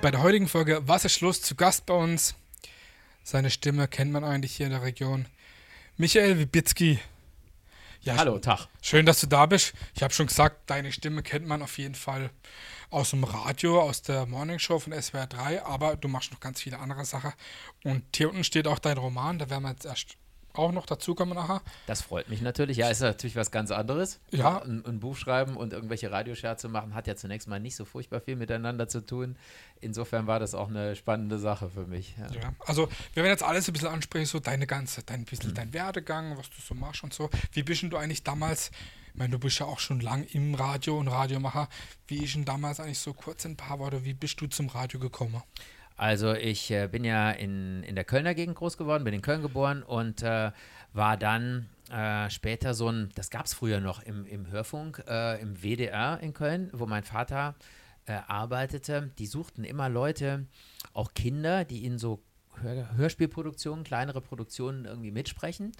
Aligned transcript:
Bei 0.00 0.12
der 0.12 0.22
heutigen 0.22 0.46
Folge 0.46 0.80
Was 0.86 1.04
ist 1.04 1.14
Schluss? 1.14 1.42
Zu 1.42 1.56
Gast 1.56 1.84
bei 1.84 1.94
uns. 1.94 2.36
Seine 3.24 3.50
Stimme 3.50 3.88
kennt 3.88 4.12
man 4.12 4.22
eigentlich 4.22 4.54
hier 4.54 4.66
in 4.66 4.72
der 4.72 4.82
Region. 4.82 5.26
Michael 5.96 6.38
Wibitzki. 6.38 7.00
Ja, 8.02 8.16
Hallo, 8.16 8.38
Tag. 8.38 8.68
Schön, 8.80 9.06
dass 9.06 9.20
du 9.20 9.26
da 9.26 9.46
bist. 9.46 9.72
Ich 9.96 10.04
habe 10.04 10.14
schon 10.14 10.28
gesagt, 10.28 10.70
deine 10.70 10.92
Stimme 10.92 11.24
kennt 11.24 11.48
man 11.48 11.62
auf 11.62 11.78
jeden 11.78 11.96
Fall 11.96 12.30
aus 12.90 13.10
dem 13.10 13.24
Radio, 13.24 13.82
aus 13.82 14.02
der 14.02 14.24
Morning 14.26 14.60
Show 14.60 14.78
von 14.78 14.92
SWR 14.92 15.26
3, 15.26 15.64
aber 15.64 15.96
du 15.96 16.06
machst 16.06 16.30
noch 16.30 16.38
ganz 16.38 16.62
viele 16.62 16.78
andere 16.78 17.04
Sachen. 17.04 17.32
Und 17.82 18.04
hier 18.14 18.30
unten 18.30 18.44
steht 18.44 18.68
auch 18.68 18.78
dein 18.78 18.98
Roman, 18.98 19.40
da 19.40 19.50
werden 19.50 19.64
wir 19.64 19.70
jetzt 19.70 19.84
erst 19.84 20.16
auch 20.58 20.72
noch 20.72 20.86
dazukommen 20.86 21.34
nachher. 21.34 21.62
Das 21.86 22.02
freut 22.02 22.28
mich 22.28 22.42
natürlich. 22.42 22.76
Ja, 22.76 22.90
ist 22.90 23.00
natürlich 23.00 23.36
was 23.36 23.50
ganz 23.50 23.70
anderes. 23.70 24.20
Ja. 24.30 24.62
Ein, 24.62 24.84
ein 24.84 25.00
Buch 25.00 25.16
schreiben 25.16 25.56
und 25.56 25.72
irgendwelche 25.72 26.10
Radioscherze 26.10 26.68
machen 26.68 26.94
hat 26.94 27.06
ja 27.06 27.16
zunächst 27.16 27.48
mal 27.48 27.60
nicht 27.60 27.76
so 27.76 27.84
furchtbar 27.84 28.20
viel 28.20 28.36
miteinander 28.36 28.88
zu 28.88 29.04
tun. 29.04 29.36
Insofern 29.80 30.26
war 30.26 30.40
das 30.40 30.54
auch 30.54 30.68
eine 30.68 30.96
spannende 30.96 31.38
Sache 31.38 31.70
für 31.70 31.86
mich. 31.86 32.14
Ja, 32.18 32.40
ja. 32.40 32.52
also 32.66 32.88
wir 33.14 33.22
werden 33.22 33.32
jetzt 33.32 33.44
alles 33.44 33.68
ein 33.68 33.72
bisschen 33.72 33.88
ansprechen, 33.88 34.26
so 34.26 34.40
deine 34.40 34.66
ganze, 34.66 35.02
dein 35.02 35.24
bisschen 35.24 35.50
mhm. 35.50 35.54
dein 35.54 35.72
Werdegang, 35.72 36.36
was 36.36 36.50
du 36.50 36.60
so 36.60 36.74
machst 36.74 37.04
und 37.04 37.14
so. 37.14 37.30
Wie 37.52 37.62
bist 37.62 37.82
du 37.82 37.96
eigentlich 37.96 38.24
damals, 38.24 38.70
ich 39.12 39.18
meine, 39.18 39.30
du 39.30 39.38
bist 39.38 39.58
ja 39.60 39.66
auch 39.66 39.78
schon 39.78 40.00
lang 40.00 40.24
im 40.24 40.54
Radio 40.54 40.98
und 40.98 41.08
Radiomacher. 41.08 41.68
Wie 42.08 42.24
ist 42.24 42.34
denn 42.34 42.44
damals 42.44 42.80
eigentlich 42.80 42.98
so 42.98 43.14
kurz 43.14 43.46
ein 43.46 43.56
paar 43.56 43.78
Worte, 43.78 44.04
wie 44.04 44.14
bist 44.14 44.40
du 44.40 44.46
zum 44.48 44.68
Radio 44.68 44.98
gekommen? 44.98 45.42
Also 45.98 46.32
ich 46.32 46.70
äh, 46.70 46.86
bin 46.86 47.02
ja 47.02 47.32
in, 47.32 47.82
in 47.82 47.96
der 47.96 48.04
Kölner 48.04 48.34
Gegend 48.34 48.54
groß 48.54 48.78
geworden, 48.78 49.02
bin 49.02 49.14
in 49.14 49.20
Köln 49.20 49.42
geboren 49.42 49.82
und 49.82 50.22
äh, 50.22 50.52
war 50.92 51.16
dann 51.16 51.68
äh, 51.90 52.30
später 52.30 52.72
so 52.72 52.88
ein, 52.88 53.10
das 53.16 53.30
gab 53.30 53.46
es 53.46 53.52
früher 53.52 53.80
noch 53.80 54.00
im, 54.04 54.24
im 54.24 54.48
Hörfunk, 54.48 55.02
äh, 55.08 55.40
im 55.42 55.60
WDR 55.60 56.20
in 56.20 56.34
Köln, 56.34 56.70
wo 56.72 56.86
mein 56.86 57.02
Vater 57.02 57.56
äh, 58.06 58.12
arbeitete. 58.28 59.10
Die 59.18 59.26
suchten 59.26 59.64
immer 59.64 59.88
Leute, 59.88 60.46
auch 60.94 61.14
Kinder, 61.14 61.64
die 61.64 61.84
in 61.84 61.98
so 61.98 62.22
Hör 62.62 62.96
Hörspielproduktionen, 62.96 63.84
kleinere 63.84 64.20
Produktionen 64.20 64.84
irgendwie 64.84 65.10
mitsprechen. 65.10 65.72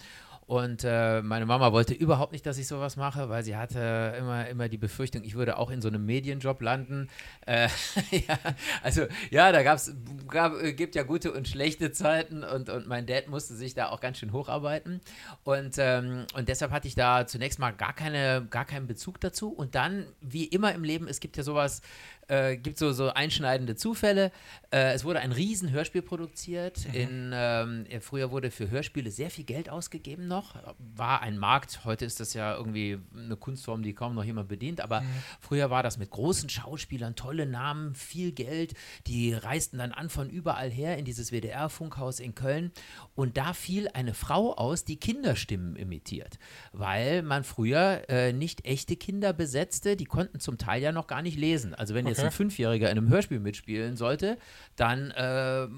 Und 0.48 0.82
äh, 0.82 1.20
meine 1.20 1.44
Mama 1.44 1.72
wollte 1.72 1.92
überhaupt 1.92 2.32
nicht, 2.32 2.46
dass 2.46 2.56
ich 2.56 2.66
sowas 2.66 2.96
mache, 2.96 3.28
weil 3.28 3.42
sie 3.42 3.54
hatte 3.54 4.14
immer, 4.18 4.48
immer 4.48 4.70
die 4.70 4.78
Befürchtung, 4.78 5.22
ich 5.22 5.34
würde 5.34 5.58
auch 5.58 5.70
in 5.70 5.82
so 5.82 5.88
einem 5.88 6.06
Medienjob 6.06 6.62
landen. 6.62 7.10
Äh, 7.44 7.68
ja, 8.10 8.38
also 8.82 9.02
ja, 9.30 9.52
da 9.52 9.62
gab's, 9.62 9.92
gab 10.26 10.54
es, 10.54 10.74
gibt 10.74 10.94
ja 10.94 11.02
gute 11.02 11.32
und 11.32 11.48
schlechte 11.48 11.92
Zeiten 11.92 12.44
und, 12.44 12.70
und 12.70 12.88
mein 12.88 13.04
Dad 13.04 13.28
musste 13.28 13.56
sich 13.56 13.74
da 13.74 13.90
auch 13.90 14.00
ganz 14.00 14.20
schön 14.20 14.32
hocharbeiten. 14.32 15.02
Und, 15.44 15.74
ähm, 15.76 16.24
und 16.32 16.48
deshalb 16.48 16.70
hatte 16.72 16.88
ich 16.88 16.94
da 16.94 17.26
zunächst 17.26 17.58
mal 17.58 17.72
gar, 17.72 17.92
keine, 17.92 18.46
gar 18.48 18.64
keinen 18.64 18.86
Bezug 18.86 19.20
dazu. 19.20 19.50
Und 19.50 19.74
dann, 19.74 20.06
wie 20.22 20.44
immer 20.44 20.74
im 20.74 20.82
Leben, 20.82 21.08
es 21.08 21.20
gibt 21.20 21.36
ja 21.36 21.42
sowas, 21.42 21.82
äh, 22.28 22.56
gibt 22.56 22.78
so, 22.78 22.92
so 22.92 23.08
einschneidende 23.08 23.74
Zufälle. 23.74 24.30
Äh, 24.70 24.92
es 24.92 25.04
wurde 25.04 25.20
ein 25.20 25.32
riesen 25.32 25.70
Hörspiel 25.70 26.02
produziert. 26.02 26.86
Mhm. 26.88 26.94
In, 26.94 27.30
ähm, 27.34 27.86
früher 28.00 28.30
wurde 28.30 28.50
für 28.50 28.70
Hörspiele 28.70 29.10
sehr 29.10 29.30
viel 29.30 29.44
Geld 29.44 29.70
ausgegeben 29.70 30.28
noch. 30.28 30.54
War 30.78 31.22
ein 31.22 31.38
Markt. 31.38 31.84
Heute 31.84 32.04
ist 32.04 32.20
das 32.20 32.34
ja 32.34 32.54
irgendwie 32.54 32.98
eine 33.16 33.36
Kunstform, 33.36 33.82
die 33.82 33.94
kaum 33.94 34.14
noch 34.14 34.24
jemand 34.24 34.48
bedient. 34.48 34.80
Aber 34.80 35.00
mhm. 35.00 35.06
früher 35.40 35.70
war 35.70 35.82
das 35.82 35.96
mit 35.96 36.10
großen 36.10 36.48
Schauspielern, 36.50 37.16
tolle 37.16 37.46
Namen, 37.46 37.94
viel 37.94 38.32
Geld. 38.32 38.74
Die 39.06 39.32
reisten 39.32 39.78
dann 39.78 39.92
an 39.92 40.10
von 40.10 40.28
überall 40.28 40.70
her 40.70 40.98
in 40.98 41.06
dieses 41.06 41.32
WDR-Funkhaus 41.32 42.20
in 42.20 42.34
Köln. 42.34 42.72
Und 43.14 43.38
da 43.38 43.54
fiel 43.54 43.88
eine 43.94 44.12
Frau 44.12 44.54
aus, 44.54 44.84
die 44.84 45.00
Kinderstimmen 45.00 45.76
imitiert. 45.76 46.38
Weil 46.72 47.22
man 47.22 47.42
früher 47.42 48.02
äh, 48.08 48.34
nicht 48.34 48.66
echte 48.66 48.96
Kinder 48.96 49.32
besetzte. 49.32 49.96
Die 49.96 50.04
konnten 50.04 50.40
zum 50.40 50.58
Teil 50.58 50.82
ja 50.82 50.92
noch 50.92 51.06
gar 51.06 51.22
nicht 51.22 51.38
lesen. 51.38 51.74
Also 51.74 51.94
wenn 51.94 52.04
okay 52.04 52.17
jetzt 52.17 52.17
ein 52.26 52.30
Fünfjähriger 52.30 52.90
in 52.90 52.98
einem 52.98 53.08
Hörspiel 53.08 53.40
mitspielen 53.40 53.96
sollte, 53.96 54.38
dann 54.76 55.10
äh, 55.12 55.68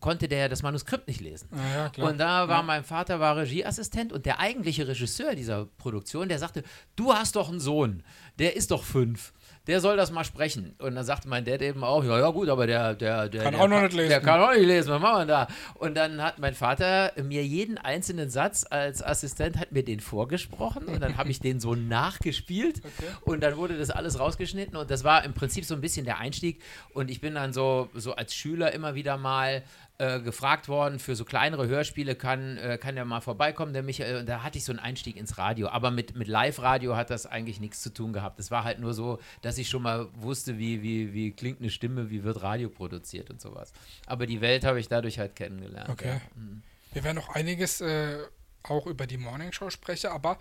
konnte 0.00 0.28
der 0.28 0.48
das 0.48 0.62
Manuskript 0.62 1.08
nicht 1.08 1.20
lesen. 1.20 1.48
Ja, 1.76 2.04
und 2.04 2.18
da 2.18 2.48
war 2.48 2.58
ja. 2.58 2.62
mein 2.62 2.84
Vater 2.84 3.20
war 3.20 3.36
Regieassistent 3.36 4.12
und 4.12 4.26
der 4.26 4.40
eigentliche 4.40 4.86
Regisseur 4.86 5.34
dieser 5.34 5.66
Produktion, 5.66 6.28
der 6.28 6.38
sagte, 6.38 6.62
du 6.96 7.12
hast 7.12 7.36
doch 7.36 7.48
einen 7.48 7.60
Sohn, 7.60 8.02
der 8.38 8.56
ist 8.56 8.70
doch 8.70 8.84
fünf 8.84 9.32
der 9.70 9.80
soll 9.80 9.96
das 9.96 10.10
mal 10.10 10.24
sprechen. 10.24 10.74
Und 10.78 10.96
dann 10.96 11.04
sagte 11.04 11.28
mein 11.28 11.44
Dad 11.44 11.62
eben 11.62 11.84
auch, 11.84 12.02
ja, 12.02 12.18
ja 12.18 12.30
gut, 12.30 12.48
aber 12.48 12.66
der, 12.66 12.94
der, 12.94 13.28
der 13.28 13.44
kann 13.44 13.52
der 13.52 13.62
auch 13.62 13.68
noch 13.68 13.82
nicht 13.82 13.92
lesen. 13.92 14.08
Der 14.08 14.20
kann 14.20 14.40
auch 14.40 14.52
nicht 14.52 14.66
lesen, 14.66 14.90
was 14.90 15.00
machen 15.00 15.20
wir 15.20 15.26
da? 15.26 15.48
Und 15.74 15.96
dann 15.96 16.20
hat 16.20 16.40
mein 16.40 16.54
Vater 16.54 17.12
mir 17.22 17.44
jeden 17.44 17.78
einzelnen 17.78 18.30
Satz 18.30 18.66
als 18.68 19.00
Assistent 19.00 19.58
hat 19.58 19.70
mir 19.70 19.84
den 19.84 20.00
vorgesprochen 20.00 20.86
und 20.86 21.00
dann 21.00 21.16
habe 21.16 21.30
ich 21.30 21.38
den 21.38 21.60
so 21.60 21.76
nachgespielt 21.76 22.78
okay. 22.84 23.12
und 23.22 23.44
dann 23.44 23.56
wurde 23.56 23.78
das 23.78 23.90
alles 23.90 24.18
rausgeschnitten 24.18 24.76
und 24.76 24.90
das 24.90 25.04
war 25.04 25.24
im 25.24 25.34
Prinzip 25.34 25.64
so 25.64 25.74
ein 25.74 25.80
bisschen 25.80 26.04
der 26.04 26.18
Einstieg 26.18 26.60
und 26.92 27.08
ich 27.08 27.20
bin 27.20 27.36
dann 27.36 27.52
so, 27.52 27.90
so 27.94 28.16
als 28.16 28.34
Schüler 28.34 28.72
immer 28.72 28.96
wieder 28.96 29.18
mal 29.18 29.62
äh, 30.00 30.20
gefragt 30.20 30.68
worden, 30.68 30.98
für 30.98 31.14
so 31.14 31.26
kleinere 31.26 31.68
Hörspiele 31.68 32.14
kann, 32.14 32.56
äh, 32.56 32.78
kann 32.78 32.94
der 32.94 33.04
mal 33.04 33.20
vorbeikommen, 33.20 33.74
der 33.74 33.82
Michael. 33.82 34.16
Und 34.16 34.28
da 34.28 34.42
hatte 34.42 34.56
ich 34.56 34.64
so 34.64 34.72
einen 34.72 34.78
Einstieg 34.78 35.16
ins 35.16 35.36
Radio. 35.36 35.68
Aber 35.68 35.90
mit, 35.90 36.16
mit 36.16 36.26
Live-Radio 36.26 36.96
hat 36.96 37.10
das 37.10 37.26
eigentlich 37.26 37.60
nichts 37.60 37.82
zu 37.82 37.92
tun 37.92 38.14
gehabt. 38.14 38.40
Es 38.40 38.50
war 38.50 38.64
halt 38.64 38.78
nur 38.78 38.94
so, 38.94 39.18
dass 39.42 39.58
ich 39.58 39.68
schon 39.68 39.82
mal 39.82 40.08
wusste, 40.14 40.58
wie, 40.58 40.82
wie, 40.82 41.12
wie 41.12 41.32
klingt 41.32 41.60
eine 41.60 41.68
Stimme, 41.68 42.08
wie 42.08 42.24
wird 42.24 42.40
Radio 42.40 42.70
produziert 42.70 43.28
und 43.28 43.42
sowas. 43.42 43.74
Aber 44.06 44.26
die 44.26 44.40
Welt 44.40 44.64
habe 44.64 44.80
ich 44.80 44.88
dadurch 44.88 45.18
halt 45.18 45.36
kennengelernt. 45.36 45.90
Okay. 45.90 46.08
Ja. 46.08 46.20
Mhm. 46.34 46.62
Wir 46.92 47.04
werden 47.04 47.16
noch 47.16 47.28
einiges 47.34 47.82
äh, 47.82 48.18
auch 48.62 48.86
über 48.86 49.06
die 49.06 49.18
Morning 49.18 49.52
Show 49.52 49.68
sprechen, 49.68 50.10
aber 50.10 50.38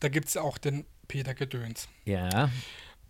da 0.00 0.08
gibt 0.08 0.28
es 0.28 0.34
ja 0.34 0.40
auch 0.40 0.56
den 0.56 0.86
Peter 1.08 1.34
Gedöns. 1.34 1.88
Ja. 2.06 2.50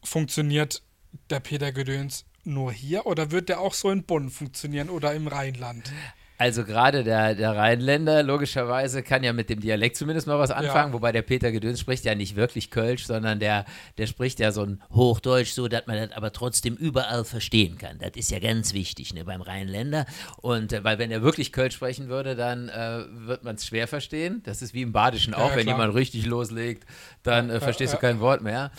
Funktioniert 0.02 0.82
der 1.30 1.40
Peter 1.40 1.72
Gedöns 1.72 2.24
nur 2.44 2.72
hier 2.72 3.06
oder 3.06 3.30
wird 3.30 3.48
der 3.48 3.60
auch 3.60 3.74
so 3.74 3.90
in 3.90 4.04
Bonn 4.04 4.30
funktionieren 4.30 4.90
oder 4.90 5.14
im 5.14 5.28
Rheinland? 5.28 5.90
Also 6.36 6.64
gerade 6.64 7.04
der, 7.04 7.36
der 7.36 7.54
Rheinländer 7.54 8.24
logischerweise 8.24 9.04
kann 9.04 9.22
ja 9.22 9.32
mit 9.32 9.50
dem 9.50 9.60
Dialekt 9.60 9.96
zumindest 9.96 10.26
mal 10.26 10.38
was 10.38 10.50
anfangen, 10.50 10.88
ja. 10.88 10.92
wobei 10.92 11.12
der 11.12 11.22
Peter 11.22 11.52
Gedöns 11.52 11.78
spricht 11.78 12.04
ja 12.04 12.16
nicht 12.16 12.34
wirklich 12.34 12.70
Kölsch, 12.70 13.06
sondern 13.06 13.38
der, 13.38 13.64
der 13.98 14.08
spricht 14.08 14.40
ja 14.40 14.50
so 14.50 14.62
ein 14.64 14.82
Hochdeutsch, 14.92 15.52
so 15.52 15.68
dass 15.68 15.86
man 15.86 15.96
das 15.96 16.10
aber 16.10 16.32
trotzdem 16.32 16.74
überall 16.74 17.24
verstehen 17.24 17.78
kann. 17.78 17.98
Das 18.00 18.10
ist 18.16 18.32
ja 18.32 18.40
ganz 18.40 18.74
wichtig 18.74 19.14
ne, 19.14 19.24
beim 19.24 19.42
Rheinländer. 19.42 20.06
Und 20.38 20.72
äh, 20.72 20.82
weil 20.82 20.98
wenn 20.98 21.12
er 21.12 21.22
wirklich 21.22 21.52
Kölsch 21.52 21.76
sprechen 21.76 22.08
würde, 22.08 22.34
dann 22.34 22.68
äh, 22.68 23.04
wird 23.26 23.44
man 23.44 23.54
es 23.54 23.64
schwer 23.64 23.86
verstehen. 23.86 24.42
Das 24.44 24.60
ist 24.60 24.74
wie 24.74 24.82
im 24.82 24.90
Badischen 24.90 25.34
auch, 25.34 25.50
ja, 25.50 25.56
wenn 25.56 25.68
jemand 25.68 25.94
richtig 25.94 26.26
loslegt, 26.26 26.84
dann 27.22 27.48
äh, 27.48 27.60
verstehst 27.60 27.94
du 27.94 27.98
kein 27.98 28.18
Wort 28.18 28.42
mehr. 28.42 28.72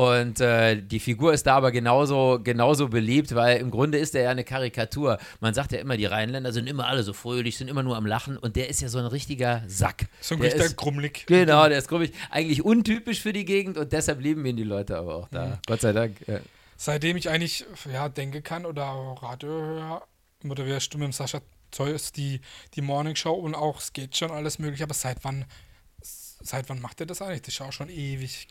Und 0.00 0.40
äh, 0.40 0.80
die 0.80 0.98
Figur 0.98 1.34
ist 1.34 1.46
da 1.46 1.56
aber 1.56 1.72
genauso, 1.72 2.40
genauso 2.42 2.88
beliebt, 2.88 3.34
weil 3.34 3.58
im 3.58 3.70
Grunde 3.70 3.98
ist 3.98 4.14
er 4.14 4.22
ja 4.22 4.30
eine 4.30 4.44
Karikatur. 4.44 5.18
Man 5.40 5.52
sagt 5.52 5.72
ja 5.72 5.78
immer, 5.78 5.98
die 5.98 6.06
Rheinländer 6.06 6.54
sind 6.54 6.70
immer 6.70 6.86
alle 6.86 7.02
so 7.02 7.12
fröhlich, 7.12 7.58
sind 7.58 7.68
immer 7.68 7.82
nur 7.82 7.98
am 7.98 8.06
Lachen 8.06 8.38
und 8.38 8.56
der 8.56 8.70
ist 8.70 8.80
ja 8.80 8.88
so 8.88 8.98
ein 8.98 9.04
richtiger 9.04 9.62
Sack. 9.66 10.06
So 10.22 10.36
ein 10.36 10.40
richtiger 10.40 10.70
Grummelig. 10.70 11.26
Genau, 11.26 11.68
der 11.68 11.76
ist 11.76 11.88
grummelig. 11.88 12.14
Eigentlich 12.30 12.64
untypisch 12.64 13.20
für 13.20 13.34
die 13.34 13.44
Gegend 13.44 13.76
und 13.76 13.92
deshalb 13.92 14.22
lieben 14.22 14.42
ihn 14.46 14.56
die 14.56 14.64
Leute 14.64 14.96
aber 14.96 15.16
auch 15.16 15.28
da. 15.28 15.44
Mhm. 15.44 15.58
Gott 15.66 15.82
sei 15.82 15.92
Dank. 15.92 16.16
Ja. 16.26 16.40
Seitdem 16.78 17.18
ich 17.18 17.28
eigentlich 17.28 17.66
ja, 17.92 18.08
denken 18.08 18.42
kann 18.42 18.64
oder 18.64 18.84
Radio 19.20 19.50
höre, 19.50 20.02
moderierst 20.42 20.94
du 20.94 20.96
mit 20.96 21.08
dem 21.08 21.12
Sascha 21.12 21.42
Zeus 21.72 22.10
die, 22.10 22.40
die 22.74 22.80
Morning 22.80 23.16
Show 23.16 23.34
und 23.34 23.54
auch 23.54 23.82
geht 23.92 24.16
schon 24.16 24.30
alles 24.30 24.58
mögliche, 24.58 24.84
aber 24.84 24.94
seit 24.94 25.18
wann 25.24 25.44
Seit 26.42 26.68
wann 26.70 26.80
macht 26.80 27.00
er 27.00 27.06
das 27.06 27.20
eigentlich? 27.20 27.42
Das 27.42 27.54
ist 27.54 27.60
auch 27.60 27.72
schon 27.72 27.90
ewig. 27.90 28.48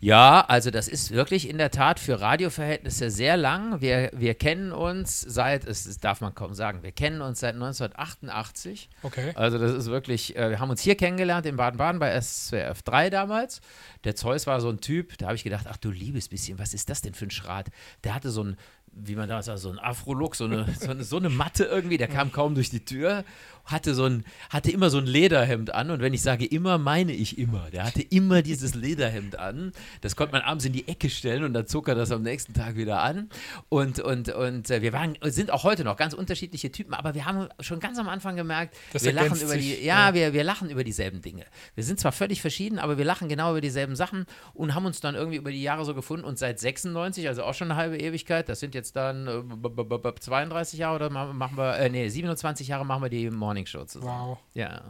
Ja, 0.00 0.40
also 0.40 0.70
das 0.70 0.88
ist 0.88 1.12
wirklich 1.12 1.48
in 1.48 1.58
der 1.58 1.70
Tat 1.70 2.00
für 2.00 2.20
Radioverhältnisse 2.20 3.10
sehr 3.10 3.36
lang. 3.36 3.80
Wir, 3.80 4.10
wir 4.12 4.34
kennen 4.34 4.72
uns 4.72 5.20
seit, 5.20 5.68
das 5.68 5.98
darf 5.98 6.20
man 6.20 6.34
kaum 6.34 6.54
sagen, 6.54 6.82
wir 6.82 6.92
kennen 6.92 7.20
uns 7.20 7.40
seit 7.40 7.54
1988. 7.54 8.88
Okay. 9.02 9.32
Also 9.34 9.58
das 9.58 9.72
ist 9.72 9.86
wirklich, 9.86 10.36
äh, 10.36 10.50
wir 10.50 10.58
haben 10.58 10.70
uns 10.70 10.80
hier 10.80 10.96
kennengelernt 10.96 11.46
in 11.46 11.56
Baden-Baden 11.56 12.00
bei 12.00 12.20
SWF 12.20 12.82
3 12.82 13.10
damals. 13.10 13.60
Der 14.04 14.16
Zeus 14.16 14.46
war 14.46 14.60
so 14.60 14.68
ein 14.68 14.80
Typ, 14.80 15.16
da 15.18 15.26
habe 15.26 15.36
ich 15.36 15.44
gedacht, 15.44 15.66
ach 15.68 15.76
du 15.76 15.90
liebes 15.90 16.28
bisschen, 16.28 16.58
was 16.58 16.74
ist 16.74 16.90
das 16.90 17.02
denn 17.02 17.14
für 17.14 17.26
ein 17.26 17.30
Schrat? 17.30 17.68
Der 18.02 18.14
hatte 18.14 18.30
so 18.30 18.42
ein, 18.42 18.56
wie 18.92 19.14
man 19.14 19.28
da 19.28 19.42
sagt, 19.42 19.58
so 19.60 19.70
ein 19.70 19.78
Afro-Look, 19.78 20.34
so 20.34 20.44
eine, 20.44 20.66
so, 20.80 20.90
eine, 20.90 21.04
so 21.04 21.16
eine 21.16 21.28
Matte 21.28 21.64
irgendwie, 21.64 21.98
der 21.98 22.08
kam 22.08 22.32
kaum 22.32 22.54
durch 22.54 22.70
die 22.70 22.84
Tür 22.84 23.24
hatte 23.68 23.94
so 23.94 24.04
ein, 24.04 24.24
hatte 24.50 24.70
immer 24.70 24.90
so 24.90 24.98
ein 24.98 25.06
Lederhemd 25.06 25.74
an 25.74 25.90
und 25.90 26.00
wenn 26.00 26.14
ich 26.14 26.22
sage 26.22 26.44
immer, 26.44 26.78
meine 26.78 27.12
ich 27.12 27.38
immer. 27.38 27.70
Der 27.70 27.84
hatte 27.84 28.02
immer 28.02 28.42
dieses 28.42 28.74
Lederhemd 28.74 29.38
an. 29.38 29.72
Das 30.00 30.16
konnte 30.16 30.32
man 30.32 30.42
abends 30.42 30.64
in 30.64 30.72
die 30.72 30.88
Ecke 30.88 31.10
stellen 31.10 31.44
und 31.44 31.52
dann 31.52 31.66
zog 31.66 31.88
er 31.88 31.94
das 31.94 32.10
am 32.10 32.22
nächsten 32.22 32.54
Tag 32.54 32.76
wieder 32.76 33.02
an. 33.02 33.28
Und, 33.68 34.00
und, 34.00 34.30
und 34.30 34.70
äh, 34.70 34.82
wir 34.82 34.92
waren, 34.92 35.16
sind 35.22 35.50
auch 35.50 35.64
heute 35.64 35.84
noch 35.84 35.96
ganz 35.96 36.14
unterschiedliche 36.14 36.72
Typen, 36.72 36.94
aber 36.94 37.14
wir 37.14 37.26
haben 37.26 37.48
schon 37.60 37.78
ganz 37.78 37.98
am 37.98 38.08
Anfang 38.08 38.36
gemerkt, 38.36 38.76
das 38.92 39.04
wir 39.04 39.12
lachen 39.12 39.40
über 39.40 39.56
die, 39.56 39.84
ja, 39.84 40.08
ja, 40.08 40.14
Wir, 40.14 40.32
wir 40.32 40.44
lachen 40.44 40.70
über 40.70 40.82
dieselben 40.82 41.20
Dinge. 41.20 41.44
Wir 41.74 41.84
sind 41.84 42.00
zwar 42.00 42.12
völlig 42.12 42.40
verschieden, 42.40 42.78
aber 42.78 42.96
wir 42.96 43.04
lachen 43.04 43.28
genau 43.28 43.50
über 43.50 43.60
dieselben 43.60 43.96
Sachen 43.96 44.24
und 44.54 44.74
haben 44.74 44.86
uns 44.86 45.00
dann 45.00 45.14
irgendwie 45.14 45.36
über 45.36 45.50
die 45.50 45.62
Jahre 45.62 45.84
so 45.84 45.94
gefunden 45.94 46.24
und 46.24 46.38
seit 46.38 46.58
96, 46.58 47.28
also 47.28 47.42
auch 47.42 47.54
schon 47.54 47.70
eine 47.70 47.78
halbe 47.78 47.98
Ewigkeit, 47.98 48.48
das 48.48 48.60
sind 48.60 48.74
jetzt 48.74 48.96
dann 48.96 49.26
äh, 49.26 50.20
32 50.20 50.78
Jahre 50.78 50.96
oder 50.96 51.10
machen 51.10 51.56
wir, 51.56 51.78
äh, 51.78 51.90
nee, 51.90 52.08
27 52.08 52.68
Jahre 52.68 52.86
machen 52.86 53.02
wir 53.02 53.10
die 53.10 53.30
Morning 53.30 53.57
Morning 53.58 53.66
Show 53.66 53.84
zusammen. 53.84 54.30
Wow. 54.30 54.38
Ja. 54.54 54.82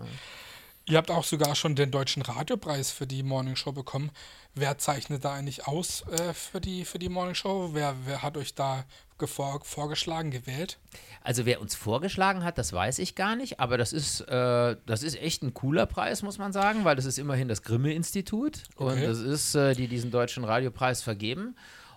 Ihr 0.86 0.96
habt 0.96 1.10
auch 1.10 1.24
sogar 1.24 1.54
schon 1.54 1.74
den 1.74 1.90
Deutschen 1.90 2.22
Radiopreis 2.22 2.90
für 2.90 3.06
die 3.06 3.22
Morning 3.22 3.56
Show 3.56 3.72
bekommen. 3.72 4.10
Wer 4.54 4.78
zeichnet 4.78 5.24
da 5.24 5.34
eigentlich 5.34 5.66
aus 5.66 6.02
äh, 6.08 6.32
für, 6.32 6.60
die, 6.60 6.84
für 6.84 6.98
die 6.98 7.08
Morning 7.08 7.34
Show? 7.34 7.70
Wer, 7.72 7.94
wer 8.04 8.22
hat 8.22 8.36
euch 8.36 8.54
da 8.54 8.84
vor, 9.18 9.60
vorgeschlagen, 9.64 10.30
gewählt? 10.30 10.78
Also 11.22 11.44
wer 11.44 11.60
uns 11.60 11.74
vorgeschlagen 11.74 12.44
hat, 12.44 12.56
das 12.56 12.72
weiß 12.72 13.00
ich 13.00 13.14
gar 13.14 13.36
nicht, 13.36 13.60
aber 13.60 13.76
das 13.76 13.92
ist, 13.92 14.20
äh, 14.22 14.76
das 14.86 15.02
ist 15.02 15.20
echt 15.20 15.42
ein 15.42 15.52
cooler 15.52 15.86
Preis, 15.86 16.22
muss 16.22 16.38
man 16.38 16.52
sagen, 16.52 16.84
weil 16.84 16.96
das 16.96 17.04
ist 17.04 17.18
immerhin 17.18 17.48
das 17.48 17.62
Grimme-Institut 17.62 18.62
okay. 18.76 18.84
und 18.84 19.02
das 19.02 19.18
ist, 19.18 19.54
äh, 19.54 19.74
die 19.74 19.88
diesen 19.88 20.10
Deutschen 20.10 20.44
Radiopreis 20.44 21.02
vergeben. 21.02 21.56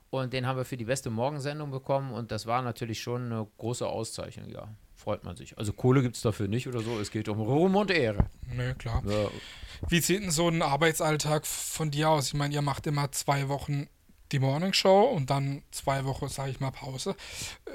Und 0.09 0.33
den 0.33 0.45
haben 0.45 0.57
wir 0.57 0.65
für 0.65 0.75
die 0.75 0.83
beste 0.83 1.09
Morgensendung 1.09 1.71
bekommen 1.71 2.11
und 2.11 2.31
das 2.31 2.45
war 2.45 2.61
natürlich 2.61 3.01
schon 3.01 3.31
eine 3.31 3.47
große 3.57 3.87
Auszeichnung, 3.87 4.49
ja. 4.49 4.67
Freut 5.03 5.23
man 5.23 5.35
sich. 5.35 5.57
Also 5.57 5.73
Kohle 5.73 6.03
gibt 6.03 6.15
es 6.15 6.21
dafür 6.21 6.47
nicht 6.47 6.67
oder 6.67 6.81
so, 6.81 6.99
es 6.99 7.09
geht 7.09 7.27
um 7.27 7.39
Ruhm 7.41 7.75
und 7.75 7.89
Ehre. 7.89 8.27
Nee, 8.55 8.75
klar. 8.75 9.01
Ja. 9.07 9.29
Wie 9.89 9.99
sieht 9.99 10.21
denn 10.21 10.29
so 10.29 10.47
ein 10.47 10.61
Arbeitsalltag 10.61 11.47
von 11.47 11.89
dir 11.89 12.09
aus? 12.09 12.27
Ich 12.27 12.33
meine, 12.35 12.53
ihr 12.53 12.61
macht 12.61 12.85
immer 12.85 13.11
zwei 13.11 13.49
Wochen 13.49 13.87
die 14.31 14.39
Morning 14.39 14.73
Show 14.73 15.03
und 15.03 15.29
dann 15.29 15.63
zwei 15.71 16.05
Wochen, 16.05 16.27
sage 16.29 16.51
ich 16.51 16.59
mal, 16.59 16.71
Pause. 16.71 17.15
Äh, 17.65 17.71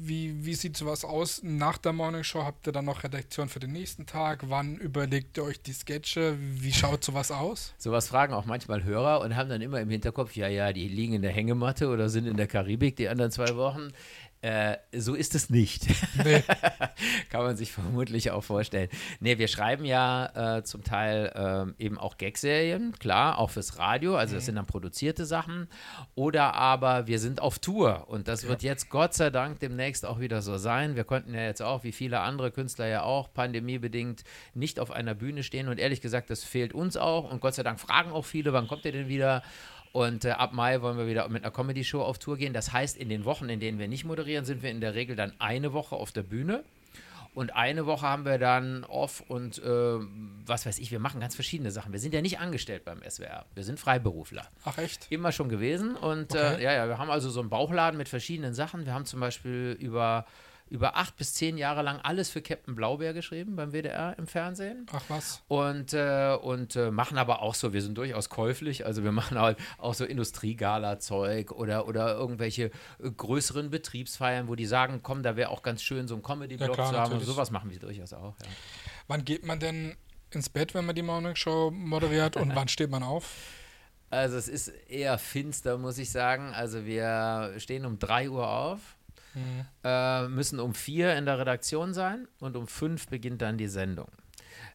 wie, 0.00 0.44
wie 0.44 0.54
sieht 0.54 0.76
sowas 0.76 1.04
aus? 1.04 1.42
Nach 1.42 1.78
der 1.78 1.92
Morning 1.92 2.24
Show 2.24 2.44
habt 2.44 2.66
ihr 2.66 2.72
dann 2.72 2.84
noch 2.84 3.04
Redaktion 3.04 3.48
für 3.48 3.60
den 3.60 3.72
nächsten 3.72 4.06
Tag? 4.06 4.44
Wann 4.48 4.76
überlegt 4.76 5.38
ihr 5.38 5.44
euch 5.44 5.62
die 5.62 5.72
Sketche? 5.72 6.36
Wie 6.38 6.72
schaut 6.72 7.04
sowas 7.04 7.30
aus? 7.30 7.74
Sowas 7.78 8.08
fragen 8.08 8.34
auch 8.34 8.44
manchmal 8.44 8.84
Hörer 8.84 9.20
und 9.20 9.36
haben 9.36 9.48
dann 9.48 9.62
immer 9.62 9.80
im 9.80 9.90
Hinterkopf, 9.90 10.36
ja, 10.36 10.48
ja, 10.48 10.72
die 10.72 10.88
liegen 10.88 11.14
in 11.14 11.22
der 11.22 11.32
Hängematte 11.32 11.88
oder 11.88 12.08
sind 12.08 12.26
in 12.26 12.36
der 12.36 12.46
Karibik 12.46 12.96
die 12.96 13.08
anderen 13.08 13.30
zwei 13.30 13.56
Wochen. 13.56 13.92
Äh, 14.40 14.76
so 14.92 15.14
ist 15.14 15.34
es 15.34 15.50
nicht. 15.50 15.86
Nee. 16.24 16.44
Kann 17.30 17.42
man 17.42 17.56
sich 17.56 17.72
vermutlich 17.72 18.30
auch 18.30 18.44
vorstellen. 18.44 18.88
Nee, 19.18 19.38
wir 19.38 19.48
schreiben 19.48 19.84
ja 19.84 20.58
äh, 20.58 20.62
zum 20.62 20.84
Teil 20.84 21.74
äh, 21.78 21.82
eben 21.82 21.98
auch 21.98 22.18
Gag-Serien, 22.18 22.92
klar, 23.00 23.38
auch 23.38 23.50
fürs 23.50 23.78
Radio, 23.78 24.16
also 24.16 24.34
das 24.36 24.44
mhm. 24.44 24.46
sind 24.46 24.54
dann 24.56 24.66
produzierte 24.66 25.26
Sachen. 25.26 25.66
Oder 26.14 26.54
aber 26.54 27.08
wir 27.08 27.18
sind 27.18 27.42
auf 27.42 27.58
Tour 27.58 28.06
und 28.08 28.28
das 28.28 28.46
wird 28.46 28.62
jetzt 28.62 28.90
Gott 28.90 29.14
sei 29.14 29.30
Dank 29.30 29.58
demnächst 29.58 30.06
auch 30.06 30.20
wieder 30.20 30.40
so 30.40 30.56
sein. 30.56 30.94
Wir 30.94 31.04
konnten 31.04 31.34
ja 31.34 31.42
jetzt 31.42 31.62
auch, 31.62 31.82
wie 31.82 31.92
viele 31.92 32.20
andere 32.20 32.52
Künstler 32.52 32.86
ja 32.86 33.02
auch, 33.02 33.32
pandemiebedingt 33.32 34.22
nicht 34.54 34.78
auf 34.78 34.92
einer 34.92 35.16
Bühne 35.16 35.42
stehen 35.42 35.66
und 35.66 35.80
ehrlich 35.80 36.00
gesagt, 36.00 36.30
das 36.30 36.44
fehlt 36.44 36.72
uns 36.72 36.96
auch 36.96 37.30
und 37.30 37.40
Gott 37.40 37.54
sei 37.54 37.64
Dank 37.64 37.80
fragen 37.80 38.12
auch 38.12 38.24
viele, 38.24 38.52
wann 38.52 38.68
kommt 38.68 38.84
ihr 38.84 38.92
denn 38.92 39.08
wieder? 39.08 39.42
Und 39.92 40.24
äh, 40.24 40.30
ab 40.30 40.52
Mai 40.52 40.80
wollen 40.82 40.98
wir 40.98 41.06
wieder 41.06 41.28
mit 41.28 41.44
einer 41.44 41.52
Comedy-Show 41.52 42.02
auf 42.02 42.18
Tour 42.18 42.36
gehen. 42.36 42.52
Das 42.52 42.72
heißt, 42.72 42.96
in 42.96 43.08
den 43.08 43.24
Wochen, 43.24 43.48
in 43.48 43.60
denen 43.60 43.78
wir 43.78 43.88
nicht 43.88 44.04
moderieren, 44.04 44.44
sind 44.44 44.62
wir 44.62 44.70
in 44.70 44.80
der 44.80 44.94
Regel 44.94 45.16
dann 45.16 45.32
eine 45.38 45.72
Woche 45.72 45.96
auf 45.96 46.12
der 46.12 46.22
Bühne. 46.22 46.64
Und 47.34 47.54
eine 47.54 47.86
Woche 47.86 48.06
haben 48.06 48.24
wir 48.24 48.38
dann 48.38 48.84
off 48.84 49.22
und 49.28 49.62
äh, 49.62 49.98
was 50.44 50.66
weiß 50.66 50.78
ich, 50.80 50.90
wir 50.90 50.98
machen 50.98 51.20
ganz 51.20 51.36
verschiedene 51.36 51.70
Sachen. 51.70 51.92
Wir 51.92 52.00
sind 52.00 52.12
ja 52.12 52.20
nicht 52.20 52.40
angestellt 52.40 52.84
beim 52.84 53.00
SWR. 53.08 53.44
Wir 53.54 53.62
sind 53.62 53.78
Freiberufler. 53.78 54.48
Ach 54.64 54.76
echt? 54.78 55.06
Immer 55.10 55.30
schon 55.30 55.48
gewesen. 55.48 55.94
Und 55.94 56.34
äh, 56.34 56.38
okay. 56.38 56.56
äh, 56.56 56.64
ja, 56.64 56.72
ja, 56.72 56.88
wir 56.88 56.98
haben 56.98 57.10
also 57.10 57.30
so 57.30 57.38
einen 57.38 57.48
Bauchladen 57.48 57.96
mit 57.96 58.08
verschiedenen 58.08 58.54
Sachen. 58.54 58.86
Wir 58.86 58.94
haben 58.94 59.04
zum 59.04 59.20
Beispiel 59.20 59.76
über 59.78 60.26
über 60.70 60.96
acht 60.96 61.16
bis 61.16 61.34
zehn 61.34 61.56
Jahre 61.56 61.82
lang 61.82 62.00
alles 62.00 62.30
für 62.30 62.42
Captain 62.42 62.74
Blaubeer 62.74 63.12
geschrieben 63.12 63.56
beim 63.56 63.72
WDR 63.72 64.16
im 64.18 64.26
Fernsehen. 64.26 64.86
Ach 64.92 65.02
was. 65.08 65.42
Und, 65.48 65.92
äh, 65.92 66.36
und 66.40 66.76
äh, 66.76 66.90
machen 66.90 67.18
aber 67.18 67.42
auch 67.42 67.54
so, 67.54 67.72
wir 67.72 67.82
sind 67.82 67.96
durchaus 67.96 68.28
käuflich, 68.28 68.86
also 68.86 69.04
wir 69.04 69.12
machen 69.18 69.38
halt 69.38 69.58
auch 69.78 69.94
so 69.94 70.04
Industriegala-Zeug 70.04 71.52
oder, 71.52 71.88
oder 71.88 72.14
irgendwelche 72.14 72.64
äh, 73.02 73.10
größeren 73.10 73.70
Betriebsfeiern, 73.70 74.48
wo 74.48 74.54
die 74.54 74.66
sagen, 74.66 75.00
komm, 75.02 75.22
da 75.22 75.36
wäre 75.36 75.50
auch 75.50 75.62
ganz 75.62 75.82
schön, 75.82 76.08
so 76.08 76.14
ein 76.14 76.22
Comedy-Blog 76.22 76.76
ja, 76.76 76.90
zu 76.90 76.98
haben. 76.98 77.12
Und 77.12 77.24
sowas 77.24 77.50
machen 77.50 77.70
wir 77.70 77.78
durchaus 77.78 78.12
auch. 78.12 78.34
Ja. 78.42 78.48
Wann 79.06 79.24
geht 79.24 79.46
man 79.46 79.58
denn 79.60 79.96
ins 80.30 80.48
Bett, 80.48 80.74
wenn 80.74 80.84
man 80.84 80.94
die 80.94 81.02
Morning 81.02 81.34
Show 81.34 81.70
moderiert 81.70 82.36
und 82.36 82.54
wann 82.54 82.68
steht 82.68 82.90
man 82.90 83.02
auf? 83.02 83.32
Also 84.10 84.36
es 84.36 84.48
ist 84.48 84.68
eher 84.88 85.18
finster, 85.18 85.78
muss 85.78 85.98
ich 85.98 86.10
sagen. 86.10 86.54
Also 86.54 86.86
wir 86.86 87.54
stehen 87.58 87.84
um 87.84 87.98
3 87.98 88.30
Uhr 88.30 88.48
auf 88.48 88.97
mhm. 89.38 89.66
äh, 89.84 90.28
müssen 90.28 90.60
um 90.60 90.74
vier 90.74 91.16
in 91.16 91.26
der 91.26 91.38
Redaktion 91.38 91.94
sein 91.94 92.28
und 92.40 92.56
um 92.56 92.66
fünf 92.66 93.08
beginnt 93.08 93.42
dann 93.42 93.58
die 93.58 93.68
Sendung. 93.68 94.08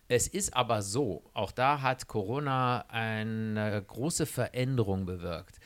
Es 0.08 0.28
ist 0.28 0.56
aber 0.56 0.82
so, 0.82 1.24
auch 1.34 1.52
da 1.52 1.82
hat 1.82 2.08
Corona 2.08 2.86
eine 2.90 3.84
große 3.88 4.26
Veränderung 4.26 5.06
bewirkt 5.06 5.60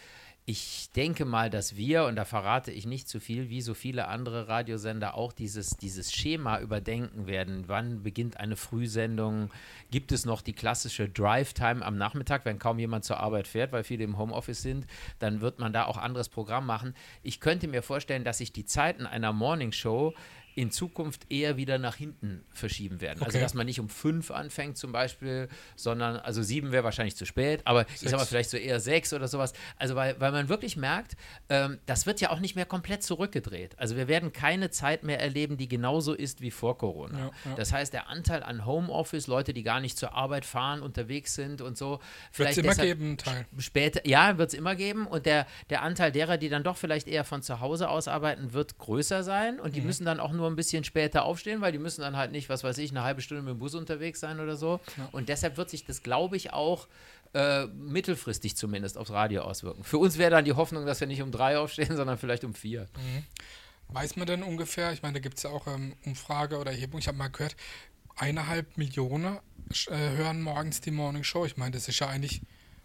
ich 0.50 0.90
denke 0.96 1.26
mal, 1.26 1.50
dass 1.50 1.76
wir, 1.76 2.06
und 2.06 2.16
da 2.16 2.24
verrate 2.24 2.72
ich 2.72 2.86
nicht 2.86 3.10
zu 3.10 3.20
viel, 3.20 3.50
wie 3.50 3.60
so 3.60 3.74
viele 3.74 4.08
andere 4.08 4.48
Radiosender 4.48 5.16
auch 5.16 5.34
dieses, 5.34 5.72
dieses 5.72 6.14
Schema 6.14 6.62
überdenken 6.62 7.28
werden. 7.28 7.66
Wann 7.68 8.02
beginnt 8.02 8.38
eine 8.38 8.56
Frühsendung? 8.56 9.52
Gibt 9.92 10.14
es 10.14 10.24
noch 10.24 10.42
die 10.42 10.54
klassische 10.54 11.10
Drive-Time 11.10 11.86
am 11.86 11.98
Nachmittag, 11.98 12.46
wenn 12.46 12.60
kaum 12.60 12.80
jemand 12.80 13.04
zur 13.04 13.20
Arbeit 13.20 13.46
fährt, 13.46 13.74
weil 13.74 13.84
viele 13.84 14.06
im 14.06 14.18
Homeoffice 14.18 14.62
sind? 14.62 14.88
Dann 15.20 15.42
wird 15.42 15.60
man 15.60 15.74
da 15.74 15.84
auch 15.84 15.98
anderes 15.98 16.30
Programm 16.30 16.66
machen. 16.66 16.96
Ich 17.24 17.42
könnte 17.42 17.68
mir 17.68 17.84
vorstellen, 17.84 18.24
dass 18.24 18.38
sich 18.38 18.54
die 18.54 18.64
Zeiten 18.64 19.06
einer 19.06 19.34
Morningshow 19.34 20.14
in 20.58 20.72
Zukunft 20.72 21.32
eher 21.32 21.56
wieder 21.56 21.78
nach 21.78 21.96
hinten 21.96 22.44
verschieben 22.52 23.00
werden. 23.00 23.20
Also, 23.20 23.26
okay. 23.30 23.38
Also 23.38 23.46
dass 23.46 23.54
man 23.54 23.68
nicht 23.68 23.80
um 23.80 23.90
fünf 23.90 24.32
anfängt 24.32 24.76
zum 24.76 24.92
Beispiel, 24.92 25.50
sondern, 25.76 26.16
also 26.18 26.42
sieben 26.42 26.72
wäre 26.72 26.84
wahrscheinlich 26.84 27.16
zu 27.16 27.28
spät, 27.28 27.62
aber 27.66 27.82
sechs. 27.82 28.02
ich 28.02 28.10
sag 28.10 28.18
mal 28.18 28.26
vielleicht 28.26 28.50
so 28.50 28.58
eher 28.58 28.80
sechs 28.80 29.14
oder 29.14 29.28
sowas. 29.28 29.54
Also 29.78 29.96
weil, 29.96 30.20
weil 30.20 30.32
man 30.32 30.50
wirklich 30.50 30.76
merkt, 30.76 31.16
ähm, 31.50 31.78
das 31.86 32.08
wird 32.08 32.22
ja 32.22 32.32
auch 32.32 32.40
nicht 32.40 32.56
mehr 32.56 32.66
komplett 32.66 33.04
zurückgedreht. 33.04 33.78
Also 33.78 33.96
wir 33.98 34.08
werden 34.08 34.34
keine 34.34 34.72
Zeit 34.72 35.04
mehr 35.04 35.20
erleben, 35.20 35.58
die 35.58 35.68
genauso 35.68 36.14
ist 36.14 36.42
wie 36.42 36.50
vor 36.50 36.80
Corona. 36.80 37.20
Ja, 37.20 37.26
ja. 37.26 37.56
Das 37.56 37.72
heißt, 37.72 37.94
der 37.94 38.10
Anteil 38.10 38.42
an 38.42 38.66
Homeoffice, 38.66 39.28
Leute, 39.28 39.54
die 39.54 39.62
gar 39.62 39.80
nicht 39.80 39.96
zur 39.96 40.16
Arbeit 40.16 40.44
fahren, 40.44 40.82
unterwegs 40.82 41.36
sind 41.36 41.62
und 41.62 41.78
so. 41.78 42.00
Wird 42.34 42.50
es 42.50 42.58
immer 42.58 42.74
geben, 42.74 43.18
Teil. 43.18 43.46
Später, 43.60 44.08
ja, 44.08 44.40
wird 44.40 44.50
es 44.50 44.54
immer 44.56 44.76
geben. 44.76 45.06
Und 45.06 45.28
der, 45.28 45.46
der 45.70 45.84
Anteil 45.84 46.12
derer, 46.12 46.38
die 46.38 46.50
dann 46.50 46.64
doch 46.64 46.78
vielleicht 46.78 47.08
eher 47.08 47.24
von 47.24 47.44
zu 47.44 47.60
Hause 47.60 47.90
aus 47.90 48.08
arbeiten, 48.08 48.54
wird 48.54 48.80
größer 48.80 49.22
sein 49.22 49.60
und 49.60 49.76
die 49.76 49.82
mhm. 49.82 49.86
müssen 49.88 50.06
dann 50.06 50.20
auch 50.20 50.32
nur 50.32 50.47
nur 50.48 50.54
ein 50.54 50.56
bisschen 50.56 50.84
später 50.84 51.24
aufstehen, 51.24 51.62
weil 51.62 51.72
die 51.72 51.78
müssen 51.78 52.02
dann 52.02 52.16
halt 52.16 52.32
nicht, 52.32 52.50
was 52.50 52.64
weiß 52.64 52.78
ich, 52.78 52.92
eine 52.92 53.04
halbe 53.04 53.22
Stunde 53.22 53.44
mit 53.44 53.52
dem 53.52 53.60
Bus 53.60 53.76
unterwegs 53.76 54.20
sein 54.20 54.40
oder 54.40 54.56
so. 54.56 54.80
Ja. 54.98 55.10
Und 55.12 55.30
deshalb 55.30 55.58
wird 55.58 55.70
sich 55.70 55.86
das, 55.86 56.04
glaube 56.04 56.38
ich, 56.38 56.54
auch 56.54 56.88
äh, 57.34 57.66
mittelfristig 57.68 58.56
zumindest 58.56 58.98
aufs 58.98 59.12
Radio 59.12 59.42
auswirken. 59.42 59.84
Für 59.84 59.98
uns 59.98 60.18
wäre 60.18 60.32
dann 60.32 60.46
die 60.46 60.54
Hoffnung, 60.54 60.86
dass 60.86 61.00
wir 61.00 61.08
nicht 61.08 61.22
um 61.22 61.32
drei 61.32 61.58
aufstehen, 61.58 61.96
sondern 61.96 62.18
vielleicht 62.18 62.44
um 62.44 62.54
vier. 62.54 62.88
Mhm. 62.96 63.24
Weiß 63.90 64.16
man 64.16 64.28
denn 64.28 64.44
ungefähr, 64.44 64.92
ich 64.92 65.02
meine, 65.02 65.16
da 65.16 65.20
gibt 65.20 65.38
es 65.38 65.44
ja 65.44 65.50
auch 65.50 65.68
ähm, 65.68 65.94
Umfrage 66.06 66.58
oder 66.58 66.72
Erhebung, 66.72 67.00
ich 67.00 67.08
habe 67.08 67.18
mal 67.18 67.30
gehört, 67.30 67.56
eineinhalb 68.16 68.78
Millionen 68.78 69.38
äh, 69.88 69.96
hören 69.96 70.42
morgens 70.42 70.82
die 70.82 70.92
Morning 70.92 71.24
Show. 71.24 71.46
Ich 71.46 71.58
meine, 71.58 71.72
das 71.72 71.88
ist 71.88 72.00
ja 72.00 72.08
eigentlich 72.08 72.42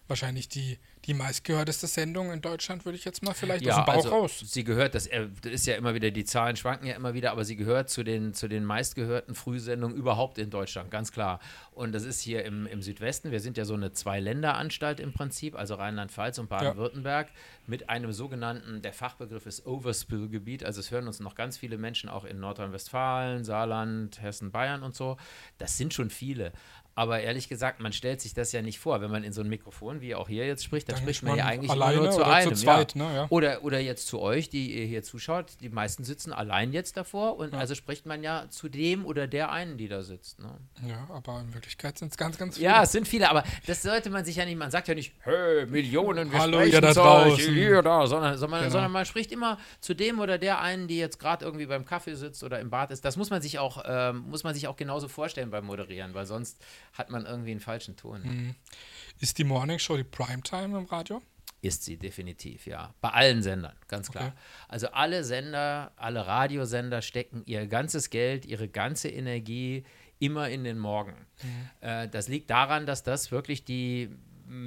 wahrscheinlich 0.07 0.49
die 0.49 0.79
die 1.07 1.15
meistgehörteste 1.15 1.89
Sendung 1.89 2.33
in 2.33 2.41
Deutschland, 2.41 2.85
würde 2.85 2.97
ich 2.97 3.05
jetzt 3.05 3.23
mal 3.25 3.35
vielleicht 3.35 3.65
ja, 3.65 3.73
aus 3.73 3.81
dem 3.81 3.87
Bauch 3.87 4.05
also, 4.05 4.09
raus. 4.11 4.45
Sie 4.45 4.63
gehört, 4.63 4.95
das, 4.95 5.09
äh, 5.09 5.27
das, 5.43 5.53
ist 5.53 5.67
ja 5.67 5.75
immer 5.75 5.95
wieder, 5.95 6.11
die 6.13 6.25
Zahlen 6.25 6.55
schwanken 6.55 6.87
ja 6.87 6.95
immer 6.95 7.13
wieder, 7.15 7.33
aber 7.33 7.45
sie 7.45 7.57
gehört 7.57 7.91
zu 7.91 8.05
den, 8.05 8.35
zu 8.35 8.47
den 8.47 8.65
meistgehörten 8.65 9.35
Frühsendungen 9.35 9.97
überhaupt 9.97 10.39
in 10.39 10.51
Deutschland, 10.51 10.91
ganz 10.91 11.11
klar. 11.11 11.41
Und 11.73 11.93
das 11.93 12.05
ist 12.05 12.21
hier 12.21 12.45
im, 12.45 12.67
im 12.67 12.83
Südwesten. 12.83 13.33
Wir 13.33 13.41
sind 13.41 13.57
ja 13.57 13.65
so 13.65 13.75
eine 13.75 13.93
Zwei-Länder-Anstalt 13.93 15.01
im 15.01 15.13
Prinzip, 15.13 15.57
also 15.57 15.75
Rheinland-Pfalz 15.75 16.39
und 16.39 16.49
Baden-Württemberg, 16.49 17.29
ja. 17.29 17.35
mit 17.67 17.89
einem 17.89 18.13
sogenannten, 18.13 18.83
der 18.83 18.93
Fachbegriff 18.93 19.47
ist 19.47 19.67
Overspill-Gebiet. 19.67 20.65
Also 20.65 20.81
es 20.81 20.93
hören 20.93 21.09
uns 21.09 21.19
noch 21.19 21.35
ganz 21.35 21.57
viele 21.57 21.79
Menschen 21.79 22.09
auch 22.09 22.25
in 22.25 22.39
Nordrhein-Westfalen, 22.39 23.43
Saarland, 23.43 24.23
Hessen, 24.23 24.53
Bayern 24.53 24.83
und 24.85 24.95
so. 24.95 25.17
Das 25.59 25.77
sind 25.77 25.95
schon 25.95 26.11
viele. 26.11 26.53
Aber 26.95 27.21
ehrlich 27.21 27.49
gesagt, 27.49 27.81
man 27.81 27.93
stellt 27.93 28.21
sich 28.21 28.35
das 28.35 28.53
ja 28.53 28.61
nicht 28.61 28.79
vor. 28.79 29.01
Wenn 29.01 29.11
man 29.11 29.25
in 29.25 29.33
so 29.33 29.41
ein 29.41 29.49
Mikrofon, 29.49 30.03
wie 30.03 30.15
auch 30.15 30.29
hier 30.29 30.47
jetzt 30.47 30.63
spricht, 30.63 30.89
dann, 30.89 30.97
dann 30.97 31.05
spricht 31.05 31.23
man 31.23 31.37
ja 31.37 31.47
eigentlich 31.47 31.75
nur 31.75 32.11
zu 32.11 32.25
einem. 32.25 32.55
Zu 32.55 32.65
zweit, 32.65 32.95
ja. 32.95 33.03
Ne, 33.03 33.15
ja. 33.15 33.27
Oder, 33.31 33.65
oder 33.65 33.81
jetzt 33.81 34.09
zu 34.09 34.21
euch, 34.21 34.51
die 34.51 34.79
ihr 34.79 34.85
hier 34.85 35.03
zuschaut. 35.03 35.47
Die 35.61 35.71
meisten 35.71 36.05
sitzen 36.05 36.33
allein 36.33 36.73
jetzt 36.73 36.99
davor 36.99 37.39
und 37.39 37.55
ja. 37.55 37.59
also 37.59 37.75
spricht 37.75 38.05
man 38.05 38.23
ja 38.23 38.47
zu 38.51 38.69
dem 38.69 39.07
oder 39.07 39.27
der 39.27 39.51
einen, 39.51 39.79
die 39.79 39.89
da 39.89 40.03
sitzt. 40.03 40.39
Ne? 40.41 40.51
Ja, 40.87 41.09
aber 41.09 41.41
in 41.41 41.55
Wirklichkeit 41.55 41.97
sind 41.97 42.13
es 42.13 42.19
ganz, 42.19 42.37
ganz 42.37 42.57
viele. 42.57 42.69
Ja, 42.69 42.83
es 42.83 42.93
sind 42.93 43.09
viele, 43.09 43.31
aber 43.31 43.45
das 43.67 43.83
sollte 43.83 44.11
man 44.11 44.25
sich 44.25 44.37
ja 44.37 44.45
nicht, 44.45 44.59
man 44.59 44.71
sagt 44.71 44.89
ja 44.89 44.95
nicht, 44.95 45.15
hey, 45.21 45.65
Millionen, 45.67 46.31
wir 46.31 46.39
Hallo, 46.39 46.59
sprechen 46.59 46.75
ihr 46.75 46.95
da 46.95 47.27
euch, 47.27 47.41
hier, 47.41 47.83
da, 47.83 48.07
sondern, 48.07 48.37
sondern, 48.37 48.61
genau. 48.61 48.73
sondern, 48.73 48.93
man 48.93 49.07
spricht 49.07 49.33
immer 49.33 49.59
zu 49.81 49.95
dem 49.95 50.21
oder 50.21 50.37
der 50.37 50.61
einen, 50.61 50.89
die 50.89 50.99
jetzt 50.99 51.19
gerade 51.19 51.45
irgendwie 51.45 51.67
beim 51.67 51.87
Kaffee 51.87 52.15
sitzt 52.15 52.45
oder 52.45 52.61
im 52.61 52.69
Bad 52.69 52.91
ist. 52.91 53.05
Das 53.05 53.17
muss 53.17 53.31
man 53.31 53.41
sich 53.41 53.59
auch, 53.59 53.83
ähm, 53.87 54.25
muss 54.29 54.45
man 54.45 54.55
sich 54.55 54.69
auch 54.69 54.77
genauso 54.77 55.09
vorstellen 55.09 55.51
beim 55.51 55.65
Moderieren, 55.65 56.13
weil 56.13 56.27
sonst 56.27 56.63
hat 56.93 57.11
man 57.11 57.27
irgendwie 57.27 57.53
ein 57.53 57.61
falschen 57.61 57.97
Ton. 57.97 58.23
Mhm. 58.23 58.55
Ist 59.19 59.39
die 59.39 59.45
Morning 59.45 59.79
Show 59.79 59.97
die 59.97 60.05
Primetime 60.05 60.79
im 60.79 60.85
Radio? 60.87 61.23
Ist 61.61 61.85
sie 61.85 61.97
definitiv, 61.97 62.67
ja. 62.67 62.93
Bei 63.01 63.11
allen 63.11 63.43
Sendern, 63.43 63.77
ganz 63.87 64.11
klar. 64.11 64.29
Okay. 64.29 64.37
Also 64.69 64.89
alle 64.89 65.23
Sender, 65.23 65.93
alle 65.97 66.27
Radiosender 66.27 67.03
stecken 67.03 67.43
ihr 67.47 67.69
ganzes 67.69 68.11
Geld, 68.11 68.45
ihre 68.47 68.69
ganze 68.69 69.09
Energie 69.09 69.85
immer 70.19 70.49
in 70.49 70.65
den 70.65 70.79
Morgen. 70.79 71.15
Mhm. 71.43 71.71
Äh, 71.81 72.09
das 72.09 72.29
liegt 72.29 72.51
daran, 72.51 72.85
dass 72.85 73.05
das 73.05 73.31
wirklich 73.31 73.65
die 73.65 74.11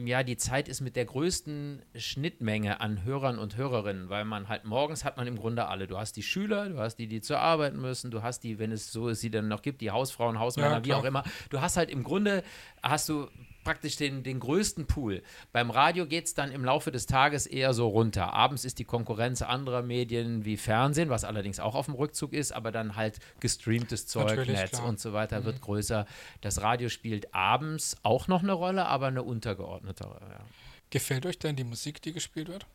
ja 0.06 0.24
die 0.24 0.38
Zeit 0.38 0.68
ist 0.68 0.82
mit 0.82 0.96
der 0.96 1.06
größten 1.06 1.82
Schnittmenge 1.96 2.82
an 2.82 3.04
Hörern 3.04 3.38
und 3.38 3.56
Hörerinnen, 3.56 4.10
weil 4.10 4.26
man 4.26 4.48
halt 4.48 4.66
morgens 4.66 5.06
hat 5.06 5.18
man 5.18 5.28
im 5.28 5.38
Grunde 5.38 5.68
alle. 5.68 5.88
Du 5.88 5.98
hast 5.98 6.14
die 6.14 6.24
Schüler, 6.24 6.70
du 6.70 6.80
hast 6.80 6.96
die, 6.96 7.08
die 7.08 7.22
zur 7.22 7.40
Arbeit 7.40 7.76
müssen, 7.76 8.10
du 8.10 8.24
hast 8.24 8.44
die, 8.44 8.58
wenn 8.58 8.72
es 8.72 8.92
so 8.92 9.10
ist, 9.10 9.22
sie 9.22 9.30
dann 9.30 9.48
noch 9.48 9.62
gibt, 9.62 9.82
die 9.82 9.92
Hausfrauen, 9.92 10.40
Hausmänner, 10.40 10.78
Ja, 10.78 10.86
wie 10.86 10.94
auch 10.94 11.04
immer. 11.04 11.24
Du 11.50 11.62
hast 11.62 11.78
halt 11.78 11.90
im 11.90 12.04
Grunde, 12.04 12.44
hast 12.82 13.10
du 13.10 13.28
praktisch 13.66 13.98
den, 13.98 14.24
den 14.24 14.40
größten 14.40 14.86
Pool. 14.86 15.22
Beim 15.52 15.70
Radio 15.70 16.06
geht 16.06 16.28
es 16.28 16.34
dann 16.34 16.52
im 16.52 16.64
Laufe 16.64 16.92
des 16.92 17.08
Tages 17.08 17.46
eher 17.46 17.74
so 17.74 17.90
runter. 17.90 18.32
Abends 18.32 18.64
ist 18.64 18.80
die 18.80 18.86
Konkurrenz 18.86 19.42
anderer 19.42 19.82
Medien 19.82 20.46
wie 20.46 20.56
Fernsehen, 20.56 21.10
was 21.10 21.26
allerdings 21.26 21.60
auch 21.60 21.76
auf 21.76 21.88
dem 21.88 21.96
Rückzug 21.96 22.32
ist, 22.32 22.54
aber 22.54 22.72
dann 22.72 22.96
halt 22.96 23.20
gestreamtes 23.42 24.08
Zeug, 24.08 24.30
Natürlich, 24.30 24.56
Netz 24.56 24.70
klar. 24.70 24.84
Mhm. 24.84 24.90
und 24.90 25.00
so 25.02 25.12
weiter 25.12 25.44
wird 25.44 25.60
größer. 25.60 26.06
Das 26.40 26.62
Radio 26.62 26.88
spielt 26.88 27.34
abends 27.34 27.98
auch 28.04 28.30
noch 28.30 28.44
eine 28.44 28.54
Rolle, 28.54 28.86
aber 28.86 29.08
eine 29.08 29.24
untergeordnetere. 29.24 30.22
Ja. 30.22 30.46
Gefällt 30.92 31.26
euch 31.26 31.40
denn 31.40 31.58
die 31.58 31.66
Musik, 31.66 32.02
die 32.02 32.14
gespielt 32.14 32.48
wird? 32.48 32.66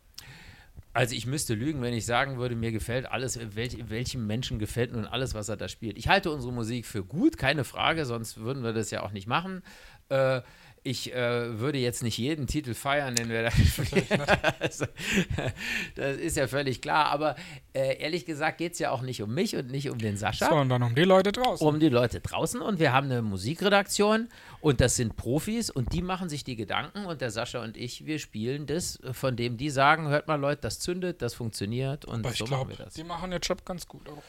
Also 0.93 1.15
ich 1.15 1.25
müsste 1.25 1.55
lügen, 1.55 1.83
wenn 1.83 1.95
ich 1.95 2.05
sagen 2.05 2.39
würde, 2.39 2.57
mir 2.57 2.73
gefällt 2.73 3.07
alles, 3.07 3.39
welch, 3.55 3.77
welchem 3.89 4.27
Menschen 4.27 4.59
gefällt 4.59 4.93
nun 4.93 5.07
alles, 5.07 5.35
was 5.35 5.49
er 5.49 5.57
da 5.57 5.69
spielt. 5.69 5.97
Ich 5.97 6.09
halte 6.09 6.33
unsere 6.33 6.53
Musik 6.53 6.85
für 6.85 7.05
gut, 7.05 7.39
keine 7.39 7.63
Frage, 7.63 8.05
sonst 8.05 8.39
würden 8.39 8.65
wir 8.65 8.73
das 8.73 8.91
ja 8.91 9.03
auch 9.03 9.13
nicht 9.13 9.29
machen. 9.29 9.63
Äh, 10.09 10.41
ich 10.83 11.13
äh, 11.15 11.59
würde 11.59 11.79
jetzt 11.79 12.03
nicht 12.03 12.17
jeden 12.19 12.47
Titel 12.47 12.75
feiern, 12.75 13.15
den 13.15 13.29
wir 13.29 13.43
da 13.43 13.51
spielen. 13.51 14.21
also, 14.61 14.87
das 15.95 16.17
ist 16.17 16.37
ja 16.37 16.47
völlig 16.47 16.81
klar, 16.81 17.07
aber 17.07 17.37
äh, 17.75 17.99
ehrlich 18.01 18.25
gesagt 18.27 18.59
geht 18.59 18.73
es 18.73 18.79
ja 18.79 18.91
auch 18.91 19.03
nicht 19.03 19.23
um 19.23 19.33
mich 19.35 19.57
und 19.57 19.71
nicht 19.71 19.91
um 19.91 19.99
den 19.99 20.17
Sascha 20.17 20.49
Sondern 20.49 20.83
um 20.83 20.95
die 20.95 21.05
Leute 21.05 21.33
draußen. 21.33 21.67
um 21.67 21.81
die 21.81 21.89
Leute 21.89 22.21
draußen 22.21 22.61
und 22.61 22.79
wir 22.81 22.93
haben 22.93 23.11
eine 23.11 23.23
Musikredaktion 23.23 24.29
und 24.61 24.81
das 24.81 24.97
sind 24.97 25.17
Profis 25.17 25.71
und 25.71 25.93
die 25.93 26.03
machen 26.03 26.29
sich 26.29 26.45
die 26.45 26.57
Gedanken 26.57 27.05
und 27.05 27.21
der 27.21 27.31
Sascha 27.31 27.63
und 27.63 27.77
ich, 27.77 28.07
wir 28.07 28.19
spielen 28.19 28.67
das, 28.67 28.99
von 29.13 29.37
dem 29.37 29.57
die 29.57 29.71
sagen, 29.71 30.09
hört 30.09 30.29
mal 30.29 30.37
Leute, 30.41 30.63
das 30.63 30.79
zündet, 30.81 31.21
das 31.23 31.35
funktioniert 31.35 32.05
und 32.05 32.25
Aber 32.25 32.33
ich 32.33 32.39
so 32.39 32.45
machen 32.45 32.67
glaube, 32.69 32.79
wir 32.79 32.85
das. 32.87 32.95
die 32.95 33.05
machen 33.05 33.31
ihren 33.33 33.41
Job 33.43 33.65
ganz 33.65 33.87
gut. 33.87 34.09
Auch. 34.09 34.23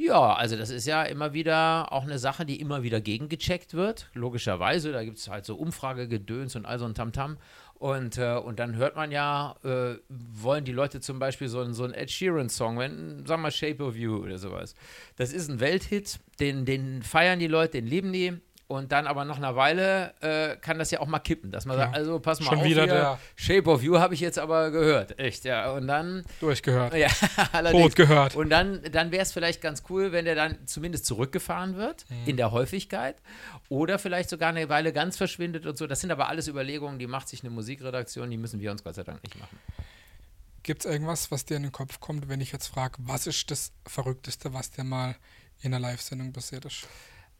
Ja, 0.00 0.32
also 0.34 0.56
das 0.56 0.70
ist 0.70 0.86
ja 0.86 1.02
immer 1.02 1.32
wieder 1.32 1.92
auch 1.92 2.04
eine 2.04 2.20
Sache, 2.20 2.46
die 2.46 2.60
immer 2.60 2.84
wieder 2.84 3.00
gegengecheckt 3.00 3.74
wird, 3.74 4.08
logischerweise. 4.14 4.92
Da 4.92 5.02
gibt 5.02 5.18
es 5.18 5.28
halt 5.28 5.44
so 5.44 5.56
Umfragegedöns 5.56 6.54
und 6.54 6.66
all 6.66 6.78
so 6.78 6.84
ein 6.84 6.94
Tamtam. 6.94 7.36
Und, 7.74 8.16
äh, 8.16 8.36
und 8.36 8.60
dann 8.60 8.76
hört 8.76 8.94
man 8.94 9.10
ja, 9.10 9.56
äh, 9.64 9.96
wollen 10.08 10.64
die 10.64 10.72
Leute 10.72 11.00
zum 11.00 11.18
Beispiel 11.18 11.48
so, 11.48 11.60
einen- 11.60 11.74
so 11.74 11.82
einen 11.82 11.94
Ed 11.94 12.12
Sheeran-Song, 12.12 12.78
wenn, 12.78 13.26
sagen 13.26 13.42
wir 13.42 13.50
Shape 13.50 13.82
of 13.82 13.96
You 13.96 14.18
oder 14.22 14.38
sowas. 14.38 14.76
Das 15.16 15.32
ist 15.32 15.50
ein 15.50 15.58
Welthit, 15.58 16.20
den, 16.38 16.64
den 16.64 17.02
feiern 17.02 17.40
die 17.40 17.46
Leute, 17.48 17.72
den 17.72 17.86
lieben 17.88 18.12
die. 18.12 18.38
Und 18.70 18.92
dann 18.92 19.06
aber 19.06 19.24
nach 19.24 19.38
einer 19.38 19.56
Weile 19.56 20.12
äh, 20.20 20.56
kann 20.58 20.78
das 20.78 20.90
ja 20.90 21.00
auch 21.00 21.06
mal 21.06 21.20
kippen, 21.20 21.50
dass 21.50 21.64
man 21.64 21.78
Ja. 21.78 21.84
sagt, 21.86 21.96
also 21.96 22.20
pass 22.20 22.38
mal 22.40 22.50
Schon 22.50 22.58
auf, 22.58 22.64
wieder 22.66 22.84
hier, 22.84 22.92
der- 22.92 23.18
Shape 23.34 23.70
of 23.70 23.82
You 23.82 23.98
habe 23.98 24.12
ich 24.12 24.20
jetzt 24.20 24.38
aber 24.38 24.70
gehört, 24.70 25.18
echt, 25.18 25.44
ja. 25.44 25.70
Und 25.72 25.86
dann 25.86 26.22
Durchgehört. 26.40 26.92
ja, 26.94 27.08
allerdings. 27.52 27.82
Rot 27.82 27.96
gehört. 27.96 28.36
Und 28.36 28.50
dann, 28.50 28.82
dann 28.92 29.10
wäre 29.10 29.22
es 29.22 29.32
vielleicht 29.32 29.62
ganz 29.62 29.84
cool, 29.88 30.12
wenn 30.12 30.26
der 30.26 30.34
dann 30.34 30.66
zumindest 30.66 31.06
zurückgefahren 31.06 31.76
wird 31.78 32.04
in 32.26 32.36
der 32.36 32.50
Häufigkeit 32.50 33.16
oder 33.70 33.98
vielleicht 33.98 34.28
sogar 34.28 34.50
eine 34.50 34.68
Weile 34.68 34.92
ganz 34.92 35.16
verschwindet 35.16 35.64
und 35.64 35.78
so. 35.78 35.86
Das 35.86 36.00
sind 36.02 36.10
aber 36.10 36.28
alles 36.28 36.46
Überlegungen, 36.46 36.98
die 36.98 37.06
macht 37.06 37.30
sich 37.30 37.40
eine 37.42 37.48
Musikredaktion, 37.50 38.30
die 38.30 38.36
müssen 38.36 38.60
wir 38.60 38.70
uns 38.70 38.84
Gott 38.84 38.96
sei 38.96 39.02
Dank 39.02 39.22
nicht 39.22 39.38
machen. 39.40 39.58
Gibt 40.62 40.84
es 40.84 40.90
irgendwas, 40.92 41.30
was 41.30 41.46
dir 41.46 41.56
in 41.56 41.62
den 41.62 41.72
Kopf 41.72 42.00
kommt, 42.00 42.28
wenn 42.28 42.42
ich 42.42 42.52
jetzt 42.52 42.66
frage, 42.66 42.96
was 42.98 43.26
ist 43.26 43.50
das 43.50 43.72
Verrückteste, 43.86 44.52
was 44.52 44.70
dir 44.70 44.84
mal 44.84 45.16
in 45.62 45.72
einer 45.72 45.80
Live-Sendung 45.80 46.34
passiert 46.34 46.66
ist? 46.66 46.86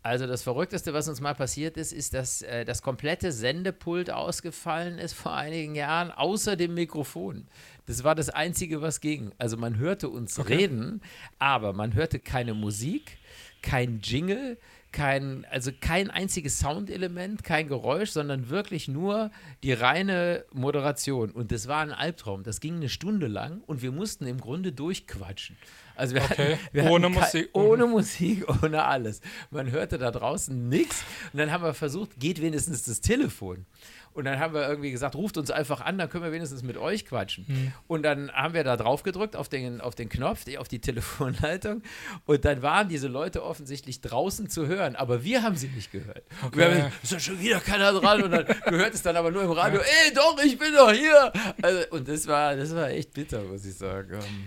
Also 0.03 0.27
das 0.27 0.43
Verrückteste, 0.43 0.95
was 0.95 1.09
uns 1.09 1.21
mal 1.21 1.35
passiert 1.35 1.77
ist, 1.77 1.93
ist, 1.93 2.15
dass 2.15 2.43
äh, 2.43 2.65
das 2.65 2.83
komplette 2.83 3.33
Sendepult 3.33 4.11
ausgefallen 4.11 4.99
ist 4.99 5.13
vor 5.13 5.35
einigen 5.35 5.75
Jahren, 5.75 6.11
außer 6.13 6.57
dem 6.57 6.75
Mikrofon. 6.75 7.49
Das 7.87 8.05
war 8.05 8.15
das 8.15 8.31
Einzige, 8.31 8.81
was 8.81 9.01
ging. 9.01 9.33
Also 9.39 9.57
man 9.57 9.77
hörte 9.77 10.09
uns 10.09 10.39
Okay. 10.39 10.55
reden, 10.55 11.03
aber 11.39 11.73
man 11.73 11.95
hörte 11.95 12.21
keine 12.21 12.55
Musik, 12.55 13.19
kein 13.61 14.01
Jingle, 14.01 14.57
kein, 14.93 15.47
also 15.51 15.71
kein 15.81 16.11
einziges 16.11 16.59
Soundelement, 16.59 17.45
kein 17.45 17.69
Geräusch, 17.69 18.11
sondern 18.11 18.49
wirklich 18.49 18.89
nur 18.89 19.31
die 19.63 19.73
reine 19.73 20.45
Moderation. 20.53 21.31
Und 21.31 21.53
das 21.53 21.69
war 21.69 21.81
ein 21.81 21.93
Albtraum. 21.93 22.43
Das 22.43 22.61
ging 22.61 22.77
eine 22.77 22.89
Stunde 22.89 23.27
lang 23.27 23.63
und 23.67 23.83
wir 23.83 23.93
mussten 23.93 24.27
im 24.27 24.41
Grunde 24.41 24.73
durchquatschen. 24.73 25.57
Also 25.95 26.15
wir 26.15 26.23
Okay. 26.23 26.55
hatten, 26.55 26.69
wir 26.73 26.85
Ohne 26.85 27.07
hatten 27.07 27.15
Musik. 27.15 27.49
Ohne 27.55 27.87
Musik, 27.87 28.63
ohne 28.63 28.85
alles. 28.85 29.21
Man 29.51 29.71
hörte 29.71 29.99
da 29.99 30.11
draußen 30.11 30.69
nichts. 30.69 31.03
Und 31.33 31.39
dann 31.41 31.51
haben 31.51 31.65
wir 31.65 31.75
versucht, 31.75 32.19
geht 32.19 32.41
wenigstens 32.41 32.85
das 32.85 33.01
Telefon. 33.01 33.67
Und 34.13 34.25
dann 34.25 34.39
haben 34.41 34.55
wir 34.55 34.69
irgendwie 34.69 34.91
gesagt, 34.91 35.15
ruft 35.15 35.37
uns 35.37 35.51
einfach 35.51 35.81
an, 35.81 35.99
dann 35.99 36.09
können 36.09 36.25
wir 36.25 36.33
wenigstens 36.33 36.63
mit 36.63 36.77
euch 36.77 37.07
quatschen. 37.07 37.47
Hm. 37.47 37.73
Und 37.87 38.03
dann 38.03 38.33
haben 38.33 38.55
wir 38.55 38.65
da 38.65 38.77
drauf 38.77 39.03
gedrückt 39.03 39.37
auf 39.37 39.49
den, 39.49 39.81
auf 39.81 39.95
den 39.95 40.09
Knopf, 40.09 40.45
auf 40.59 40.69
die 40.69 40.81
Telefonleitung. 40.81 41.83
Und 42.27 42.45
dann 42.45 42.63
waren 42.63 42.89
diese 42.89 43.09
Leute 43.09 43.45
offensichtlich 43.45 44.01
draußen 44.01 44.49
zu 44.51 44.67
hören, 44.67 44.97
aber 44.97 45.23
wir 45.25 45.43
haben 45.43 45.57
sie 45.57 45.69
nicht 45.69 45.93
gehört. 45.93 46.23
Und 46.43 46.57
wir 46.57 46.65
haben 46.65 46.73
Okay. 46.73 46.81
gesagt, 46.83 47.03
ist 47.05 47.13
doch 47.13 47.21
schon 47.21 47.41
wieder 47.41 47.61
keiner 47.61 47.93
dran. 47.93 48.23
Und 48.23 48.31
dann 48.31 48.47
gehört 48.67 48.95
es 48.95 49.03
dann 49.03 49.17
aber 49.17 49.31
nur 49.31 49.43
im 49.43 49.51
Radio, 49.53 49.81
ey, 49.81 50.13
doch, 50.15 50.37
ich 50.45 50.59
bin 50.59 50.73
doch 50.75 50.91
hier. 50.93 51.33
Also, 51.63 51.81
und 51.91 52.09
das 52.09 52.27
war, 52.27 52.57
das 52.57 52.75
war 52.75 52.89
echt 52.91 53.13
bitter, 53.15 53.43
muss 53.43 53.65
ich 53.65 53.75
sagen. 53.75 54.15
Ähm, 54.15 54.45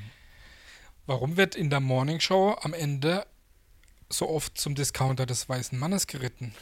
Warum 1.06 1.36
wird 1.38 1.56
in 1.56 1.70
der 1.70 1.80
Morning 1.80 2.20
Show 2.20 2.56
am 2.62 2.74
Ende 2.74 3.26
so 4.10 4.30
oft 4.30 4.58
zum 4.58 4.76
Discounter 4.76 5.26
des 5.26 5.48
weißen 5.50 5.78
Mannes 5.78 6.08
geritten? 6.08 6.54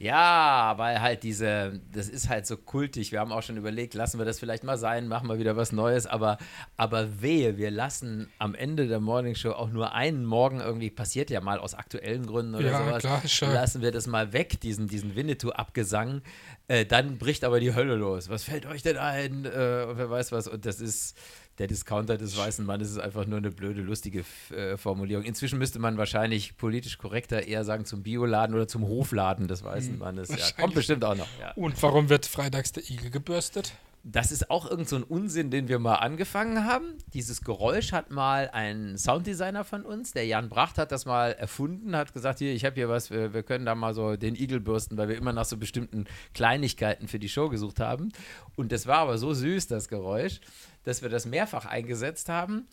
Ja, 0.00 0.74
weil 0.76 1.00
halt 1.00 1.24
diese, 1.24 1.80
das 1.92 2.08
ist 2.08 2.28
halt 2.28 2.46
so 2.46 2.56
kultig. 2.56 3.10
Wir 3.10 3.18
haben 3.18 3.32
auch 3.32 3.42
schon 3.42 3.56
überlegt, 3.56 3.94
lassen 3.94 4.18
wir 4.18 4.24
das 4.24 4.38
vielleicht 4.38 4.62
mal 4.62 4.78
sein, 4.78 5.08
machen 5.08 5.28
wir 5.28 5.40
wieder 5.40 5.56
was 5.56 5.72
Neues, 5.72 6.06
aber, 6.06 6.38
aber 6.76 7.20
wehe, 7.20 7.56
wir 7.56 7.72
lassen 7.72 8.30
am 8.38 8.54
Ende 8.54 8.86
der 8.86 9.00
Morning 9.00 9.34
Show 9.34 9.50
auch 9.50 9.70
nur 9.70 9.94
einen 9.94 10.24
Morgen 10.24 10.60
irgendwie, 10.60 10.90
passiert 10.90 11.30
ja 11.30 11.40
mal 11.40 11.58
aus 11.58 11.74
aktuellen 11.74 12.26
Gründen 12.26 12.54
oder 12.54 12.70
Ja, 12.70 12.84
sowas, 12.84 13.00
klar, 13.02 13.22
ja- 13.24 13.60
lassen 13.60 13.82
wir 13.82 13.90
das 13.90 14.06
mal 14.06 14.32
weg, 14.32 14.60
diesen, 14.60 14.86
diesen 14.86 15.16
Winnetou-Abgesang. 15.16 16.22
Äh, 16.68 16.86
dann 16.86 17.18
bricht 17.18 17.42
aber 17.42 17.58
die 17.58 17.74
Hölle 17.74 17.96
los. 17.96 18.28
Was 18.28 18.44
fällt 18.44 18.66
euch 18.66 18.82
denn 18.82 18.98
ein? 18.98 19.46
Äh, 19.46 19.86
und 19.88 19.98
wer 19.98 20.10
weiß 20.10 20.30
was. 20.30 20.46
Und 20.46 20.64
das 20.64 20.80
ist 20.80 21.16
der 21.58 21.66
Discounter 21.66 22.16
des 22.16 22.36
weißen 22.36 22.64
Mannes 22.64 22.90
ist 22.90 22.98
einfach 22.98 23.26
nur 23.26 23.38
eine 23.38 23.50
blöde, 23.50 23.80
lustige 23.82 24.24
äh, 24.50 24.76
Formulierung. 24.76 25.24
Inzwischen 25.24 25.58
müsste 25.58 25.78
man 25.78 25.98
wahrscheinlich 25.98 26.56
politisch 26.56 26.98
korrekter 26.98 27.46
eher 27.46 27.64
sagen 27.64 27.84
zum 27.84 28.02
Bioladen 28.02 28.54
oder 28.54 28.68
zum 28.68 28.86
Hofladen 28.86 29.48
des 29.48 29.64
weißen 29.64 29.98
Mannes. 29.98 30.28
Ja, 30.28 30.36
kommt 30.60 30.74
bestimmt 30.74 31.04
auch 31.04 31.16
noch. 31.16 31.28
Ja. 31.40 31.52
Und 31.52 31.80
warum 31.82 32.08
wird 32.08 32.26
freitags 32.26 32.72
der 32.72 32.88
Igel 32.88 33.10
gebürstet? 33.10 33.72
Das 34.04 34.32
ist 34.32 34.50
auch 34.50 34.70
irgend 34.70 34.88
so 34.88 34.96
ein 34.96 35.02
Unsinn, 35.02 35.50
den 35.50 35.68
wir 35.68 35.78
mal 35.78 35.96
angefangen 35.96 36.64
haben. 36.64 36.96
Dieses 37.12 37.42
Geräusch 37.42 37.92
hat 37.92 38.10
mal 38.10 38.48
ein 38.52 38.96
Sounddesigner 38.96 39.64
von 39.64 39.84
uns, 39.84 40.12
der 40.12 40.26
Jan 40.26 40.48
Bracht, 40.48 40.78
hat 40.78 40.92
das 40.92 41.04
mal 41.04 41.32
erfunden, 41.32 41.96
hat 41.96 42.14
gesagt, 42.14 42.38
hier, 42.38 42.52
ich 42.54 42.64
habe 42.64 42.74
hier 42.74 42.88
was, 42.88 43.10
wir, 43.10 43.34
wir 43.34 43.42
können 43.42 43.66
da 43.66 43.74
mal 43.74 43.94
so 43.94 44.16
den 44.16 44.34
Igel 44.34 44.60
bürsten, 44.60 44.96
weil 44.96 45.08
wir 45.08 45.16
immer 45.16 45.32
nach 45.32 45.44
so 45.44 45.56
bestimmten 45.56 46.06
Kleinigkeiten 46.32 47.08
für 47.08 47.18
die 47.18 47.28
Show 47.28 47.48
gesucht 47.48 47.80
haben. 47.80 48.10
Und 48.56 48.72
das 48.72 48.86
war 48.86 48.98
aber 48.98 49.18
so 49.18 49.34
süß, 49.34 49.66
das 49.66 49.88
Geräusch, 49.88 50.40
dass 50.84 51.02
wir 51.02 51.08
das 51.08 51.26
mehrfach 51.26 51.66
eingesetzt 51.66 52.28
haben. 52.28 52.66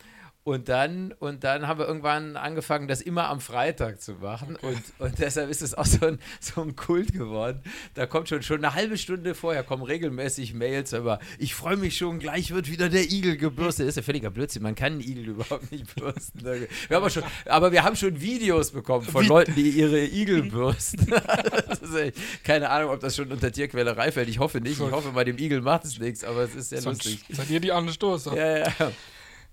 Und 0.47 0.69
dann, 0.69 1.11
und 1.17 1.43
dann 1.43 1.67
haben 1.67 1.79
wir 1.79 1.87
irgendwann 1.87 2.37
angefangen, 2.37 2.87
das 2.87 3.01
immer 3.01 3.29
am 3.29 3.39
Freitag 3.41 3.99
zu 3.99 4.11
machen. 4.13 4.55
Und, 4.61 4.79
und 4.99 5.17
deshalb 5.17 5.49
ist 5.49 5.63
es 5.63 5.73
auch 5.73 5.87
so 5.87 6.05
ein, 6.05 6.19
so 6.39 6.61
ein 6.61 6.75
Kult 6.75 7.13
geworden. 7.13 7.63
Da 7.95 8.05
kommt 8.05 8.29
schon, 8.29 8.43
schon 8.43 8.63
eine 8.63 8.75
halbe 8.75 8.95
Stunde 8.99 9.33
vorher 9.33 9.63
kommen 9.63 9.81
regelmäßig 9.81 10.53
Mails 10.53 10.93
über, 10.93 11.17
ich 11.39 11.55
freue 11.55 11.77
mich 11.77 11.97
schon, 11.97 12.19
gleich 12.19 12.51
wird 12.53 12.69
wieder 12.69 12.89
der 12.89 13.11
Igel 13.11 13.37
gebürstet. 13.37 13.87
Das 13.87 13.93
ist 13.93 13.95
ja 13.97 14.03
völliger 14.03 14.29
Blödsinn. 14.29 14.61
Man 14.61 14.75
kann 14.75 14.93
einen 14.93 15.01
Igel 15.01 15.29
überhaupt 15.29 15.71
nicht 15.71 15.95
bürsten. 15.95 16.45
Wir 16.45 16.51
haben 16.51 16.67
aber, 16.91 17.09
schon, 17.09 17.23
aber 17.47 17.71
wir 17.71 17.83
haben 17.83 17.95
schon 17.95 18.21
Videos 18.21 18.69
bekommen 18.69 19.03
von 19.07 19.23
Wie- 19.23 19.27
Leuten, 19.27 19.55
die 19.55 19.71
ihre 19.71 20.05
Igel 20.05 20.43
bürsten. 20.43 21.11
Echt, 21.97 22.17
keine 22.43 22.69
Ahnung, 22.69 22.91
ob 22.91 22.99
das 22.99 23.15
schon 23.15 23.31
unter 23.31 23.51
Tierquälerei 23.51 24.11
fällt. 24.11 24.29
Ich 24.29 24.37
hoffe 24.37 24.61
nicht. 24.61 24.73
Ich 24.79 24.91
hoffe, 24.91 25.09
bei 25.11 25.23
dem 25.23 25.39
Igel 25.39 25.61
macht 25.61 25.85
es 25.85 25.97
nichts, 25.97 26.23
aber 26.23 26.41
es 26.43 26.53
ist 26.53 26.69
sehr 26.69 26.81
Sonst 26.83 27.03
lustig. 27.05 27.25
seid 27.35 27.49
ihr 27.49 27.59
die 27.59 27.71
Anstoßer. 27.71 28.35
Ja, 28.37 28.57
ja. 28.67 28.91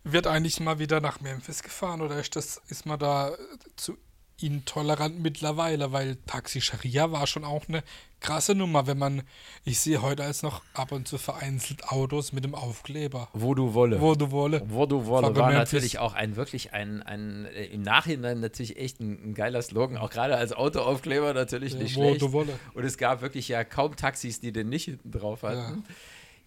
Wird 0.04 0.26
eigentlich 0.26 0.59
mal 0.61 0.78
wieder 0.78 1.00
nach 1.00 1.21
Memphis 1.21 1.62
gefahren 1.62 2.00
oder 2.00 2.18
ist, 2.18 2.35
das, 2.35 2.61
ist 2.68 2.87
man 2.87 2.99
da 2.99 3.30
äh, 3.30 3.35
zu 3.76 3.97
intolerant 4.40 5.21
mittlerweile? 5.21 5.92
Weil 5.92 6.16
Taxi 6.26 6.61
Scharia 6.61 7.12
war 7.12 7.26
schon 7.28 7.44
auch 7.44 7.68
eine 7.68 7.85
krasse 8.18 8.54
Nummer, 8.56 8.87
wenn 8.88 8.99
man, 8.99 9.23
ich 9.64 9.78
sehe 9.80 10.02
heute 10.02 10.25
als 10.25 10.42
noch 10.42 10.62
ab 10.75 10.90
und 10.90 11.06
zu 11.06 11.18
vereinzelt 11.18 11.88
Autos 11.88 12.32
mit 12.32 12.42
dem 12.44 12.54
Aufkleber. 12.56 13.28
Wo 13.32 13.54
du 13.54 13.75
wolle. 13.75 14.00
Wo 14.00 14.14
du 14.16 14.30
wolle. 14.32 14.62
Wo 14.66 14.87
du 14.87 15.06
wolle 15.06 15.37
war 15.37 15.50
Memphis. 15.50 15.73
natürlich 15.73 15.99
auch 16.00 16.14
ein 16.14 16.35
wirklich 16.35 16.73
ein, 16.73 17.02
ein 17.02 17.47
äh, 17.47 17.66
im 17.66 17.82
Nachhinein 17.82 18.40
natürlich 18.40 18.78
echt 18.78 18.99
ein, 19.00 19.30
ein 19.30 19.35
geiler 19.35 19.62
Slogan, 19.62 19.97
auch 19.99 20.11
gerade 20.11 20.37
als 20.37 20.52
Autoaufkleber 20.52 21.32
natürlich 21.35 21.75
Ja, 21.75 21.78
nicht 21.78 21.97
wo 21.97 22.02
schlecht. 22.09 22.23
du 22.23 22.32
wolle. 22.32 22.59
Und 22.75 22.85
es 22.85 22.99
gab 22.99 23.23
wirklich 23.23 23.47
ja 23.47 23.62
kaum 23.62 23.94
Taxis, 23.94 24.40
die 24.40 24.52
den 24.52 24.68
nicht 24.68 24.85
hinten 24.87 25.12
drauf 25.12 25.42
hatten. 25.44 25.85
Ja. 25.87 25.94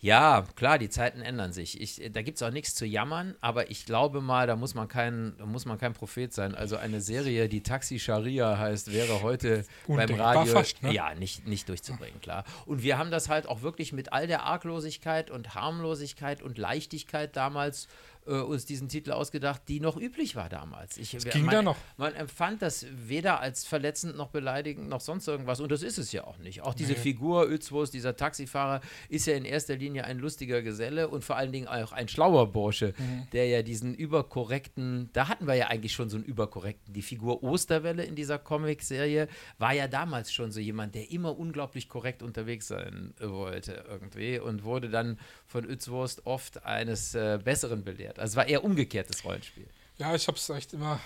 Ja, 0.05 0.43
klar, 0.55 0.77
die 0.77 0.89
Zeiten 0.89 1.21
ändern 1.21 1.51
sich. 1.51 1.81
Ich, 1.81 1.99
da 2.11 2.21
gibt 2.21 2.35
es 2.35 2.43
auch 2.43 2.51
nichts 2.51 2.75
zu 2.75 2.85
jammern, 2.85 3.33
aber 3.41 3.71
ich 3.71 3.87
glaube 3.87 4.21
mal, 4.21 4.45
da 4.45 4.55
muss 4.55 4.75
man 4.75 4.87
kein, 4.87 5.33
muss 5.43 5.65
man 5.65 5.79
kein 5.79 5.93
Prophet 5.93 6.31
sein. 6.31 6.53
Also 6.53 6.77
eine 6.77 7.01
Serie, 7.01 7.49
die 7.49 7.63
Taxi 7.63 7.97
Sharia 7.97 8.55
heißt, 8.55 8.93
wäre 8.93 9.23
heute 9.23 9.65
beim 9.87 10.13
Radio 10.13 10.45
fast, 10.53 10.83
ne? 10.83 10.93
ja 10.93 11.15
nicht, 11.15 11.47
nicht 11.47 11.67
durchzubringen, 11.69 12.21
klar. 12.21 12.43
Und 12.67 12.83
wir 12.83 12.99
haben 12.99 13.09
das 13.09 13.29
halt 13.29 13.49
auch 13.49 13.63
wirklich 13.63 13.93
mit 13.93 14.13
all 14.13 14.27
der 14.27 14.43
Arglosigkeit 14.43 15.31
und 15.31 15.55
Harmlosigkeit 15.55 16.43
und 16.43 16.59
Leichtigkeit 16.59 17.35
damals 17.35 17.87
äh, 18.27 18.31
uns 18.39 18.65
diesen 18.65 18.89
Titel 18.89 19.11
ausgedacht, 19.11 19.61
die 19.67 19.79
noch 19.79 19.97
üblich 19.97 20.35
war 20.35 20.49
damals. 20.49 20.97
Ich, 20.97 21.13
Es 21.13 21.25
ging 21.25 21.45
man, 21.45 21.55
da 21.55 21.61
noch. 21.61 21.77
Man 21.97 22.13
empfand 22.13 22.61
das 22.61 22.85
weder 22.91 23.39
als 23.39 23.65
verletzend 23.65 24.15
noch 24.17 24.29
beleidigend 24.29 24.89
noch 24.89 25.01
sonst 25.01 25.27
irgendwas 25.27 25.59
und 25.59 25.71
das 25.71 25.83
ist 25.83 25.97
es 25.97 26.11
ja 26.11 26.23
auch 26.25 26.37
nicht. 26.37 26.61
Auch 26.61 26.73
diese 26.73 26.93
Nee. 26.93 26.99
Figur 26.99 27.47
Özwos, 27.49 27.91
dieser 27.91 28.15
Taxifahrer, 28.15 28.81
ist 29.09 29.25
ja 29.27 29.35
in 29.35 29.45
erster 29.45 29.75
Linie 29.75 30.05
ein 30.05 30.19
lustiger 30.19 30.61
Geselle 30.61 31.07
und 31.07 31.23
vor 31.23 31.35
allen 31.37 31.51
Dingen 31.51 31.67
auch 31.67 31.91
ein 31.91 32.07
schlauer 32.07 32.51
Bursche, 32.51 32.93
Mhm. 32.97 33.27
der 33.33 33.47
ja 33.47 33.61
diesen 33.61 33.93
überkorrekten, 34.39 35.09
da 35.13 35.27
hatten 35.27 35.47
wir 35.47 35.55
ja 35.55 35.67
eigentlich 35.67 35.93
schon 35.93 36.09
so 36.09 36.17
einen 36.17 36.25
überkorrekten, 36.25 36.93
die 36.93 37.01
Figur 37.01 37.43
Osterwelle 37.43 38.03
in 38.03 38.15
dieser 38.15 38.37
Comicserie 38.39 39.27
war 39.57 39.73
ja 39.73 39.87
damals 39.87 40.31
schon 40.33 40.51
so 40.51 40.59
jemand, 40.59 40.95
der 40.95 41.11
immer 41.11 41.37
unglaublich 41.37 41.89
korrekt 41.89 42.21
unterwegs 42.23 42.67
sein 42.67 43.13
wollte 43.19 43.83
irgendwie 43.89 44.39
und 44.39 44.63
wurde 44.63 44.89
dann 44.89 45.19
von 45.47 45.65
Özwurst 45.65 46.25
oft 46.25 46.63
eines 46.65 47.15
äh, 47.15 47.39
Besseren 47.43 47.83
belehrt. 47.83 48.14
Also 48.19 48.33
es 48.33 48.35
war 48.35 48.47
eher 48.47 48.63
umgekehrtes 48.63 49.23
Rollenspiel. 49.23 49.67
Ja, 49.97 50.13
ich 50.13 50.27
habe 50.27 50.37
es 50.37 50.49
echt 50.49 50.73
immer 50.73 50.99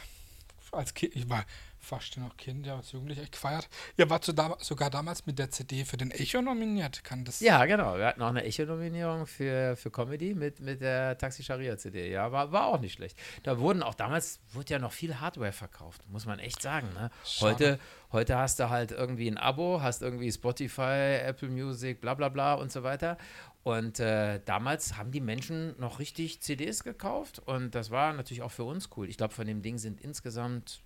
als 0.72 0.94
Kind, 0.94 1.16
ich 1.16 1.30
war 1.30 1.46
fast 1.80 2.18
noch 2.18 2.36
Kind, 2.38 2.66
ja, 2.66 2.76
als 2.76 2.92
Jugendlicher 2.92 3.24
echt 3.24 3.32
gefeiert. 3.32 3.68
Ihr 3.98 4.10
wart 4.10 4.26
so 4.26 4.34
dam 4.34 4.54
sogar 4.60 4.90
damals 4.90 5.26
mit 5.26 5.40
der 5.40 5.50
CD 5.50 5.86
für 5.86 5.98
den 5.98 6.12
Echo 6.12 6.42
nominiert, 6.42 7.04
kann 7.04 7.24
das? 7.24 7.40
Ja, 7.40 7.66
genau. 7.66 7.98
Wir 7.98 8.08
hatten 8.08 8.22
auch 8.22 8.30
eine 8.30 8.44
Echo-Nominierung 8.44 9.26
für, 9.26 9.76
für 9.76 9.90
Comedy 9.90 10.36
mit, 10.36 10.60
mit 10.60 10.82
der 10.82 11.18
Taxi 11.18 11.42
Sharia 11.42 11.78
CD. 11.78 12.12
Ja, 12.12 12.32
war, 12.32 12.52
war 12.52 12.68
auch 12.68 12.80
nicht 12.80 12.94
schlecht. 12.94 13.18
Da 13.44 13.60
wurden 13.60 13.82
auch 13.82 13.96
damals, 13.96 14.40
wurde 14.52 14.74
ja 14.74 14.80
noch 14.80 14.92
viel 14.92 15.20
Hardware 15.20 15.54
verkauft, 15.54 16.02
muss 16.10 16.26
man 16.26 16.40
echt 16.40 16.62
sagen. 16.62 16.90
Ne? 16.94 17.10
Schade. 17.26 17.52
Heute, 17.52 17.80
heute 18.12 18.38
hast 18.38 18.60
du 18.60 18.70
halt 18.70 18.92
irgendwie 18.92 19.30
ein 19.30 19.38
Abo, 19.38 19.82
hast 19.82 20.02
irgendwie 20.02 20.32
Spotify, 20.32 21.20
Apple 21.24 21.50
Music, 21.50 22.02
bla 22.02 22.14
bla 22.14 22.30
bla 22.30 22.56
und 22.56 22.72
so 22.72 22.84
weiter. 22.84 23.18
Und 23.64 24.00
äh, 24.00 24.40
damals 24.46 24.96
haben 24.98 25.12
die 25.12 25.20
Menschen 25.22 25.78
noch 25.80 26.00
richtig 26.00 26.42
CDs 26.42 26.84
gekauft 26.84 27.40
und 27.46 27.76
das 27.76 27.92
war 27.92 28.14
natürlich 28.14 28.42
auch 28.42 28.52
für 28.52 28.64
uns 28.64 28.90
cool. 28.96 29.10
Ich 29.10 29.18
glaube, 29.18 29.34
von 29.34 29.46
dem 29.46 29.62
Ding 29.62 29.78
sind 29.78 30.00
insgesamt 30.02 30.82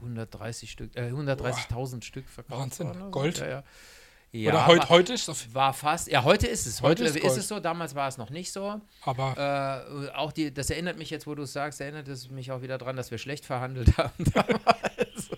130 0.00 0.70
Stück, 0.70 0.96
äh, 0.96 1.10
130.000 1.10 2.02
Stück 2.04 2.28
verkauft 2.28 2.60
Wahnsinn. 2.60 2.86
worden. 2.88 2.96
oder 2.98 3.06
so. 3.06 3.10
Gold? 3.12 3.38
Ja, 3.38 3.48
ja. 3.48 3.64
Ja, 4.32 4.50
Oder 4.50 4.66
heut, 4.66 4.88
heute 4.90 5.12
ist 5.14 5.28
das, 5.28 5.54
war 5.54 5.72
fast, 5.72 6.08
ja, 6.08 6.22
heute 6.24 6.46
ist 6.46 6.66
es. 6.66 6.82
Heute 6.82 7.04
Heute, 7.04 7.16
ist 7.18 7.24
ist, 7.24 7.36
es 7.38 7.48
so, 7.48 7.58
damals 7.60 7.94
war 7.94 8.06
es 8.08 8.18
noch 8.18 8.28
nicht 8.28 8.52
so. 8.52 8.82
aber 9.02 9.86
Äh, 10.10 10.10
auch 10.10 10.30
die, 10.32 10.52
das 10.52 10.68
erinnert 10.68 10.98
mich 10.98 11.08
jetzt, 11.08 11.26
wo 11.26 11.34
du 11.34 11.44
es 11.44 11.54
sagst, 11.54 11.80
erinnert 11.80 12.08
es 12.08 12.28
mich 12.28 12.50
auch 12.52 12.60
wieder 12.60 12.76
dran, 12.76 12.96
dass 12.96 13.10
wir 13.10 13.16
schlecht 13.18 13.46
verhandelt 13.46 13.96
haben 13.96 14.24
damals. 14.34 15.30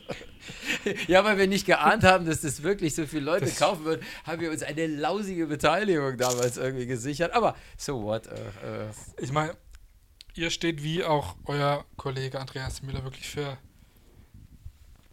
ja, 1.09 1.25
weil 1.25 1.39
wir 1.39 1.47
nicht 1.47 1.67
geahnt 1.67 2.05
haben, 2.05 2.27
dass 2.27 2.41
das 2.43 2.63
wirklich 2.63 2.95
so 2.95 3.07
viele 3.07 3.25
Leute 3.25 3.47
Das- 3.47 3.59
kaufen 3.59 3.85
würden, 3.85 4.05
haben 4.25 4.41
wir 4.41 4.51
uns 4.51 4.63
eine 4.63 4.87
lausige 4.87 5.47
Beteiligung 5.47 6.17
damals 6.17 6.57
irgendwie 6.57 6.87
gesichert. 6.87 7.33
Aber 7.33 7.57
so 7.77 8.03
what? 8.03 8.27
Äh, 8.27 8.33
äh, 8.87 8.91
ich 9.19 9.33
meine, 9.33 9.55
ihr 10.35 10.51
steht 10.51 10.83
wie 10.83 11.05
auch 11.05 11.37
euer 11.47 11.85
Kollege 11.97 12.41
Andreas 12.41 12.83
Müller 12.83 13.05
wirklich 13.05 13.29
für 13.29 13.59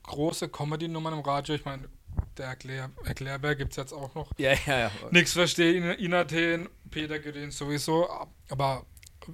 große 0.04 0.50
Comedy-Nummern 0.50 1.14
im 1.14 1.20
Radio. 1.20 1.56
Ich 1.56 1.66
meine, 1.66 1.90
der 2.38 2.48
Erklär 2.48 2.92
Erklärbär 3.04 3.56
gibt 3.56 3.72
es 3.72 3.78
jetzt 3.78 3.94
auch 3.94 4.14
noch. 4.16 4.32
ja, 4.38 4.54
ja, 4.66 4.80
ja. 4.80 4.92
Nix 5.12 5.34
verstehen, 5.34 5.84
Inathen, 5.98 6.70
Peter 6.92 7.20
Gedin 7.20 7.52
sowieso. 7.52 8.08
Aber 8.50 8.86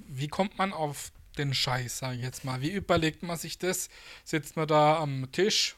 wie 0.08 0.28
kommt 0.28 0.58
man 0.58 0.72
auf 0.74 1.12
den 1.38 1.54
Scheiß, 1.54 1.98
sage 2.00 2.18
ich 2.18 2.24
jetzt 2.24 2.46
mal? 2.46 2.62
Wie 2.62 2.72
überlegt 2.72 3.24
man 3.24 3.38
sich 3.38 3.58
das? 3.58 3.90
Sitzt 4.24 4.56
man 4.56 4.68
da 4.68 4.98
am 5.00 5.32
Tisch 5.32 5.76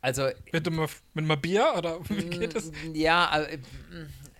Also 0.00 0.28
mit 0.52 0.66
einem, 0.66 0.86
mit 1.14 1.24
einem 1.30 1.40
Bier 1.40 1.74
oder 1.76 1.98
wie 2.08 2.24
geht 2.24 2.54
das? 2.54 2.66
Mm, 2.70 2.94
Ja, 2.94 3.40
äh, 3.42 3.58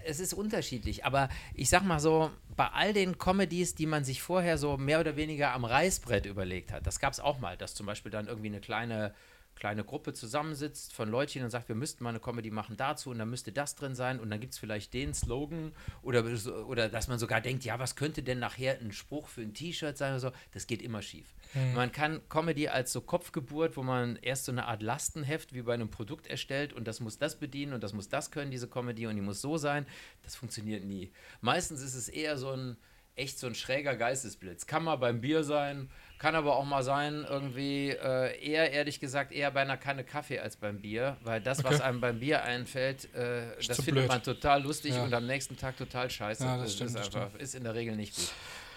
es 0.04 0.20
ist 0.20 0.32
unterschiedlich. 0.34 1.04
Aber 1.04 1.28
ich 1.54 1.68
sag 1.68 1.82
mal 1.82 2.00
so, 2.00 2.30
bei 2.56 2.66
all 2.68 2.92
den 2.92 3.18
Comedies, 3.18 3.74
die 3.74 3.86
man 3.86 4.04
sich 4.04 4.22
vorher 4.22 4.58
so 4.58 4.76
mehr 4.76 5.00
oder 5.00 5.16
weniger 5.16 5.52
am 5.52 5.64
Reißbrett 5.64 6.26
überlegt 6.26 6.72
hat, 6.72 6.86
das 6.86 6.98
gab 7.00 7.12
es 7.12 7.20
auch 7.20 7.38
mal, 7.38 7.56
dass 7.56 7.74
zum 7.74 7.86
Beispiel 7.86 8.10
dann 8.10 8.26
irgendwie 8.26 8.48
eine 8.48 8.60
kleine 8.60 9.14
kleine 9.58 9.84
Gruppe 9.84 10.14
zusammensitzt 10.14 10.92
von 10.92 11.10
Leutchen 11.10 11.42
und 11.44 11.50
sagt, 11.50 11.68
wir 11.68 11.74
müssten 11.74 12.04
mal 12.04 12.10
eine 12.10 12.20
Comedy 12.20 12.50
machen 12.50 12.76
dazu 12.76 13.10
und 13.10 13.18
dann 13.18 13.28
müsste 13.28 13.52
das 13.52 13.74
drin 13.74 13.94
sein 13.94 14.20
und 14.20 14.30
dann 14.30 14.40
gibt 14.40 14.52
es 14.52 14.58
vielleicht 14.58 14.94
den 14.94 15.14
Slogan 15.14 15.72
oder, 16.02 16.24
oder 16.66 16.88
dass 16.88 17.08
man 17.08 17.18
sogar 17.18 17.40
denkt, 17.40 17.64
ja, 17.64 17.78
was 17.78 17.96
könnte 17.96 18.22
denn 18.22 18.38
nachher 18.38 18.78
ein 18.80 18.92
Spruch 18.92 19.28
für 19.28 19.42
ein 19.42 19.54
T-Shirt 19.54 19.98
sein 19.98 20.12
oder 20.12 20.20
so, 20.20 20.32
das 20.52 20.66
geht 20.66 20.80
immer 20.82 21.02
schief. 21.02 21.34
Man 21.74 21.92
kann 21.92 22.20
Comedy 22.28 22.68
als 22.68 22.92
so 22.92 23.00
Kopfgeburt, 23.00 23.76
wo 23.76 23.82
man 23.82 24.16
erst 24.16 24.44
so 24.44 24.52
eine 24.52 24.66
Art 24.66 24.82
Lastenheft 24.82 25.54
wie 25.54 25.62
bei 25.62 25.74
einem 25.74 25.90
Produkt 25.90 26.26
erstellt 26.26 26.72
und 26.72 26.86
das 26.86 27.00
muss 27.00 27.18
das 27.18 27.36
bedienen 27.36 27.72
und 27.72 27.82
das 27.82 27.92
muss 27.92 28.08
das 28.08 28.30
können, 28.30 28.50
diese 28.50 28.68
Comedy 28.68 29.06
und 29.06 29.16
die 29.16 29.22
muss 29.22 29.40
so 29.40 29.56
sein, 29.56 29.86
das 30.22 30.36
funktioniert 30.36 30.84
nie. 30.84 31.10
Meistens 31.40 31.80
ist 31.82 31.94
es 31.94 32.08
eher 32.08 32.38
so 32.38 32.52
ein 32.52 32.76
echt 33.18 33.38
so 33.38 33.46
ein 33.46 33.54
schräger 33.54 33.96
Geistesblitz. 33.96 34.66
Kann 34.66 34.84
mal 34.84 34.96
beim 34.96 35.20
Bier 35.20 35.42
sein, 35.44 35.90
kann 36.18 36.34
aber 36.34 36.56
auch 36.56 36.64
mal 36.64 36.82
sein, 36.82 37.24
irgendwie 37.28 37.90
äh, 37.90 38.38
eher, 38.44 38.70
ehrlich 38.72 39.00
gesagt, 39.00 39.32
eher 39.32 39.50
bei 39.50 39.62
einer 39.62 39.76
Kanne 39.76 40.04
Kaffee 40.04 40.38
als 40.40 40.56
beim 40.56 40.80
Bier, 40.80 41.16
weil 41.22 41.40
das, 41.40 41.62
was 41.64 41.76
Okay. 41.76 41.84
einem 41.84 42.00
beim 42.00 42.18
Bier 42.20 42.42
einfällt, 42.42 43.12
äh, 43.14 43.54
das 43.66 43.76
findet 43.76 43.94
blöd. 43.94 44.08
man 44.08 44.22
total 44.22 44.62
lustig 44.62 44.94
Ja. 44.94 45.04
und 45.04 45.14
am 45.14 45.26
nächsten 45.26 45.56
Tag 45.56 45.76
total 45.76 46.10
scheiße. 46.10 46.44
Ja, 46.44 46.56
das 46.58 46.74
stimmt, 46.74 46.90
ist, 46.90 46.96
das 46.98 47.14
einfach, 47.14 47.38
ist 47.38 47.54
in 47.54 47.64
der 47.64 47.74
Regel 47.74 47.94
nicht 47.96 48.16
gut. 48.16 48.32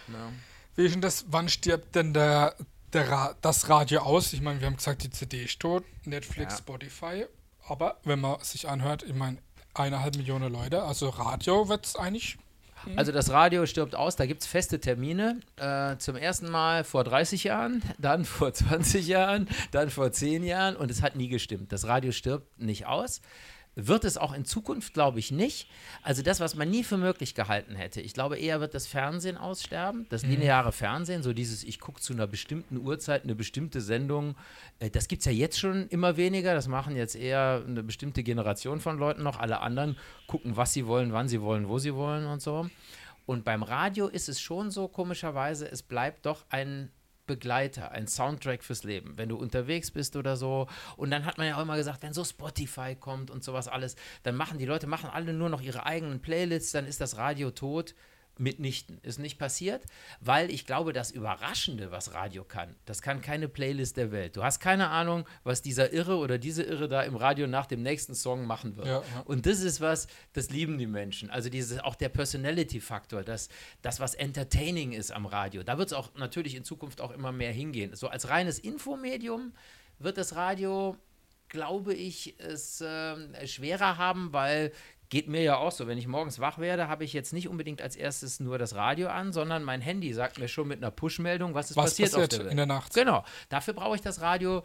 Ja. 0.09 0.31
Wie 0.75 0.85
ist 0.85 0.93
denn 0.93 1.01
das? 1.01 1.25
Wann 1.29 1.49
stirbt 1.49 1.95
denn 1.95 2.13
der, 2.13 2.55
der 2.93 3.09
Ra 3.09 3.35
das 3.41 3.67
Radio 3.69 4.01
aus? 4.01 4.33
Ich 4.33 4.41
meine, 4.41 4.59
wir 4.59 4.67
haben 4.67 4.77
gesagt, 4.77 5.03
die 5.03 5.09
CD 5.09 5.43
ist 5.43 5.59
tot, 5.59 5.83
Netflix, 6.05 6.53
Ja. 6.53 6.57
Spotify. 6.59 7.25
Aber 7.67 7.97
wenn 8.03 8.19
man 8.19 8.39
sich 8.41 8.67
anhört, 8.67 9.03
ich 9.03 9.13
meine, 9.13 9.37
eineinhalb 9.73 10.15
Millionen 10.15 10.51
Leute, 10.51 10.83
also 10.83 11.09
Radio 11.09 11.69
wird 11.69 11.85
es 11.85 11.95
eigentlich. 11.95 12.37
Also 12.95 13.11
das 13.11 13.29
Radio 13.29 13.65
stirbt 13.65 13.95
aus, 13.95 14.15
da 14.15 14.25
gibt 14.25 14.41
es 14.41 14.47
feste 14.47 14.79
Termine. 14.79 15.39
Äh, 15.57 15.97
zum 15.97 16.15
ersten 16.15 16.49
Mal 16.49 16.83
vor 16.83 17.03
30 17.03 17.43
Jahren, 17.43 17.81
dann 17.97 18.25
vor 18.25 18.53
20 18.53 19.07
Jahren, 19.07 19.47
dann 19.71 19.89
vor 19.89 20.11
10 20.11 20.43
Jahren 20.43 20.75
und 20.75 20.91
es 20.91 21.01
hat 21.01 21.15
nie 21.15 21.27
gestimmt. 21.27 21.71
Das 21.71 21.87
Radio 21.87 22.11
stirbt 22.11 22.59
nicht 22.59 22.85
aus. 22.85 23.21
Wird 23.75 24.03
es 24.03 24.17
auch 24.17 24.33
in 24.33 24.43
Zukunft, 24.43 24.93
glaube 24.93 25.19
ich, 25.19 25.31
nicht. 25.31 25.69
Also 26.03 26.23
das, 26.23 26.41
was 26.41 26.55
man 26.55 26.69
nie 26.69 26.83
für 26.83 26.97
möglich 26.97 27.35
gehalten 27.35 27.75
hätte. 27.75 28.01
Ich 28.01 28.13
glaube, 28.13 28.37
eher 28.37 28.59
wird 28.59 28.73
das 28.73 28.85
Fernsehen 28.85 29.37
aussterben, 29.37 30.07
das 30.09 30.23
lineare 30.23 30.73
Fernsehen, 30.73 31.23
so 31.23 31.31
dieses, 31.31 31.63
ich 31.63 31.79
gucke 31.79 32.01
zu 32.01 32.11
einer 32.11 32.27
bestimmten 32.27 32.77
Uhrzeit 32.77 33.23
eine 33.23 33.33
bestimmte 33.33 33.79
Sendung. 33.79 34.35
Äh, 34.79 34.89
Das 34.89 35.07
gibt 35.07 35.21
es 35.21 35.25
ja 35.25 35.31
jetzt 35.31 35.57
schon 35.57 35.87
immer 35.87 36.17
weniger. 36.17 36.53
Das 36.53 36.67
machen 36.67 36.97
jetzt 36.97 37.15
eher 37.15 37.63
eine 37.65 37.81
bestimmte 37.81 38.23
Generation 38.23 38.81
von 38.81 38.97
Leuten 38.97 39.23
noch. 39.23 39.39
Alle 39.39 39.61
anderen 39.61 39.97
gucken, 40.27 40.57
was 40.57 40.73
sie 40.73 40.85
wollen, 40.85 41.13
wann 41.13 41.29
sie 41.29 41.41
wollen, 41.41 41.69
wo 41.69 41.79
sie 41.79 41.95
wollen 41.95 42.25
und 42.25 42.41
so. 42.41 42.69
Und 43.25 43.45
beim 43.45 43.63
Radio 43.63 44.07
ist 44.07 44.27
es 44.27 44.41
schon 44.41 44.71
so, 44.71 44.89
komischerweise, 44.89 45.71
es 45.71 45.81
bleibt 45.81 46.25
doch 46.25 46.43
ein 46.49 46.91
Begleiter, 47.27 47.91
ein 47.91 48.07
Soundtrack 48.07 48.63
fürs 48.63 48.83
Leben, 48.83 49.17
wenn 49.17 49.29
du 49.29 49.37
unterwegs 49.37 49.91
bist 49.91 50.15
oder 50.15 50.35
so. 50.35 50.67
Und 50.97 51.11
dann 51.11 51.25
hat 51.25 51.37
man 51.37 51.47
ja 51.47 51.57
auch 51.57 51.61
immer 51.61 51.77
gesagt, 51.77 52.03
wenn 52.03 52.13
so 52.13 52.23
Spotify 52.23 52.95
kommt 52.95 53.31
und 53.31 53.43
sowas 53.43 53.67
alles, 53.67 53.95
dann 54.23 54.35
machen 54.35 54.57
die 54.57 54.65
Leute 54.65 54.87
machen 54.87 55.09
alle 55.09 55.33
nur 55.33 55.49
noch 55.49 55.61
ihre 55.61 55.85
eigenen 55.85 56.21
Playlists, 56.21 56.71
dann 56.71 56.85
ist 56.85 57.01
das 57.01 57.17
Radio 57.17 57.51
tot. 57.51 57.95
Mitnichten. 58.41 58.99
Ist 59.03 59.19
nicht 59.19 59.37
passiert, 59.37 59.83
weil 60.19 60.51
ich 60.51 60.65
glaube, 60.65 60.93
das 60.93 61.11
Überraschende, 61.11 61.91
was 61.91 62.13
Radio 62.13 62.43
kann, 62.43 62.75
das 62.85 63.01
kann 63.01 63.21
keine 63.21 63.47
Playlist 63.47 63.97
der 63.97 64.11
Welt. 64.11 64.35
Du 64.35 64.43
hast 64.43 64.59
keine 64.59 64.89
Ahnung, 64.89 65.25
was 65.43 65.61
dieser 65.61 65.93
Irre 65.93 66.17
oder 66.17 66.37
diese 66.37 66.63
Irre 66.63 66.87
da 66.89 67.03
im 67.03 67.15
Radio 67.15 67.47
nach 67.47 67.67
dem 67.67 67.83
nächsten 67.83 68.15
Song 68.15 68.45
machen 68.45 68.75
wird. 68.75 68.87
Ja, 68.87 69.03
ja. 69.13 69.21
Und 69.25 69.45
das 69.45 69.61
ist 69.61 69.79
was, 69.79 70.07
das 70.33 70.49
lieben 70.49 70.77
die 70.77 70.87
Menschen. 70.87 71.29
Also 71.29 71.49
dieses, 71.49 71.79
auch 71.79 71.95
der 71.95 72.09
Personality-Faktor, 72.09 73.23
das, 73.23 73.49
das, 73.81 73.99
was 73.99 74.15
entertaining 74.15 74.91
ist 74.91 75.11
am 75.11 75.25
Radio. 75.25 75.63
Da 75.63 75.77
wird 75.77 75.89
es 75.89 75.93
auch 75.93 76.13
natürlich 76.15 76.55
in 76.55 76.63
Zukunft 76.63 76.99
auch 76.99 77.11
immer 77.11 77.31
mehr 77.31 77.51
hingehen. 77.51 77.95
So 77.95 78.07
als 78.07 78.29
reines 78.29 78.59
Infomedium 78.59 79.53
wird 79.99 80.17
das 80.17 80.35
Radio, 80.35 80.97
glaube 81.47 81.93
ich, 81.93 82.39
es 82.39 82.83
ähm, 82.85 83.35
schwerer 83.45 83.97
haben, 83.97 84.33
weil 84.33 84.71
geht 85.11 85.27
mir 85.27 85.43
ja 85.43 85.57
auch 85.57 85.71
so, 85.73 85.87
wenn 85.87 85.97
ich 85.97 86.07
morgens 86.07 86.39
wach 86.39 86.57
werde, 86.57 86.87
habe 86.87 87.03
ich 87.03 87.11
jetzt 87.13 87.33
nicht 87.33 87.47
unbedingt 87.49 87.81
als 87.81 87.95
erstes 87.95 88.39
nur 88.39 88.57
das 88.57 88.75
Radio 88.75 89.09
an, 89.09 89.33
sondern 89.33 89.61
mein 89.61 89.81
Handy 89.81 90.13
sagt 90.13 90.39
mir 90.39 90.47
schon 90.47 90.69
mit 90.69 90.77
einer 90.77 90.89
Push-Meldung, 90.89 91.53
was 91.53 91.69
ist 91.69 91.77
Was 91.77 91.91
passiert, 91.91 92.11
passiert 92.11 92.23
auf 92.23 92.29
der 92.29 92.39
Welt. 92.39 92.51
in 92.51 92.57
der 92.57 92.65
Nacht? 92.65 92.93
Genau, 92.93 93.23
dafür 93.49 93.73
brauche 93.73 93.95
ich 93.95 94.01
das 94.01 94.21
Radio 94.21 94.63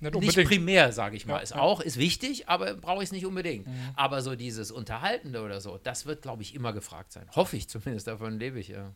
Nicht 0.00 0.36
nicht 0.36 0.48
primär, 0.48 0.92
sage 0.92 1.14
ich 1.16 1.26
mal. 1.26 1.34
Ja, 1.34 1.40
ist 1.40 1.50
ja. 1.50 1.60
auch, 1.60 1.80
ist 1.80 1.98
wichtig, 1.98 2.48
aber 2.48 2.74
brauche 2.74 3.02
ich 3.02 3.08
es 3.08 3.12
nicht 3.12 3.26
unbedingt. 3.26 3.68
Aber 3.94 4.22
so 4.22 4.34
dieses 4.34 4.70
Unterhaltende 4.70 5.42
oder 5.42 5.60
so, 5.60 5.78
das 5.78 6.06
wird, 6.06 6.22
glaube 6.22 6.42
ich, 6.42 6.54
immer 6.54 6.72
gefragt 6.72 7.12
sein. 7.12 7.28
Hoffe 7.36 7.58
ich 7.58 7.68
zumindest, 7.68 8.06
davon 8.06 8.38
lebe 8.38 8.58
ich, 8.58 8.68
ja. 8.68 8.92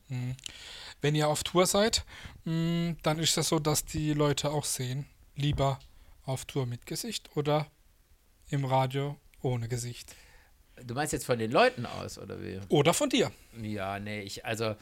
Wenn 1.03 1.15
ihr 1.15 1.29
auf 1.29 1.45
Tour 1.45 1.67
seid, 1.67 2.07
mh, 2.45 2.97
dann 3.03 3.19
ist 3.19 3.37
das 3.37 3.51
so, 3.51 3.59
dass 3.59 3.85
die 3.85 4.15
Leute 4.15 4.51
auch 4.51 4.65
sehen, 4.65 5.05
lieber 5.35 5.79
auf 6.25 6.47
Tour 6.47 6.65
mit 6.65 6.87
Gesicht 6.87 7.37
oder 7.37 7.67
im 8.49 8.65
Radio 8.65 9.17
ohne 9.43 9.69
Gesicht. 9.69 10.17
Du 10.85 10.95
meinst 10.95 11.13
jetzt 11.13 11.27
von 11.27 11.39
den 11.39 11.51
Leuten 11.51 11.87
aus, 11.87 12.19
oder 12.19 12.43
wie? 12.43 12.61
Oder 12.69 12.93
von 12.93 13.09
dir. 13.09 13.31
Ja, 13.61 13.99
nee, 13.99 14.21
ich, 14.21 14.45
also 14.45 14.77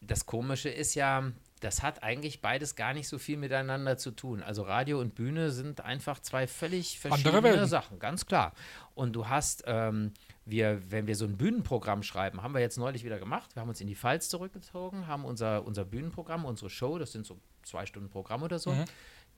das 0.00 0.26
Komische 0.26 0.68
ist 0.68 0.94
ja, 0.94 1.32
das 1.60 1.82
hat 1.82 2.02
eigentlich 2.02 2.40
beides 2.40 2.76
gar 2.76 2.92
nicht 2.94 3.08
so 3.08 3.18
viel 3.18 3.36
miteinander 3.36 3.96
zu 3.96 4.10
tun. 4.10 4.42
Also 4.42 4.62
Radio 4.62 5.00
und 5.00 5.14
Bühne 5.14 5.50
sind 5.50 5.80
einfach 5.80 6.20
zwei 6.20 6.46
völlig 6.46 7.00
verschiedene 7.00 7.66
Sachen, 7.66 7.98
ganz 7.98 8.26
klar. 8.26 8.52
Und 8.94 9.14
du 9.14 9.28
hast, 9.28 9.64
ähm, 9.66 10.12
wir, 10.44 10.82
wenn 10.90 11.06
wir 11.06 11.16
so 11.16 11.24
ein 11.24 11.36
Bühnenprogramm 11.36 12.02
schreiben, 12.02 12.42
haben 12.42 12.54
wir 12.54 12.60
jetzt 12.60 12.76
neulich 12.76 13.04
wieder 13.04 13.18
gemacht. 13.18 13.56
Wir 13.56 13.62
haben 13.62 13.68
uns 13.68 13.80
in 13.80 13.86
die 13.86 13.96
Pfalz 13.96 14.28
zurückgezogen, 14.28 15.06
haben 15.06 15.24
unser, 15.24 15.64
unser 15.64 15.84
Bühnenprogramm, 15.84 16.44
unsere 16.44 16.70
Show, 16.70 16.98
das 16.98 17.12
sind 17.12 17.26
so 17.26 17.38
zwei 17.62 17.86
Stunden 17.86 18.10
Programm 18.10 18.42
oder 18.42 18.58
so, 18.58 18.72
mhm. 18.72 18.84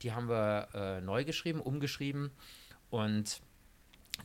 die 0.01 0.11
haben 0.11 0.27
wir 0.27 0.67
äh, 0.73 1.01
neu 1.01 1.23
geschrieben, 1.23 1.61
umgeschrieben. 1.61 2.31
Und 2.89 3.41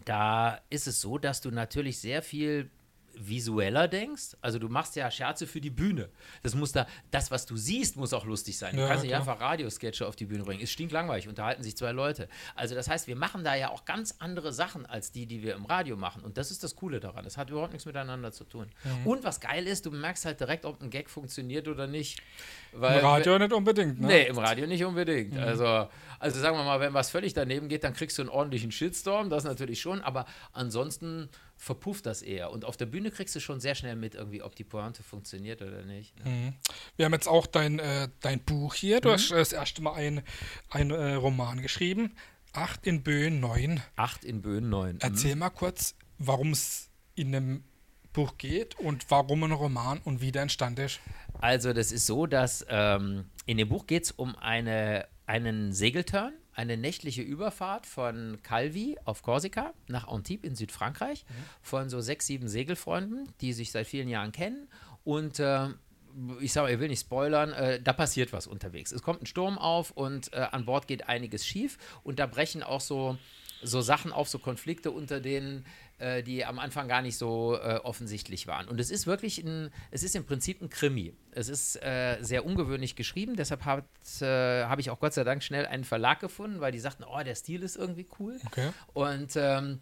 da 0.05 0.61
ist 0.71 0.87
es 0.87 1.01
so, 1.01 1.19
dass 1.19 1.41
du 1.41 1.51
natürlich 1.51 2.01
sehr 2.01 2.23
viel 2.23 2.71
visueller 3.15 3.89
denkst. 3.89 4.37
Also 4.41 4.59
du 4.59 4.69
machst 4.69 4.97
ja 4.97 5.11
Scherze 5.11 5.47
für 5.47 5.61
die 5.61 5.71
Bühne. 5.71 6.09
Das 6.43 6.55
muss 6.55 6.73
da, 6.73 6.87
das, 7.11 7.31
was 7.31 7.47
du 7.47 7.57
siehst, 7.57 7.97
muss 7.97 8.13
auch 8.13 8.25
lustig 8.25 8.59
sein. 8.59 8.77
Du 8.77 8.83
ja, 8.83 8.89
kannst 8.89 9.05
nicht 9.05 9.15
einfach 9.15 9.41
Radiosketche 9.41 10.07
auf 10.07 10.17
die 10.17 10.27
Bühne 10.27 10.45
bringen. 10.45 10.61
Ist 10.61 10.73
stinklangweilig, 10.73 11.29
unterhalten 11.29 11.63
sich 11.63 11.77
zwei 11.77 11.93
Leute. 11.93 12.29
Also 12.55 12.75
das 12.75 12.89
heißt, 12.89 13.07
wir 13.07 13.17
machen 13.17 13.45
da 13.45 13.55
ja 13.55 13.71
auch 13.71 13.85
ganz 13.85 14.17
andere 14.19 14.53
Sachen 14.53 14.87
als 14.87 15.13
die, 15.13 15.27
die 15.27 15.43
wir 15.43 15.55
im 15.55 15.65
Radio 15.65 15.97
machen. 15.97 16.23
Und 16.23 16.39
das 16.39 16.51
ist 16.51 16.65
das 16.65 16.77
Coole 16.77 17.01
daran. 17.01 17.25
Das 17.25 17.37
hat 17.37 17.51
überhaupt 17.51 17.73
nichts 17.73 17.87
miteinander 17.87 18.33
zu 18.33 18.45
tun. 18.45 18.71
Mhm. 18.85 19.07
Und 19.07 19.25
was 19.25 19.41
geil 19.41 19.67
ist, 19.67 19.87
du 19.87 19.91
merkst 19.91 20.25
halt 20.25 20.41
direkt, 20.41 20.65
ob 20.65 20.81
ein 20.83 20.91
Gag 20.91 21.11
funktioniert 21.11 21.69
oder 21.69 21.87
nicht. 21.87 22.23
Weil, 22.73 23.01
Im 23.01 23.07
Radio 23.07 23.39
nicht 23.39 23.53
unbedingt, 23.53 24.01
ne? 24.01 24.07
Nee, 24.07 24.27
im 24.27 24.39
Radio 24.39 24.67
nicht 24.67 24.85
unbedingt. 24.85 25.35
Mhm. 25.35 25.41
Also, 25.41 25.89
also 26.19 26.41
sagen 26.41 26.57
wir 26.57 26.65
mal, 26.65 26.81
wenn 26.81 26.95
was 26.95 27.11
völlig 27.11 27.35
daneben 27.35 27.69
geht, 27.69 27.85
dann 27.85 27.95
kriegst 27.95 28.19
du 28.19 28.23
einen 28.23 28.31
ordentlichen 28.31 28.73
Shitstorm, 28.73 29.31
das 29.31 29.45
natürlich 29.45 29.81
schon, 29.81 30.01
aber 30.01 30.27
ansonsten 30.53 31.29
verpufft 31.63 32.07
das 32.07 32.23
eher. 32.23 32.51
Und 32.51 32.65
auf 32.65 32.77
der 32.77 32.87
Bühne 32.87 33.13
kriegst 33.13 33.37
du 33.37 33.41
schon 33.41 33.61
sehr 33.61 33.77
schnell 33.77 33.95
mit, 33.95 34.17
irgendwie, 34.17 34.43
ob 34.43 34.57
die 34.57 34.65
Pointe 34.65 35.05
funktioniert 35.05 35.63
oder 35.63 35.85
nicht. 35.85 36.19
Ne? 36.19 36.31
Mhm. 36.31 36.55
Wir 36.97 37.05
haben 37.05 37.13
jetzt 37.13 37.29
auch 37.29 37.47
dein, 37.47 37.79
äh, 37.79 38.09
dein 38.19 38.41
Buch 38.41 38.75
hier. 38.75 39.01
Du 39.01 39.09
mhm. 39.09 39.13
hast 39.13 39.31
das 39.31 39.53
erste 39.53 39.81
Mal 39.81 39.95
ein, 39.95 40.23
ein 40.71 40.91
äh, 40.91 41.15
Roman 41.15 41.63
geschrieben. 41.63 42.17
Acht 42.53 42.85
in 42.89 43.05
Böen, 43.05 43.39
neun. 43.39 43.81
Acht 43.95 44.25
in 44.25 44.43
Böen, 44.43 44.71
neun. 44.71 44.95
Mhm. 44.95 45.01
Erzähl 45.03 45.37
mal 45.37 45.51
kurz, 45.51 45.95
warum 46.19 46.51
es 46.51 46.91
in 47.15 47.33
einem 47.33 47.63
Buch 48.13 48.39
geht 48.39 48.77
und 48.81 49.09
warum 49.13 49.45
ein 49.45 49.53
Roman 49.53 50.01
und 50.01 50.21
wie 50.21 50.33
der 50.33 50.43
entstanden 50.43 50.87
ist. 50.87 50.99
Also, 51.35 51.73
das 51.73 51.93
ist 51.93 52.07
so, 52.07 52.27
dass 52.27 52.67
ähm, 52.69 53.27
in 53.47 53.57
dem 53.57 53.69
Buch 53.69 53.87
geht 53.87 54.03
es 54.03 54.11
um 54.11 54.35
eine, 54.35 55.07
einen 55.27 55.73
Segelturn 55.73 56.35
eine 56.55 56.77
nächtliche 56.77 57.23
Überfahrt 57.23 57.87
von 57.87 58.39
Calvi 58.43 58.99
auf 59.05 59.23
Korsika 59.23 59.73
nach 59.89 60.09
Antibes 60.09 60.49
in 60.49 60.57
Südfrankreich 60.57 61.25
mhm. 61.29 61.35
von 61.63 61.89
so 61.89 62.01
sechs, 62.01 62.27
sieben 62.27 62.49
Segelfreunden, 62.49 63.29
die 63.41 63.53
sich 63.53 63.73
seit 63.73 63.87
vielen 63.87 64.09
Jahren 64.09 64.33
kennen. 64.33 64.69
Und 65.05 65.41
äh, 65.41 65.69
ich 66.41 66.53
sage, 66.53 66.73
ich 66.73 66.79
will 66.79 66.89
nicht 66.89 67.01
spoilern, 67.01 67.53
äh, 67.53 67.81
da 67.81 67.93
passiert 67.93 68.33
was 68.33 68.47
unterwegs. 68.47 68.93
Es 68.93 69.03
kommt 69.03 69.23
ein 69.23 69.27
Sturm 69.27 69.59
auf 69.59 69.91
und 69.93 70.33
äh, 70.33 70.47
an 70.51 70.65
Bord 70.65 70.87
geht 70.87 71.09
einiges 71.09 71.47
schief 71.47 71.79
und 72.03 72.19
da 72.19 72.27
brechen 72.27 72.63
auch 72.63 72.81
so, 72.81 73.17
so 73.63 73.81
Sachen 73.81 74.13
auf, 74.13 74.29
so 74.29 74.39
Konflikte, 74.39 74.91
unter 74.91 75.21
denen 75.21 75.65
äh, 76.03 76.23
die 76.23 76.45
am 76.45 76.59
Anfang 76.59 76.89
gar 76.89 77.01
nicht 77.01 77.17
so 77.17 77.57
äh, 77.57 77.77
offensichtlich 77.83 78.47
waren. 78.47 78.69
Und 78.69 78.81
es 78.81 78.91
ist 78.91 79.07
wirklich 79.07 79.39
ein, 79.39 79.71
es 79.91 80.03
ist 80.03 80.17
im 80.17 80.25
Prinzip 80.25 80.61
ein 80.61 80.69
Krimi. 80.69 81.15
Es 81.31 81.49
ist 81.49 81.77
äh, 81.77 82.19
sehr 82.21 82.45
ungewöhnlich 82.45 82.97
geschrieben, 82.97 83.37
deshalb 83.37 83.61
äh, 83.63 84.25
habe 84.65 84.81
ich 84.81 84.91
auch 84.91 84.99
Gott 84.99 85.15
sei 85.15 85.25
Dank 85.25 85.43
schnell 85.43 85.67
einen 85.67 85.85
Verlag 85.85 86.21
gefunden, 86.21 86.61
weil 86.61 86.73
die 86.73 86.81
sagten, 86.81 87.05
oh, 87.05 87.23
der 87.23 87.35
Stil 87.35 87.63
ist 87.63 87.77
irgendwie 87.77 88.07
cool. 88.19 88.39
Okay. 88.47 88.71
Und 88.93 89.33
ähm, 89.37 89.81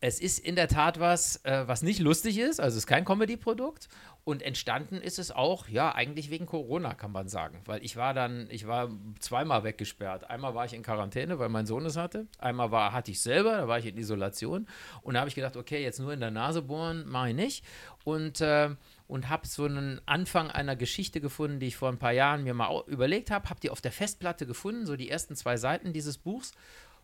es 0.00 0.20
ist 0.20 0.38
in 0.38 0.54
der 0.54 0.68
Tat 0.68 1.00
was, 1.00 1.44
äh, 1.44 1.66
was 1.66 1.82
nicht 1.82 1.98
lustig 1.98 2.38
ist, 2.38 2.60
also 2.60 2.76
es 2.76 2.84
ist 2.84 2.86
kein 2.86 3.04
Comedy-Produkt. 3.04 3.88
Und 4.28 4.42
entstanden 4.42 4.96
ist 4.96 5.18
es 5.18 5.30
auch, 5.30 5.68
ja, 5.68 5.94
eigentlich 5.94 6.28
wegen 6.28 6.44
Corona, 6.44 6.92
kann 6.92 7.12
man 7.12 7.28
sagen. 7.28 7.62
Weil 7.64 7.82
ich 7.82 7.96
war 7.96 8.12
dann, 8.12 8.46
ich 8.50 8.66
war 8.66 8.90
zweimal 9.20 9.64
weggesperrt. 9.64 10.28
Einmal 10.28 10.54
war 10.54 10.66
ich 10.66 10.74
in 10.74 10.82
Quarantäne, 10.82 11.38
weil 11.38 11.48
mein 11.48 11.64
Sohn 11.64 11.86
es 11.86 11.96
hatte. 11.96 12.26
Einmal 12.38 12.70
war, 12.70 12.92
hatte 12.92 13.10
ich 13.10 13.22
selber, 13.22 13.52
da 13.52 13.68
war 13.68 13.78
ich 13.78 13.86
in 13.86 13.96
Isolation. 13.96 14.68
Und 15.00 15.14
da 15.14 15.20
habe 15.20 15.30
ich 15.30 15.34
gedacht, 15.34 15.56
okay, 15.56 15.82
jetzt 15.82 15.98
nur 15.98 16.12
in 16.12 16.20
der 16.20 16.30
Nase 16.30 16.60
bohren, 16.60 17.08
mache 17.08 17.30
ich 17.30 17.36
nicht. 17.36 17.64
Und, 18.04 18.42
äh, 18.42 18.68
und 19.06 19.30
habe 19.30 19.46
so 19.46 19.64
einen 19.64 19.98
Anfang 20.04 20.50
einer 20.50 20.76
Geschichte 20.76 21.22
gefunden, 21.22 21.58
die 21.58 21.68
ich 21.68 21.78
vor 21.78 21.88
ein 21.88 21.98
paar 21.98 22.12
Jahren 22.12 22.44
mir 22.44 22.52
mal 22.52 22.82
überlegt 22.86 23.30
habe. 23.30 23.48
Habe 23.48 23.60
die 23.60 23.70
auf 23.70 23.80
der 23.80 23.92
Festplatte 23.92 24.44
gefunden, 24.44 24.84
so 24.84 24.96
die 24.96 25.08
ersten 25.08 25.36
zwei 25.36 25.56
Seiten 25.56 25.94
dieses 25.94 26.18
Buchs. 26.18 26.52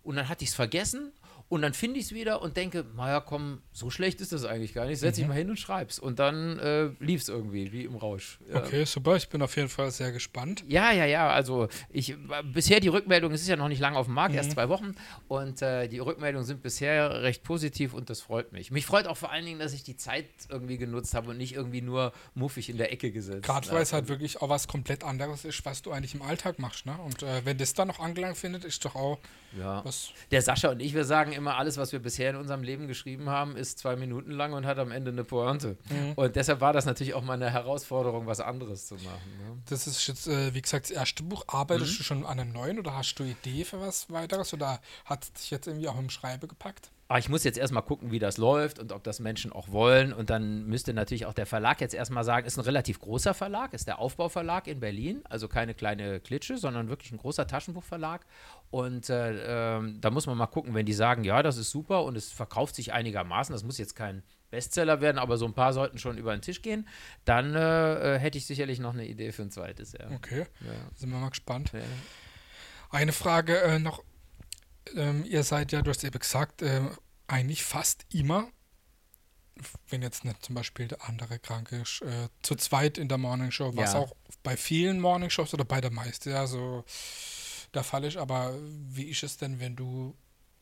Und 0.05 0.17
dann 0.17 0.29
hatte 0.29 0.45
ich 0.45 0.51
es 0.51 0.55
vergessen 0.55 1.13
und 1.49 1.63
dann 1.63 1.75
finde 1.75 2.01
ich 2.01 2.07
es 2.07 2.13
wieder 2.13 2.41
und 2.41 2.57
denke, 2.57 2.85
naja, 2.97 3.21
komm, 3.21 3.61
so 3.71 3.91
schlecht 3.91 4.21
ist 4.21 4.33
das 4.33 4.45
eigentlich 4.45 4.73
gar 4.73 4.87
nicht. 4.87 4.99
Setz 4.99 5.17
dich 5.17 5.25
mhm. 5.25 5.29
mal 5.29 5.37
hin 5.37 5.51
und 5.51 5.59
schreib's. 5.59 5.99
Und 5.99 6.19
dann 6.19 6.59
äh, 6.59 6.87
lief 7.01 7.21
es 7.21 7.29
irgendwie, 7.29 7.71
wie 7.71 7.85
im 7.85 7.97
Rausch. 7.97 8.39
Ja. 8.51 8.57
Okay, 8.57 8.85
super. 8.85 9.17
Ich 9.17 9.29
bin 9.29 9.43
auf 9.43 9.55
jeden 9.57 9.69
Fall 9.69 9.91
sehr 9.91 10.11
gespannt. 10.11 10.65
Ja, 10.67 10.91
ja, 10.91 11.05
ja. 11.05 11.29
Also 11.31 11.69
ich 11.91 12.17
bisher 12.53 12.81
die 12.81 12.89
Rückmeldung, 12.89 13.31
es 13.33 13.43
ist 13.43 13.49
ja 13.49 13.57
noch 13.57 13.69
nicht 13.69 13.79
lange 13.79 13.99
auf 13.99 14.07
dem 14.07 14.15
Markt, 14.15 14.33
mhm. 14.33 14.39
erst 14.39 14.53
zwei 14.53 14.71
Wochen. 14.71 14.95
Und 15.29 15.61
äh, 15.61 15.87
die 15.87 15.99
Rückmeldungen 15.99 16.47
sind 16.47 16.63
bisher 16.63 17.23
recht 17.23 17.43
positiv 17.43 17.93
und 17.93 18.09
das 18.09 18.23
freut 18.23 18.53
mich. 18.53 18.71
Mich 18.71 18.87
freut 18.87 19.07
auch 19.07 19.17
vor 19.17 19.31
allen 19.31 19.45
Dingen, 19.45 19.59
dass 19.59 19.75
ich 19.75 19.83
die 19.83 19.97
Zeit 19.97 20.27
irgendwie 20.49 20.79
genutzt 20.79 21.15
habe 21.15 21.31
und 21.31 21.37
nicht 21.37 21.55
irgendwie 21.55 21.83
nur 21.83 22.13
muffig 22.35 22.71
in 22.71 22.79
der 22.79 22.91
Ecke 22.91 23.13
gesetzt. 23.13 23.43
Gerade 23.43 23.71
weil 23.71 23.83
es 23.83 23.93
halt 23.93 24.09
wirklich 24.09 24.41
auch 24.41 24.49
was 24.49 24.67
komplett 24.67 25.05
anderes 25.05 25.45
ist, 25.45 25.65
was 25.67 25.83
du 25.83 25.93
eigentlich 25.93 26.15
im 26.15 26.23
Alltag 26.23 26.59
machst. 26.59 26.87
Ne? 26.87 26.97
Und 27.05 27.23
äh, 27.23 27.45
wenn 27.45 27.59
das 27.59 27.75
dann 27.75 27.89
noch 27.89 28.01
Anklang 28.01 28.35
findet, 28.35 28.65
ist 28.65 28.85
doch 28.85 28.95
auch 28.95 29.19
ja. 29.59 29.83
Was. 29.95 30.31
Der 30.31 30.43
Sascha 30.43 30.71
und 30.71 30.81
ich, 30.81 30.95
wir 30.95 31.05
sagen 31.05 31.33
immer, 31.33 31.57
alles, 31.57 31.77
was 31.77 31.93
wir 31.93 32.01
bisher 32.01 32.31
in 32.31 32.37
unserem 32.37 32.63
Leben 32.63 32.89
geschrieben 32.89 33.31
haben, 33.31 33.57
ist 33.57 33.79
zwei 33.79 33.97
Minuten 33.97 34.31
lang 34.31 34.53
und 34.53 34.67
hat 34.67 34.79
am 34.79 34.91
Ende 34.91 35.11
eine 35.11 35.25
Pointe. 35.25 35.77
Mhm. 35.91 36.13
Und 36.17 36.37
deshalb 36.37 36.61
war 36.61 36.73
das 36.73 36.87
natürlich 36.87 37.15
auch 37.15 37.23
mal 37.23 37.35
eine 37.35 37.51
Herausforderung, 37.51 38.27
was 38.27 38.41
anderes 38.41 38.87
zu 38.87 38.95
machen. 38.97 39.39
Ne? 39.39 39.63
Das 39.69 39.87
ist 39.87 40.07
jetzt, 40.07 40.27
äh, 40.27 40.55
wie 40.55 40.63
gesagt, 40.63 40.87
das 40.87 40.91
erste 40.91 41.23
Buch. 41.23 41.45
Arbeitest 41.47 41.93
mhm. 41.93 41.97
du 41.99 42.03
schon 42.03 42.27
an 42.27 42.41
einem 42.41 42.53
neuen 42.53 42.79
oder 42.79 42.97
hast 42.97 43.15
du 43.17 43.25
Idee 43.25 43.65
für 43.65 43.81
was 43.81 44.11
weiteres 44.11 44.53
oder 44.53 44.81
hat 45.05 45.25
es 45.25 45.33
dich 45.33 45.51
jetzt 45.51 45.67
irgendwie 45.67 45.89
auch 45.89 45.99
im 45.99 46.11
Schreibe 46.11 46.49
gepackt? 46.49 46.91
Aber 47.07 47.19
ich 47.19 47.29
muss 47.29 47.45
jetzt 47.45 47.59
erstmal 47.59 47.83
gucken, 47.83 48.13
wie 48.13 48.19
das 48.19 48.39
läuft 48.39 48.79
und 48.79 48.91
ob 48.91 49.05
das 49.05 49.21
Menschen 49.21 49.53
auch 49.53 49.71
wollen. 49.71 50.13
Und 50.13 50.31
dann 50.31 50.67
müsste 50.67 50.95
natürlich 50.95 51.27
auch 51.27 51.35
der 51.35 51.45
Verlag 51.45 51.81
jetzt 51.83 51.95
erstmal 51.95 52.25
sagen, 52.25 52.47
ist 52.47 52.57
ein 52.57 52.65
relativ 52.65 52.99
großer 52.99 53.35
Verlag, 53.35 53.75
ist 53.75 53.87
der 53.87 53.99
Aufbauverlag 53.99 54.67
in 54.67 54.81
Berlin, 54.81 55.23
also 55.25 55.47
keine 55.47 55.75
kleine 55.75 56.21
Klitsche, 56.21 56.57
sondern 56.57 56.89
wirklich 56.89 57.13
ein 57.13 57.19
großer 57.19 57.47
Taschenbuchverlag. 57.47 58.25
Und 58.71 59.11
äh, 59.11 59.77
äh, 59.77 59.95
da 60.01 60.11
muss 60.11 60.27
man 60.27 60.39
mal 60.39 60.47
gucken, 60.47 60.75
wenn 60.75 60.87
die 60.87 60.95
sagen, 60.95 61.25
ja, 61.25 61.43
das 61.43 61.59
ist 61.59 61.71
super 61.71 62.05
und 62.05 62.17
es 62.17 62.33
verkauft 62.33 62.75
sich 62.75 62.95
einigermaßen, 62.95 63.53
das 63.53 63.65
muss 63.65 63.77
jetzt 63.77 63.95
kein 63.95 64.23
Bestseller 64.51 65.01
werden, 65.01 65.19
aber 65.19 65.37
so 65.37 65.45
ein 65.45 65.53
paar 65.53 65.73
sollten 65.73 65.99
schon 65.99 66.17
über 66.17 66.35
den 66.35 66.41
Tisch 66.41 66.63
gehen, 66.63 66.89
dann 67.25 67.55
äh, 67.55 68.15
äh 68.15 68.19
hätte 68.19 68.39
ich 68.39 68.47
sicherlich 68.47 68.79
noch 68.79 68.95
eine 68.95 69.07
Idee 69.07 69.33
für 69.33 69.43
ein 69.43 69.51
zweites. 69.51 69.93
Ja. 69.93 70.11
Okay, 70.15 70.47
ja. 70.61 70.73
sind 70.95 71.11
wir 71.11 71.19
mal 71.19 71.29
gespannt. 71.29 71.73
Ja. 71.75 71.81
Eine 72.91 73.13
Frage 73.13 73.61
äh, 73.61 73.79
noch 73.79 74.05
ähm, 74.97 75.25
ihr 75.25 75.43
seid 75.43 75.73
ja, 75.73 75.83
du 75.83 75.91
hast 75.91 76.05
eben 76.05 76.19
gesagt, 76.19 76.63
äh, 76.63 76.83
eigentlich 77.27 77.65
fast 77.65 78.07
immer, 78.13 78.49
wenn 79.89 80.03
jetzt 80.03 80.25
nicht 80.25 80.45
zum 80.45 80.55
Beispiel 80.55 80.89
der 80.89 81.09
andere 81.09 81.39
krank 81.39 81.73
ist, 81.73 82.03
äh, 82.03 82.29
zu 82.43 82.55
zweit 82.57 82.99
in 82.99 83.09
der 83.09 83.19
Morning 83.19 83.51
Show, 83.51 83.77
was 83.77 83.93
ja. 83.93 84.01
auch 84.01 84.15
bei 84.43 84.57
vielen 84.57 85.01
Morning 85.01 85.31
Shows 85.31 85.55
oder 85.55 85.65
bei 85.65 85.81
der 85.81 85.93
meisten 85.93 86.31
ja 86.31 86.47
so 86.47 86.85
der 87.73 87.85
Fall 87.85 88.05
ist. 88.05 88.17
Aber 88.17 88.55
wie 88.89 89.05
ist 89.05 89.23
es 89.23 89.37
denn, 89.37 89.61
wenn 89.61 89.77
du 89.77 90.17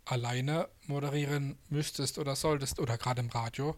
alleine 0.04 0.68
moderieren 0.87 1.58
müsstest 1.68 2.18
oder 2.18 2.37
solltest 2.37 2.78
oder 2.78 2.98
gerade 2.98 3.22
im 3.22 3.28
Radio? 3.30 3.76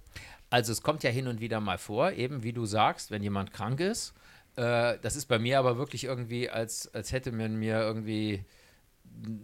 Also 0.50 0.72
es 0.72 0.82
kommt 0.82 1.02
ja 1.02 1.10
hin 1.10 1.28
und 1.28 1.40
wieder 1.40 1.60
mal 1.60 1.78
vor, 1.78 2.12
eben 2.12 2.42
wie 2.42 2.52
du 2.52 2.66
sagst, 2.66 3.10
wenn 3.10 3.22
jemand 3.22 3.52
krank 3.52 3.80
ist. 3.80 4.14
Äh, 4.56 4.98
das 5.00 5.16
ist 5.16 5.26
bei 5.26 5.38
mir 5.38 5.58
aber 5.58 5.78
wirklich 5.78 6.04
irgendwie, 6.04 6.48
als, 6.48 6.92
als 6.94 7.12
hätte 7.12 7.32
man 7.32 7.56
mir 7.56 7.78
irgendwie 7.80 8.44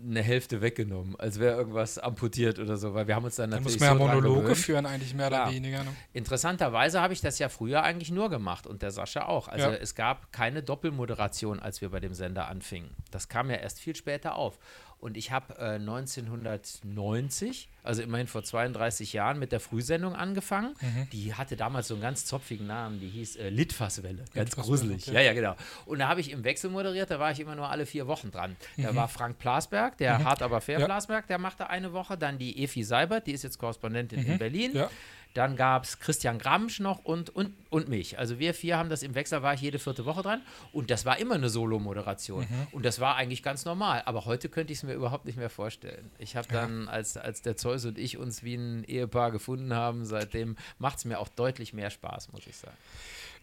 eine 0.08 0.22
Hälfte 0.22 0.60
weggenommen, 0.60 1.16
als 1.18 1.38
wäre 1.38 1.56
irgendwas 1.56 1.98
amputiert 1.98 2.58
oder 2.58 2.76
so, 2.76 2.94
weil 2.94 3.06
wir 3.06 3.14
haben 3.14 3.24
uns 3.24 3.36
dann 3.36 3.50
natürlich. 3.50 3.78
Da 3.78 3.94
muss 3.94 3.98
man 3.98 4.08
ja 4.08 4.14
so 4.14 4.20
Monologe 4.20 4.54
führen, 4.54 4.86
eigentlich 4.86 5.14
mehr 5.14 5.28
oder 5.28 5.50
weniger. 5.50 5.84
Ne? 5.84 5.90
Interessanterweise 6.12 7.00
habe 7.00 7.12
ich 7.12 7.20
das 7.20 7.38
ja 7.38 7.48
früher 7.48 7.82
eigentlich 7.82 8.10
nur 8.10 8.28
gemacht 8.30 8.66
und 8.66 8.82
der 8.82 8.90
Sascha 8.90 9.26
auch. 9.26 9.48
Also 9.48 9.68
ja. 9.68 9.74
es 9.74 9.94
gab 9.94 10.32
keine 10.32 10.62
Doppelmoderation, 10.62 11.60
als 11.60 11.80
wir 11.80 11.90
bei 11.90 12.00
dem 12.00 12.14
Sender 12.14 12.48
anfingen. 12.48 12.90
Das 13.10 13.28
kam 13.28 13.50
ja 13.50 13.56
erst 13.56 13.80
viel 13.80 13.96
später 13.96 14.34
auf. 14.34 14.58
Und 15.00 15.16
ich 15.16 15.32
habe 15.32 15.56
äh, 15.58 15.76
1990, 15.76 17.70
also 17.82 18.02
immerhin 18.02 18.26
vor 18.26 18.42
32 18.42 19.14
Jahren, 19.14 19.38
mit 19.38 19.50
der 19.50 19.58
Frühsendung 19.58 20.14
angefangen. 20.14 20.74
Mhm. 20.80 21.08
Die 21.10 21.32
hatte 21.32 21.56
damals 21.56 21.88
so 21.88 21.94
einen 21.94 22.02
ganz 22.02 22.26
zopfigen 22.26 22.66
Namen, 22.66 23.00
die 23.00 23.08
hieß 23.08 23.36
äh, 23.36 23.48
Litfaßwelle. 23.48 24.26
Ganz 24.34 24.54
gruselig. 24.56 25.08
Okay. 25.08 25.14
Ja, 25.14 25.22
ja, 25.22 25.32
genau. 25.32 25.56
Und 25.86 26.00
da 26.00 26.08
habe 26.08 26.20
ich 26.20 26.30
im 26.30 26.44
Wechsel 26.44 26.68
moderiert, 26.68 27.10
da 27.10 27.18
war 27.18 27.32
ich 27.32 27.40
immer 27.40 27.56
nur 27.56 27.70
alle 27.70 27.86
vier 27.86 28.06
Wochen 28.08 28.30
dran. 28.30 28.56
Mhm. 28.76 28.82
Da 28.82 28.94
war 28.94 29.08
Frank 29.08 29.38
Plasberg, 29.38 29.96
der 29.96 30.18
mhm. 30.18 30.24
hart 30.24 30.42
aber 30.42 30.60
fair 30.60 30.80
ja. 30.80 30.84
Plasberg, 30.84 31.26
der 31.28 31.38
machte 31.38 31.70
eine 31.70 31.94
Woche. 31.94 32.18
Dann 32.18 32.36
die 32.36 32.62
Efi 32.62 32.84
Seibert, 32.84 33.26
die 33.26 33.32
ist 33.32 33.42
jetzt 33.42 33.58
Korrespondentin 33.58 34.22
in 34.22 34.34
mhm. 34.34 34.38
Berlin. 34.38 34.72
Ja. 34.74 34.90
Dann 35.34 35.56
gab 35.56 35.84
es 35.84 36.00
Christian 36.00 36.38
Gramsch 36.38 36.80
noch 36.80 37.04
und, 37.04 37.30
und, 37.30 37.54
und 37.70 37.88
mich. 37.88 38.18
Also 38.18 38.38
wir 38.38 38.52
vier 38.52 38.76
haben 38.76 38.88
das 38.88 39.02
im 39.02 39.14
Wechsel, 39.14 39.42
war 39.42 39.54
ich 39.54 39.60
jede 39.60 39.78
vierte 39.78 40.04
Woche 40.04 40.22
dran. 40.22 40.42
Und 40.72 40.90
das 40.90 41.04
war 41.04 41.18
immer 41.18 41.36
eine 41.36 41.48
Solo-Moderation. 41.48 42.42
Mhm. 42.50 42.66
Und 42.72 42.84
das 42.84 42.98
war 42.98 43.16
eigentlich 43.16 43.42
ganz 43.42 43.64
normal. 43.64 44.02
Aber 44.06 44.24
heute 44.24 44.48
könnte 44.48 44.72
ich 44.72 44.80
es 44.80 44.82
mir 44.82 44.94
überhaupt 44.94 45.26
nicht 45.26 45.38
mehr 45.38 45.50
vorstellen. 45.50 46.10
Ich 46.18 46.36
habe 46.36 46.48
dann, 46.48 46.84
ja. 46.84 46.90
als, 46.90 47.16
als 47.16 47.42
der 47.42 47.56
Zeus 47.56 47.84
und 47.84 47.98
ich 47.98 48.18
uns 48.18 48.42
wie 48.42 48.56
ein 48.56 48.84
Ehepaar 48.84 49.30
gefunden 49.30 49.72
haben, 49.72 50.04
seitdem 50.04 50.56
macht 50.78 50.98
es 50.98 51.04
mir 51.04 51.20
auch 51.20 51.28
deutlich 51.28 51.72
mehr 51.72 51.90
Spaß, 51.90 52.32
muss 52.32 52.46
ich 52.46 52.56
sagen. 52.56 52.76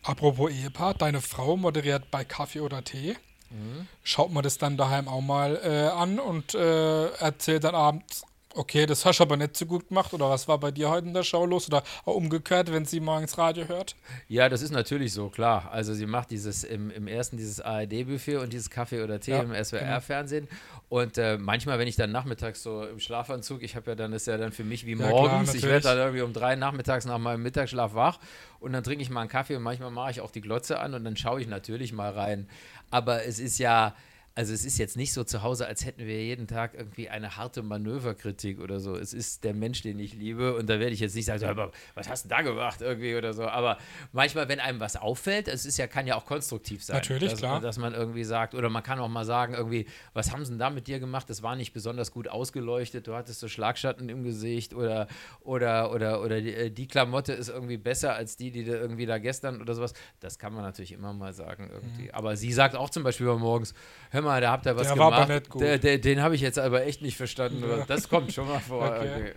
Apropos 0.03 0.51
Ehepaar, 0.51 0.93
deine 0.93 1.21
Frau 1.21 1.57
moderiert 1.57 2.11
bei 2.11 2.23
Kaffee 2.23 2.59
oder 2.59 2.83
Tee. 2.83 3.15
Mhm. 3.49 3.87
Schaut 4.03 4.31
man 4.31 4.43
das 4.43 4.57
dann 4.57 4.77
daheim 4.77 5.07
auch 5.07 5.21
mal 5.21 5.59
äh, 5.63 5.87
an 5.87 6.19
und 6.19 6.53
äh, 6.53 7.07
erzählt 7.13 7.63
dann 7.63 7.75
abends, 7.75 8.25
okay, 8.53 8.85
das 8.85 9.05
hast 9.05 9.19
du 9.19 9.23
aber 9.23 9.37
nicht 9.37 9.55
so 9.55 9.65
gut 9.65 9.89
gemacht 9.89 10.13
oder 10.13 10.29
was 10.29 10.47
war 10.47 10.57
bei 10.59 10.71
dir 10.71 10.89
heute 10.89 11.07
in 11.07 11.13
der 11.13 11.23
Show 11.23 11.45
los 11.45 11.67
oder 11.67 11.83
umgekehrt, 12.05 12.71
wenn 12.71 12.85
sie 12.85 12.99
morgens 12.99 13.37
Radio 13.37 13.67
hört? 13.67 13.95
Ja, 14.27 14.49
das 14.49 14.61
ist 14.61 14.71
natürlich 14.71 15.13
so, 15.13 15.29
klar. 15.29 15.69
Also 15.71 15.93
sie 15.93 16.05
macht 16.05 16.31
dieses 16.31 16.63
im, 16.63 16.89
im 16.89 17.07
ersten 17.07 17.37
dieses 17.37 17.61
ARD-Buffet 17.61 18.37
und 18.37 18.53
dieses 18.53 18.69
Kaffee 18.69 19.03
oder 19.03 19.19
Tee 19.19 19.31
ja, 19.31 19.41
im 19.41 19.53
SWR-Fernsehen 19.53 20.47
genau. 20.47 20.61
und 20.89 21.17
äh, 21.17 21.37
manchmal, 21.37 21.79
wenn 21.79 21.87
ich 21.87 21.95
dann 21.95 22.11
nachmittags 22.11 22.63
so 22.63 22.83
im 22.83 22.99
Schlafanzug, 22.99 23.63
ich 23.63 23.75
habe 23.75 23.91
ja 23.91 23.95
dann, 23.95 24.13
ist 24.13 24.27
ja 24.27 24.37
dann 24.37 24.51
für 24.51 24.63
mich 24.63 24.85
wie 24.85 24.95
morgens, 24.95 25.53
ja, 25.53 25.59
ich 25.59 25.63
werde 25.63 25.83
dann 25.83 25.97
irgendwie 25.97 26.21
um 26.21 26.33
drei 26.33 26.55
nachmittags 26.55 27.05
nach 27.05 27.17
meinem 27.17 27.43
Mittagsschlaf 27.43 27.93
wach 27.93 28.19
und 28.59 28.73
dann 28.73 28.83
trinke 28.83 29.01
ich 29.01 29.09
mal 29.09 29.21
einen 29.21 29.29
Kaffee 29.29 29.55
und 29.55 29.63
manchmal 29.63 29.91
mache 29.91 30.11
ich 30.11 30.21
auch 30.21 30.31
die 30.31 30.41
Glotze 30.41 30.79
an 30.79 30.93
und 30.93 31.03
dann 31.03 31.17
schaue 31.17 31.41
ich 31.41 31.47
natürlich 31.47 31.93
mal 31.93 32.11
rein. 32.11 32.47
Aber 32.89 33.25
es 33.25 33.39
ist 33.39 33.59
ja, 33.59 33.95
also 34.37 34.53
es 34.53 34.63
ist 34.63 34.77
jetzt 34.77 34.95
nicht 34.97 35.13
so 35.13 35.23
zu 35.23 35.41
Hause, 35.41 35.65
als 35.65 35.83
hätten 35.83 36.05
wir 36.05 36.23
jeden 36.23 36.45
Tag 36.45 36.75
irgendwie 36.75 37.09
eine 37.09 37.37
harte 37.37 37.63
Manöverkritik 37.63 38.59
oder 38.59 38.79
so. 38.79 38.95
Es 38.95 39.11
ist 39.11 39.43
der 39.43 39.55
Mensch, 39.55 39.81
den 39.81 39.97
ich 39.97 40.13
liebe 40.13 40.55
und 40.55 40.69
da 40.69 40.79
werde 40.79 40.91
ich 40.91 40.99
jetzt 40.99 41.15
nicht 41.15 41.25
sagen, 41.25 41.43
aber 41.45 41.71
was 41.95 42.07
hast 42.07 42.25
du 42.25 42.29
da 42.29 42.43
gemacht 42.43 42.81
irgendwie 42.81 43.15
oder 43.15 43.33
so. 43.33 43.47
Aber 43.47 43.79
manchmal, 44.11 44.47
wenn 44.47 44.59
einem 44.59 44.79
was 44.79 44.95
auffällt, 44.95 45.47
es 45.47 45.65
ist 45.65 45.77
ja, 45.79 45.87
kann 45.87 46.05
ja 46.05 46.15
auch 46.15 46.25
konstruktiv 46.27 46.83
sein. 46.83 46.97
Natürlich, 46.97 47.31
dass, 47.31 47.39
klar. 47.39 47.61
Dass 47.61 47.79
man 47.79 47.95
irgendwie 47.95 48.23
sagt, 48.23 48.53
oder 48.53 48.69
man 48.69 48.83
kann 48.83 48.99
auch 48.99 49.07
mal 49.07 49.25
sagen, 49.25 49.55
irgendwie, 49.55 49.87
was 50.13 50.31
haben 50.31 50.45
sie 50.45 50.51
denn 50.51 50.59
da 50.59 50.69
mit 50.69 50.85
dir 50.85 50.99
gemacht? 50.99 51.27
Das 51.31 51.41
war 51.41 51.55
nicht 51.55 51.73
besonders 51.73 52.11
gut 52.11 52.27
ausgeleuchtet, 52.27 53.07
du 53.07 53.15
hattest 53.15 53.39
so 53.39 53.47
Schlagschatten 53.47 54.07
im 54.07 54.23
Gesicht 54.23 54.75
oder, 54.75 55.07
oder, 55.41 55.91
oder, 55.91 56.21
oder 56.21 56.41
die, 56.41 56.53
äh, 56.53 56.69
die 56.69 56.87
Klamotte 56.87 57.33
ist 57.33 57.49
irgendwie 57.49 57.77
besser 57.77 58.13
als 58.13 58.37
die, 58.37 58.51
die 58.51 58.65
da 58.65 58.73
irgendwie 58.73 59.07
da 59.07 59.17
gestern 59.17 59.63
oder 59.63 59.73
sowas. 59.73 59.95
Das 60.19 60.37
kann 60.37 60.53
man 60.53 60.61
natürlich 60.61 60.91
immer 60.91 61.11
mal 61.13 61.33
sagen 61.33 61.71
irgendwie. 61.73 62.03
Mhm. 62.03 62.11
Aber 62.11 62.37
sie 62.37 62.53
sagt 62.53 62.75
auch 62.75 62.91
zum 62.91 63.01
Beispiel 63.01 63.25
morgens, 63.25 63.73
hör 64.11 64.21
mal, 64.21 64.26
mal, 64.27 64.41
da 64.41 64.51
habt 64.51 64.65
ihr 64.65 64.75
was 64.75 64.87
der 64.87 64.95
gemacht. 64.95 65.11
War 65.11 65.21
aber 65.21 65.33
nicht 65.33 65.49
gut. 65.49 65.61
Der, 65.61 65.77
der, 65.77 65.97
den 65.97 66.21
habe 66.21 66.35
ich 66.35 66.41
jetzt 66.41 66.59
aber 66.59 66.85
echt 66.85 67.01
nicht 67.01 67.17
verstanden. 67.17 67.63
Ja. 67.67 67.85
Das 67.85 68.09
kommt 68.09 68.33
schon 68.33 68.47
mal 68.47 68.59
vor. 68.59 68.85
Okay. 68.85 69.09
Okay, 69.15 69.33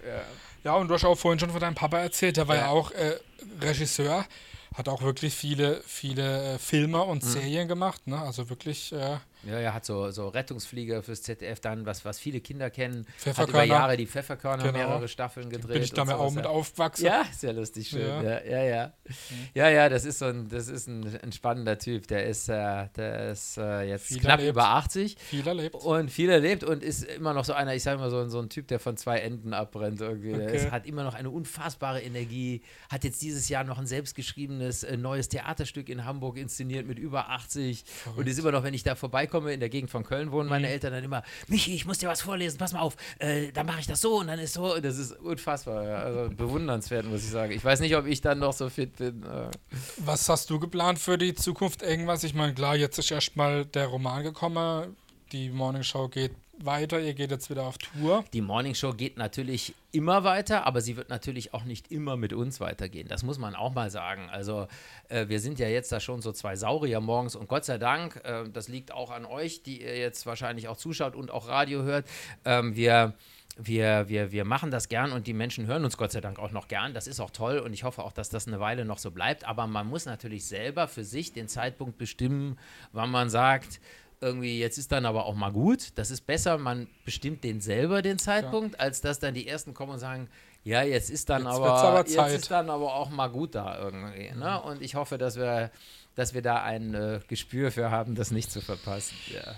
ja. 0.64 0.72
ja. 0.72 0.76
und 0.76 0.88
du 0.88 0.94
hast 0.94 1.04
auch 1.04 1.16
vorhin 1.16 1.38
schon 1.38 1.50
von 1.50 1.60
deinem 1.60 1.74
Papa 1.74 1.98
erzählt, 1.98 2.36
der 2.36 2.48
war 2.48 2.56
ja, 2.56 2.62
ja 2.62 2.68
auch 2.68 2.90
äh, 2.92 3.16
Regisseur, 3.60 4.26
hat 4.74 4.88
auch 4.88 5.02
wirklich 5.02 5.34
viele, 5.34 5.82
viele 5.86 6.54
äh, 6.54 6.58
Filme 6.58 7.02
und 7.02 7.24
mhm. 7.24 7.28
Serien 7.28 7.68
gemacht, 7.68 8.06
ne? 8.06 8.20
Also 8.20 8.50
wirklich. 8.50 8.92
Äh, 8.92 9.18
ja, 9.42 9.58
er 9.58 9.74
hat 9.74 9.84
so, 9.84 10.10
so 10.10 10.28
Rettungsflieger 10.28 11.02
fürs 11.02 11.22
ZDF 11.22 11.60
dann, 11.60 11.86
was, 11.86 12.04
was 12.04 12.18
viele 12.18 12.40
Kinder 12.40 12.70
kennen. 12.70 13.06
Hat 13.24 13.48
über 13.48 13.64
Jahre 13.64 13.96
die 13.96 14.06
Pfefferkörner 14.06 14.64
genau. 14.64 14.78
mehrere 14.78 15.08
Staffeln 15.08 15.48
gedreht. 15.48 15.74
Bin 15.74 15.82
ich 15.82 15.92
da 15.92 16.02
auch 16.02 16.32
mit 16.32 16.46
aufgewachsen. 16.46 17.06
Ja, 17.06 17.24
sehr 17.32 17.52
lustig, 17.52 17.88
schön. 17.88 18.02
Ja, 18.02 18.22
ja, 18.22 18.42
ja. 18.42 18.64
Ja, 18.64 18.92
ja, 19.54 19.70
ja 19.70 19.88
das 19.88 20.04
ist 20.04 20.18
so 20.18 20.26
ein, 20.26 20.48
das 20.48 20.68
ist 20.68 20.88
ein, 20.88 21.18
ein 21.22 21.32
spannender 21.32 21.78
Typ. 21.78 22.06
Der 22.08 22.26
ist, 22.26 22.48
äh, 22.48 22.88
der 22.96 23.30
ist 23.32 23.56
äh, 23.56 23.82
jetzt 23.82 24.06
viel 24.06 24.20
knapp 24.20 24.40
erlebt. 24.40 24.56
über 24.56 24.68
80. 24.68 25.16
Viel 25.18 25.46
erlebt. 25.46 25.74
Und 25.74 26.10
viel 26.10 26.30
erlebt 26.30 26.64
und 26.64 26.82
ist 26.82 27.04
immer 27.04 27.32
noch 27.32 27.44
so 27.44 27.52
einer, 27.52 27.74
ich 27.74 27.82
sage 27.82 27.98
mal, 27.98 28.10
so, 28.10 28.28
so 28.28 28.40
ein 28.40 28.50
Typ, 28.50 28.68
der 28.68 28.78
von 28.78 28.96
zwei 28.96 29.18
Enden 29.18 29.54
abbrennt 29.54 30.00
irgendwie. 30.00 30.34
Okay. 30.34 30.46
Der 30.46 30.52
ist, 30.52 30.70
hat 30.70 30.86
immer 30.86 31.04
noch 31.04 31.14
eine 31.14 31.30
unfassbare 31.30 32.02
Energie. 32.02 32.62
Hat 32.90 33.04
jetzt 33.04 33.22
dieses 33.22 33.48
Jahr 33.48 33.64
noch 33.64 33.78
ein 33.78 33.86
selbstgeschriebenes 33.86 34.82
äh, 34.84 34.96
neues 34.96 35.28
Theaterstück 35.28 35.88
in 35.88 36.04
Hamburg 36.04 36.36
inszeniert 36.36 36.86
mit 36.86 36.98
über 36.98 37.30
80. 37.30 37.84
Verrückt. 37.86 38.18
Und 38.18 38.28
ist 38.28 38.38
immer 38.38 38.52
noch, 38.52 38.64
wenn 38.64 38.74
ich 38.74 38.82
da 38.82 38.94
vorbeikomme, 38.94 39.29
in 39.34 39.60
der 39.60 39.68
Gegend 39.68 39.90
von 39.90 40.04
Köln 40.04 40.32
wohnen 40.32 40.48
meine 40.48 40.66
mhm. 40.66 40.72
Eltern 40.72 40.92
dann 40.92 41.04
immer, 41.04 41.22
Michi, 41.48 41.74
ich 41.74 41.86
muss 41.86 41.98
dir 41.98 42.08
was 42.08 42.22
vorlesen, 42.22 42.58
pass 42.58 42.72
mal 42.72 42.80
auf, 42.80 42.96
äh, 43.18 43.52
dann 43.52 43.66
mache 43.66 43.80
ich 43.80 43.86
das 43.86 44.00
so 44.00 44.18
und 44.20 44.26
dann 44.26 44.38
ist 44.38 44.54
so. 44.54 44.78
Das 44.80 44.98
ist 44.98 45.12
unfassbar, 45.12 45.84
ja. 45.84 45.96
also 45.96 46.30
bewundernswert, 46.36 47.06
muss 47.06 47.24
ich 47.24 47.30
sagen. 47.30 47.52
Ich 47.52 47.64
weiß 47.64 47.80
nicht, 47.80 47.96
ob 47.96 48.06
ich 48.06 48.20
dann 48.20 48.38
noch 48.38 48.52
so 48.52 48.68
fit 48.68 48.96
bin. 48.96 49.22
Äh. 49.22 49.50
Was 49.98 50.28
hast 50.28 50.50
du 50.50 50.58
geplant 50.58 50.98
für 50.98 51.18
die 51.18 51.34
Zukunft? 51.34 51.82
Irgendwas? 51.82 52.24
Ich 52.24 52.34
meine, 52.34 52.54
klar, 52.54 52.76
jetzt 52.76 52.98
ist 52.98 53.10
erstmal 53.10 53.64
der 53.66 53.86
Roman 53.86 54.22
gekommen, 54.22 54.96
die 55.32 55.50
Morning 55.50 55.82
Show 55.82 56.08
geht 56.08 56.32
weiter, 56.64 57.00
ihr 57.00 57.14
geht 57.14 57.30
jetzt 57.30 57.50
wieder 57.50 57.64
auf 57.64 57.78
Tour. 57.78 58.24
Die 58.32 58.40
Morning 58.40 58.74
Show 58.74 58.92
geht 58.92 59.16
natürlich 59.16 59.74
immer 59.92 60.24
weiter, 60.24 60.66
aber 60.66 60.80
sie 60.80 60.96
wird 60.96 61.08
natürlich 61.08 61.54
auch 61.54 61.64
nicht 61.64 61.90
immer 61.90 62.16
mit 62.16 62.32
uns 62.32 62.60
weitergehen. 62.60 63.08
Das 63.08 63.22
muss 63.22 63.38
man 63.38 63.54
auch 63.54 63.74
mal 63.74 63.90
sagen. 63.90 64.28
Also 64.30 64.68
äh, 65.08 65.28
wir 65.28 65.40
sind 65.40 65.58
ja 65.58 65.68
jetzt 65.68 65.92
da 65.92 66.00
schon 66.00 66.22
so 66.22 66.32
zwei 66.32 66.56
Saurier 66.56 67.00
morgens 67.00 67.36
und 67.36 67.48
Gott 67.48 67.64
sei 67.64 67.78
Dank, 67.78 68.20
äh, 68.24 68.48
das 68.52 68.68
liegt 68.68 68.92
auch 68.92 69.10
an 69.10 69.24
euch, 69.24 69.62
die 69.62 69.82
ihr 69.82 69.98
jetzt 69.98 70.26
wahrscheinlich 70.26 70.68
auch 70.68 70.76
zuschaut 70.76 71.16
und 71.16 71.30
auch 71.30 71.48
Radio 71.48 71.82
hört. 71.82 72.06
Ähm, 72.44 72.76
wir 72.76 73.14
wir, 73.56 74.08
wir, 74.08 74.32
wir 74.32 74.44
machen 74.44 74.70
das 74.70 74.88
gern 74.88 75.12
und 75.12 75.26
die 75.26 75.34
Menschen 75.34 75.66
hören 75.66 75.84
uns 75.84 75.96
Gott 75.96 76.12
sei 76.12 76.20
Dank 76.20 76.38
auch 76.38 76.50
noch 76.50 76.68
gern. 76.68 76.94
Das 76.94 77.06
ist 77.06 77.20
auch 77.20 77.30
toll 77.30 77.58
und 77.58 77.72
ich 77.72 77.84
hoffe 77.84 78.02
auch, 78.02 78.12
dass 78.12 78.30
das 78.30 78.46
eine 78.46 78.60
Weile 78.60 78.84
noch 78.84 78.98
so 78.98 79.10
bleibt. 79.10 79.44
Aber 79.44 79.66
man 79.66 79.86
muss 79.86 80.06
natürlich 80.06 80.46
selber 80.46 80.88
für 80.88 81.04
sich 81.04 81.32
den 81.32 81.48
Zeitpunkt 81.48 81.98
bestimmen, 81.98 82.58
wann 82.92 83.10
man 83.10 83.28
sagt, 83.28 83.80
irgendwie, 84.20 84.58
jetzt 84.58 84.78
ist 84.78 84.92
dann 84.92 85.06
aber 85.06 85.24
auch 85.26 85.34
mal 85.34 85.50
gut. 85.50 85.96
Das 85.96 86.10
ist 86.10 86.26
besser, 86.26 86.58
man 86.58 86.88
bestimmt 87.04 87.42
den 87.42 87.60
selber 87.60 88.02
den 88.02 88.18
Zeitpunkt, 88.18 88.74
ja. 88.74 88.80
als 88.80 89.00
dass 89.00 89.18
dann 89.18 89.34
die 89.34 89.48
ersten 89.48 89.74
kommen 89.74 89.92
und 89.92 89.98
sagen, 89.98 90.28
ja, 90.62 90.82
jetzt 90.82 91.08
ist 91.08 91.30
dann 91.30 91.44
jetzt 91.44 91.54
aber, 91.54 91.72
aber 91.72 92.08
jetzt 92.08 92.34
ist 92.34 92.50
dann 92.50 92.68
aber 92.68 92.94
auch 92.94 93.08
mal 93.08 93.28
gut 93.28 93.54
da 93.54 93.78
irgendwie. 93.78 94.30
Ne? 94.32 94.60
Und 94.62 94.82
ich 94.82 94.94
hoffe, 94.94 95.16
dass 95.16 95.36
wir, 95.36 95.70
dass 96.14 96.34
wir 96.34 96.42
da 96.42 96.62
ein 96.62 96.94
äh, 96.94 97.20
Gespür 97.28 97.72
für 97.72 97.90
haben, 97.90 98.14
das 98.14 98.30
nicht 98.30 98.50
zu 98.52 98.60
verpassen. 98.60 99.16
Ja. 99.32 99.54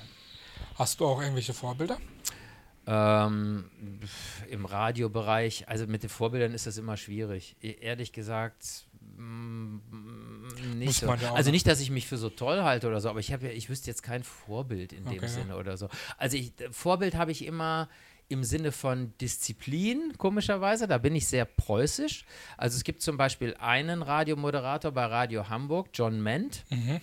Hast 0.76 1.00
du 1.00 1.06
auch 1.06 1.20
irgendwelche 1.20 1.54
Vorbilder? 1.54 1.98
Ähm, 2.86 3.68
Im 4.48 4.64
Radiobereich, 4.64 5.68
also 5.68 5.86
mit 5.86 6.04
den 6.04 6.10
Vorbildern 6.10 6.54
ist 6.54 6.66
das 6.66 6.78
immer 6.78 6.96
schwierig. 6.96 7.56
E 7.60 7.72
ehrlich 7.80 8.12
gesagt, 8.12 8.86
Mm, 9.16 9.80
nicht 10.62 11.00
so. 11.00 11.06
Ja 11.06 11.34
also 11.34 11.50
nicht, 11.50 11.66
dass 11.66 11.80
ich 11.80 11.90
mich 11.90 12.06
für 12.06 12.16
so 12.16 12.30
toll 12.30 12.62
halte 12.62 12.88
oder 12.88 13.00
so, 13.00 13.08
aber 13.08 13.20
ich 13.20 13.32
habe 13.32 13.46
ja, 13.46 13.52
ich 13.52 13.68
wüsste 13.68 13.88
jetzt 13.88 14.02
kein 14.02 14.22
Vorbild 14.22 14.92
in 14.92 15.04
dem 15.04 15.18
okay. 15.18 15.28
Sinne 15.28 15.56
oder 15.56 15.76
so. 15.76 15.88
Also 16.16 16.36
ich, 16.36 16.52
Vorbild 16.70 17.14
habe 17.14 17.32
ich 17.32 17.44
immer 17.44 17.88
im 18.28 18.44
Sinne 18.44 18.72
von 18.72 19.12
Disziplin, 19.20 20.14
komischerweise. 20.16 20.88
Da 20.88 20.98
bin 20.98 21.14
ich 21.14 21.26
sehr 21.26 21.44
preußisch. 21.44 22.24
Also 22.56 22.76
es 22.76 22.84
gibt 22.84 23.02
zum 23.02 23.16
Beispiel 23.16 23.54
einen 23.58 24.02
Radiomoderator 24.02 24.90
bei 24.90 25.04
Radio 25.04 25.48
Hamburg, 25.48 25.90
John 25.92 26.22
Ment. 26.22 26.64
Mhm 26.70 27.00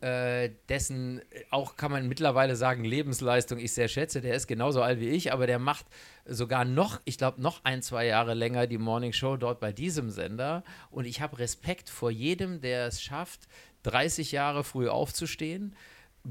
äh, 0.00 0.50
dessen 0.68 1.20
äh, 1.30 1.44
auch 1.50 1.76
kann 1.76 1.90
man 1.90 2.08
mittlerweile 2.08 2.56
sagen, 2.56 2.84
Lebensleistung 2.84 3.58
ich 3.58 3.72
sehr 3.72 3.88
schätze. 3.88 4.20
Der 4.20 4.34
ist 4.34 4.46
genauso 4.46 4.82
alt 4.82 5.00
wie 5.00 5.08
ich, 5.08 5.32
aber 5.32 5.46
der 5.46 5.58
macht 5.58 5.86
sogar 6.26 6.64
noch, 6.64 7.00
ich 7.04 7.18
glaube, 7.18 7.40
noch 7.40 7.64
ein, 7.64 7.82
zwei 7.82 8.06
Jahre 8.06 8.34
länger 8.34 8.66
die 8.66 8.78
Morning 8.78 9.12
Show 9.12 9.36
dort 9.36 9.60
bei 9.60 9.72
diesem 9.72 10.10
Sender. 10.10 10.64
Und 10.90 11.06
ich 11.06 11.20
habe 11.20 11.38
Respekt 11.38 11.88
vor 11.88 12.10
jedem, 12.10 12.60
der 12.60 12.86
es 12.86 13.02
schafft, 13.02 13.48
30 13.84 14.32
Jahre 14.32 14.64
früh 14.64 14.88
aufzustehen, 14.88 15.74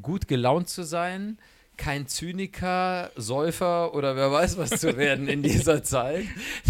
gut 0.01 0.28
gelaunt 0.28 0.69
zu 0.69 0.84
sein, 0.84 1.39
kein 1.78 2.08
Zyniker, 2.08 3.12
Säufer 3.15 3.93
oder 3.93 4.15
wer 4.15 4.32
weiß 4.32 4.58
was 4.58 4.71
zu 4.80 4.97
werden 4.97 5.28
in 5.28 5.41
dieser 5.41 5.84
Zeit. 5.84 6.25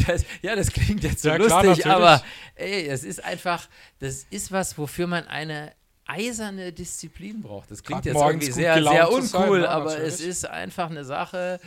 Das, 0.07 0.23
ja, 0.41 0.55
das 0.55 0.71
klingt 0.71 1.03
jetzt 1.03 1.21
so 1.21 1.29
ja, 1.29 1.35
lustig, 1.35 1.79
klar, 1.83 1.95
aber 1.97 2.23
ey, 2.55 2.87
es 2.87 3.03
ist 3.03 3.23
einfach, 3.23 3.67
das 3.99 4.25
ist 4.29 4.51
was, 4.51 4.77
wofür 4.77 5.07
man 5.07 5.27
eine 5.27 5.73
eiserne 6.05 6.71
Disziplin 6.71 7.41
braucht. 7.41 7.71
Das 7.71 7.83
klingt 7.83 8.03
Grad 8.03 8.13
jetzt 8.13 8.21
irgendwie 8.21 8.51
sehr, 8.51 8.81
sehr 8.83 9.11
uncool, 9.11 9.27
sein, 9.27 9.61
ne, 9.61 9.69
aber 9.69 9.91
natürlich. 9.91 10.13
es 10.13 10.21
ist 10.21 10.45
einfach 10.45 10.89
eine 10.89 11.03
Sache, 11.03 11.59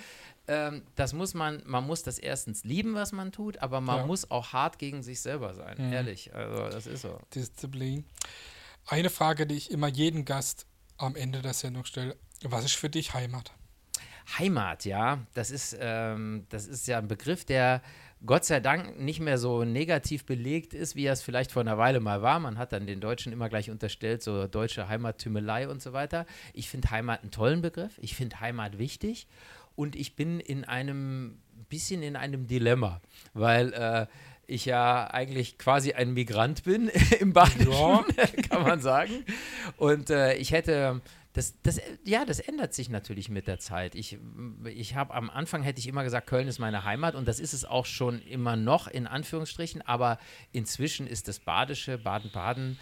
ähm, 0.49 0.83
das 0.97 1.13
muss 1.13 1.35
man, 1.35 1.63
man 1.67 1.87
muss 1.87 2.03
das 2.03 2.19
erstens 2.19 2.65
lieben, 2.65 2.95
was 2.95 3.13
man 3.13 3.33
tut, 3.33 3.59
aber 3.59 3.81
man 3.81 3.99
ja. 3.99 4.07
muss 4.07 4.31
auch 4.31 4.53
hart 4.53 4.79
gegen 4.79 5.03
sich 5.03 5.21
selber 5.21 5.55
sein, 5.55 5.77
mhm. 5.79 5.93
ehrlich. 5.93 6.35
Also 6.35 6.69
das 6.71 6.87
ist 6.87 7.03
so. 7.03 7.19
Disziplin. 7.35 8.05
Eine 8.87 9.11
Frage, 9.11 9.47
die 9.47 9.57
ich 9.57 9.71
immer 9.71 9.89
jeden 9.89 10.25
Gast 10.25 10.67
am 10.97 11.17
Ende 11.17 11.43
der 11.43 11.53
Sendung 11.53 11.85
stelle. 11.85 12.17
Was 12.43 12.65
ist 12.65 12.77
für 12.77 12.89
dich 12.89 13.13
Heimat? 13.13 13.53
Heimat, 14.39 14.85
ja, 14.85 15.19
das 15.35 15.51
ist, 15.51 15.77
ähm, 15.79 16.47
das 16.49 16.67
ist 16.67 16.87
ja 16.87 16.99
ein 16.99 17.09
Begriff, 17.09 17.45
der 17.45 17.83
Gott 18.27 18.45
sei 18.45 18.61
Dank 18.61 18.99
nicht 18.99 19.21
mehr 19.21 19.39
so 19.39 19.65
negativ 19.65 20.25
belegt 20.25 20.75
ist, 20.75 20.97
wie 20.97 21.05
er 21.05 21.13
es 21.13 21.23
vielleicht 21.23 21.53
vor 21.53 21.63
einer 21.63 21.79
Weile 21.79 22.01
mal 22.01 22.21
war. 22.21 22.41
Man 22.41 22.59
hat 22.59 22.73
dann 22.73 22.87
den 22.87 23.01
Deutschen 23.01 23.33
immer 23.33 23.49
gleich 23.49 23.71
unterstellt, 23.71 24.23
so 24.23 24.47
deutsche 24.47 24.89
Heimattümelei 24.89 25.69
und 25.69 25.81
so 25.81 25.93
weiter. 25.93 26.27
Ich 26.53 26.69
finde 26.69 26.91
Heimat 26.91 27.23
einen 27.23 27.31
tollen 27.31 27.63
Begriff. 27.63 27.99
Ich 28.03 28.17
finde 28.17 28.41
Heimat 28.41 28.79
wichtig. 28.79 29.29
Und 29.77 29.95
ich 29.95 30.17
bin 30.17 30.41
in 30.41 30.65
einem 30.65 31.39
bisschen 31.69 32.03
in 32.03 32.17
einem 32.17 32.49
Dilemma, 32.49 33.01
weil 33.35 33.73
äh, 33.73 34.07
ich 34.49 34.65
ja 34.65 35.09
eigentlich 35.09 35.59
quasi 35.59 35.93
ein 35.93 36.15
Migrant 36.15 36.65
bin 36.65 36.91
im 37.21 37.33
Badischen, 37.33 37.73
ja. 37.73 38.03
kann 38.49 38.63
man 38.63 38.81
sagen. 38.81 39.25
Und 39.77 40.11
äh, 40.11 40.35
ich 40.35 40.51
hätte 40.53 41.01
das, 41.35 41.55
das, 41.63 41.81
ja, 42.05 42.25
das 42.25 42.41
ändert 42.41 42.75
sich 42.75 42.89
natürlich 42.89 43.29
mit 43.29 43.47
der 43.47 43.59
Zeit. 43.59 43.95
Ich, 43.95 44.19
ich 44.65 44.95
habe 44.95 45.15
am 45.15 45.31
Anfang 45.31 45.63
hätte 45.63 45.79
ich 45.79 45.87
immer 45.87 46.03
gesagt, 46.03 46.27
Köln 46.27 46.49
ist 46.49 46.59
meine 46.59 46.85
Heimat 46.85 47.15
und 47.15 47.29
das 47.29 47.39
ist 47.39 47.53
es 47.53 47.65
auch 47.65 47.87
schon 47.87 48.21
immer 48.23 48.57
noch 48.57 48.89
in 48.89 49.07
Anführungsstrichen, 49.07 49.83
aber 49.83 50.19
inzwischen 50.53 51.07
ist 51.07 51.29
das 51.29 51.39
Badische, 51.39 51.99
Baden-Baden 51.99 52.79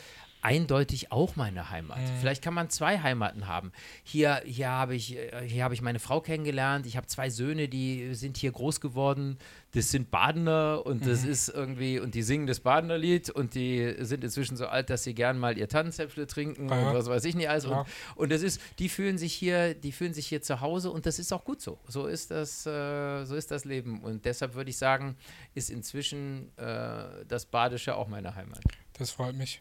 eindeutig 0.47 1.11
auch 1.11 1.35
meine 1.35 1.71
Heimat. 1.71 1.99
Mhm. 1.99 2.21
Vielleicht 2.21 2.41
kann 2.41 2.55
man 2.55 2.71
zwei 2.71 3.01
Heimaten 3.01 3.49
haben. 3.49 3.73
Hier, 4.05 4.43
hier 4.45 4.69
habe 4.69 4.95
ich, 4.95 5.19
hier 5.45 5.65
hab 5.65 5.73
ich 5.73 5.83
meine 5.83 5.99
Frau 5.99 6.21
kennengelernt. 6.21 6.87
Ich 6.87 6.97
habe 6.97 7.09
zwei 7.09 7.31
Söhne, 7.31 7.69
die 7.69 8.15
sind 8.15 8.37
hier 8.37 8.53
groß 8.53 8.81
geworden. 8.81 9.39
Das 9.73 9.91
sind 9.91 10.13
Badener 10.13 10.87
und 10.87 11.05
das 11.05 11.25
mhm. 11.25 11.31
ist 11.33 11.49
irgendwie, 11.49 11.99
und 11.99 12.15
die 12.15 12.23
singen 12.23 12.47
das 12.47 12.61
Badener 12.61 12.97
Lied 12.97 13.29
und 13.29 13.57
die 13.57 13.97
sind 13.99 14.23
inzwischen 14.23 14.57
so 14.57 14.69
alt, 14.69 14.89
dass 14.89 15.03
sie 15.03 15.15
gern 15.15 15.37
mal 15.37 15.59
ihr 15.59 15.69
Tannenzäpfle 15.69 16.29
trinken 16.29 16.69
ja. 16.69 16.91
und 16.91 16.95
was 16.95 17.09
weiß 17.09 17.25
ich 17.25 17.35
nicht 17.35 17.51
alles. 17.51 17.65
Ja. 17.65 17.81
Und, 17.81 17.89
und 18.15 18.31
das 18.31 18.43
ist, 18.43 18.61
die 18.79 18.89
fühlen 18.89 19.19
sich 19.19 19.35
hier, 19.35 19.75
die 19.75 19.91
fühlen 19.91 20.15
sich 20.15 20.29
hier 20.29 20.43
zu 20.43 20.61
Hause 20.61 20.93
und 20.93 21.07
das 21.07 21.19
ist 21.19 21.33
auch 21.33 21.45
gut 21.45 21.61
so. 21.61 21.81
So 21.89 22.07
ist 22.07 22.31
das, 22.31 22.65
äh, 22.67 23.25
so 23.25 23.35
ist 23.35 23.51
das 23.51 23.65
Leben. 23.65 24.01
Und 24.01 24.25
deshalb 24.25 24.55
würde 24.55 24.71
ich 24.71 24.79
sagen, 24.79 25.17
ist 25.55 25.71
inzwischen 25.71 26.57
äh, 26.57 27.25
das 27.27 27.47
Badische 27.47 27.97
auch 27.97 28.07
meine 28.07 28.37
Heimat. 28.37 28.61
Das 28.93 29.11
freut 29.11 29.35
mich. 29.35 29.61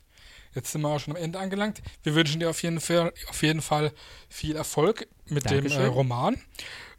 Jetzt 0.55 0.71
sind 0.71 0.81
wir 0.81 0.89
auch 0.89 0.99
schon 0.99 1.15
am 1.15 1.21
Ende 1.21 1.37
angelangt. 1.37 1.81
Wir 2.03 2.15
wünschen 2.15 2.39
dir 2.39 2.49
auf 2.49 2.63
jeden 2.63 2.79
Fall, 2.79 3.13
auf 3.27 3.43
jeden 3.43 3.61
Fall 3.61 3.91
viel 4.29 4.55
Erfolg 4.55 5.07
mit 5.27 5.45
Dankeschön. 5.45 5.81
dem 5.81 5.85
äh, 5.85 5.93
Roman 5.93 6.37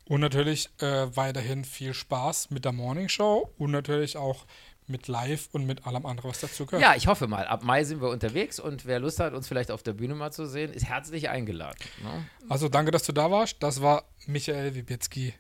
und 0.05 0.21
natürlich 0.21 0.69
äh, 0.81 1.17
weiterhin 1.17 1.65
viel 1.65 1.95
Spaß 1.95 2.51
mit 2.51 2.65
der 2.65 2.73
Morning 2.73 3.09
Show 3.09 3.51
und 3.59 3.71
natürlich 3.71 4.17
auch 4.17 4.45
mit 4.89 5.09
Live 5.09 5.49
und 5.53 5.67
mit 5.67 5.87
allem 5.87 6.07
anderen, 6.07 6.31
was 6.31 6.41
dazu 6.41 6.65
gehört. 6.65 6.83
Ja, 6.83 6.95
ich 6.95 7.07
hoffe 7.09 7.27
mal. 7.27 7.47
Ab 7.47 7.65
Mai 7.65 7.83
sind 7.85 8.01
wir 8.01 8.09
unterwegs 8.09 8.61
und 8.61 8.87
wer 8.87 9.01
Lust 9.01 9.19
hat, 9.19 9.33
uns 9.33 9.49
vielleicht 9.49 9.71
auf 9.71 9.83
der 9.83 9.95
Bühne 9.95 10.15
mal 10.15 10.31
zu 10.31 10.47
sehen, 10.47 10.73
ist 10.73 10.87
herzlich 10.87 11.29
eingeladen. 11.29 11.79
Ne? 12.03 12.25
Also 12.49 12.69
danke, 12.69 12.93
dass 12.93 13.03
du 13.03 13.13
da 13.13 13.31
warst. 13.31 13.57
Das 13.63 13.83
war 13.83 14.05
Michael 14.27 14.75
Wibitzki. 14.75 15.35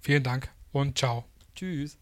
Vielen 0.00 0.22
Dank 0.22 0.50
und 0.72 0.98
ciao. 0.98 1.24
Tschüss. 1.54 1.98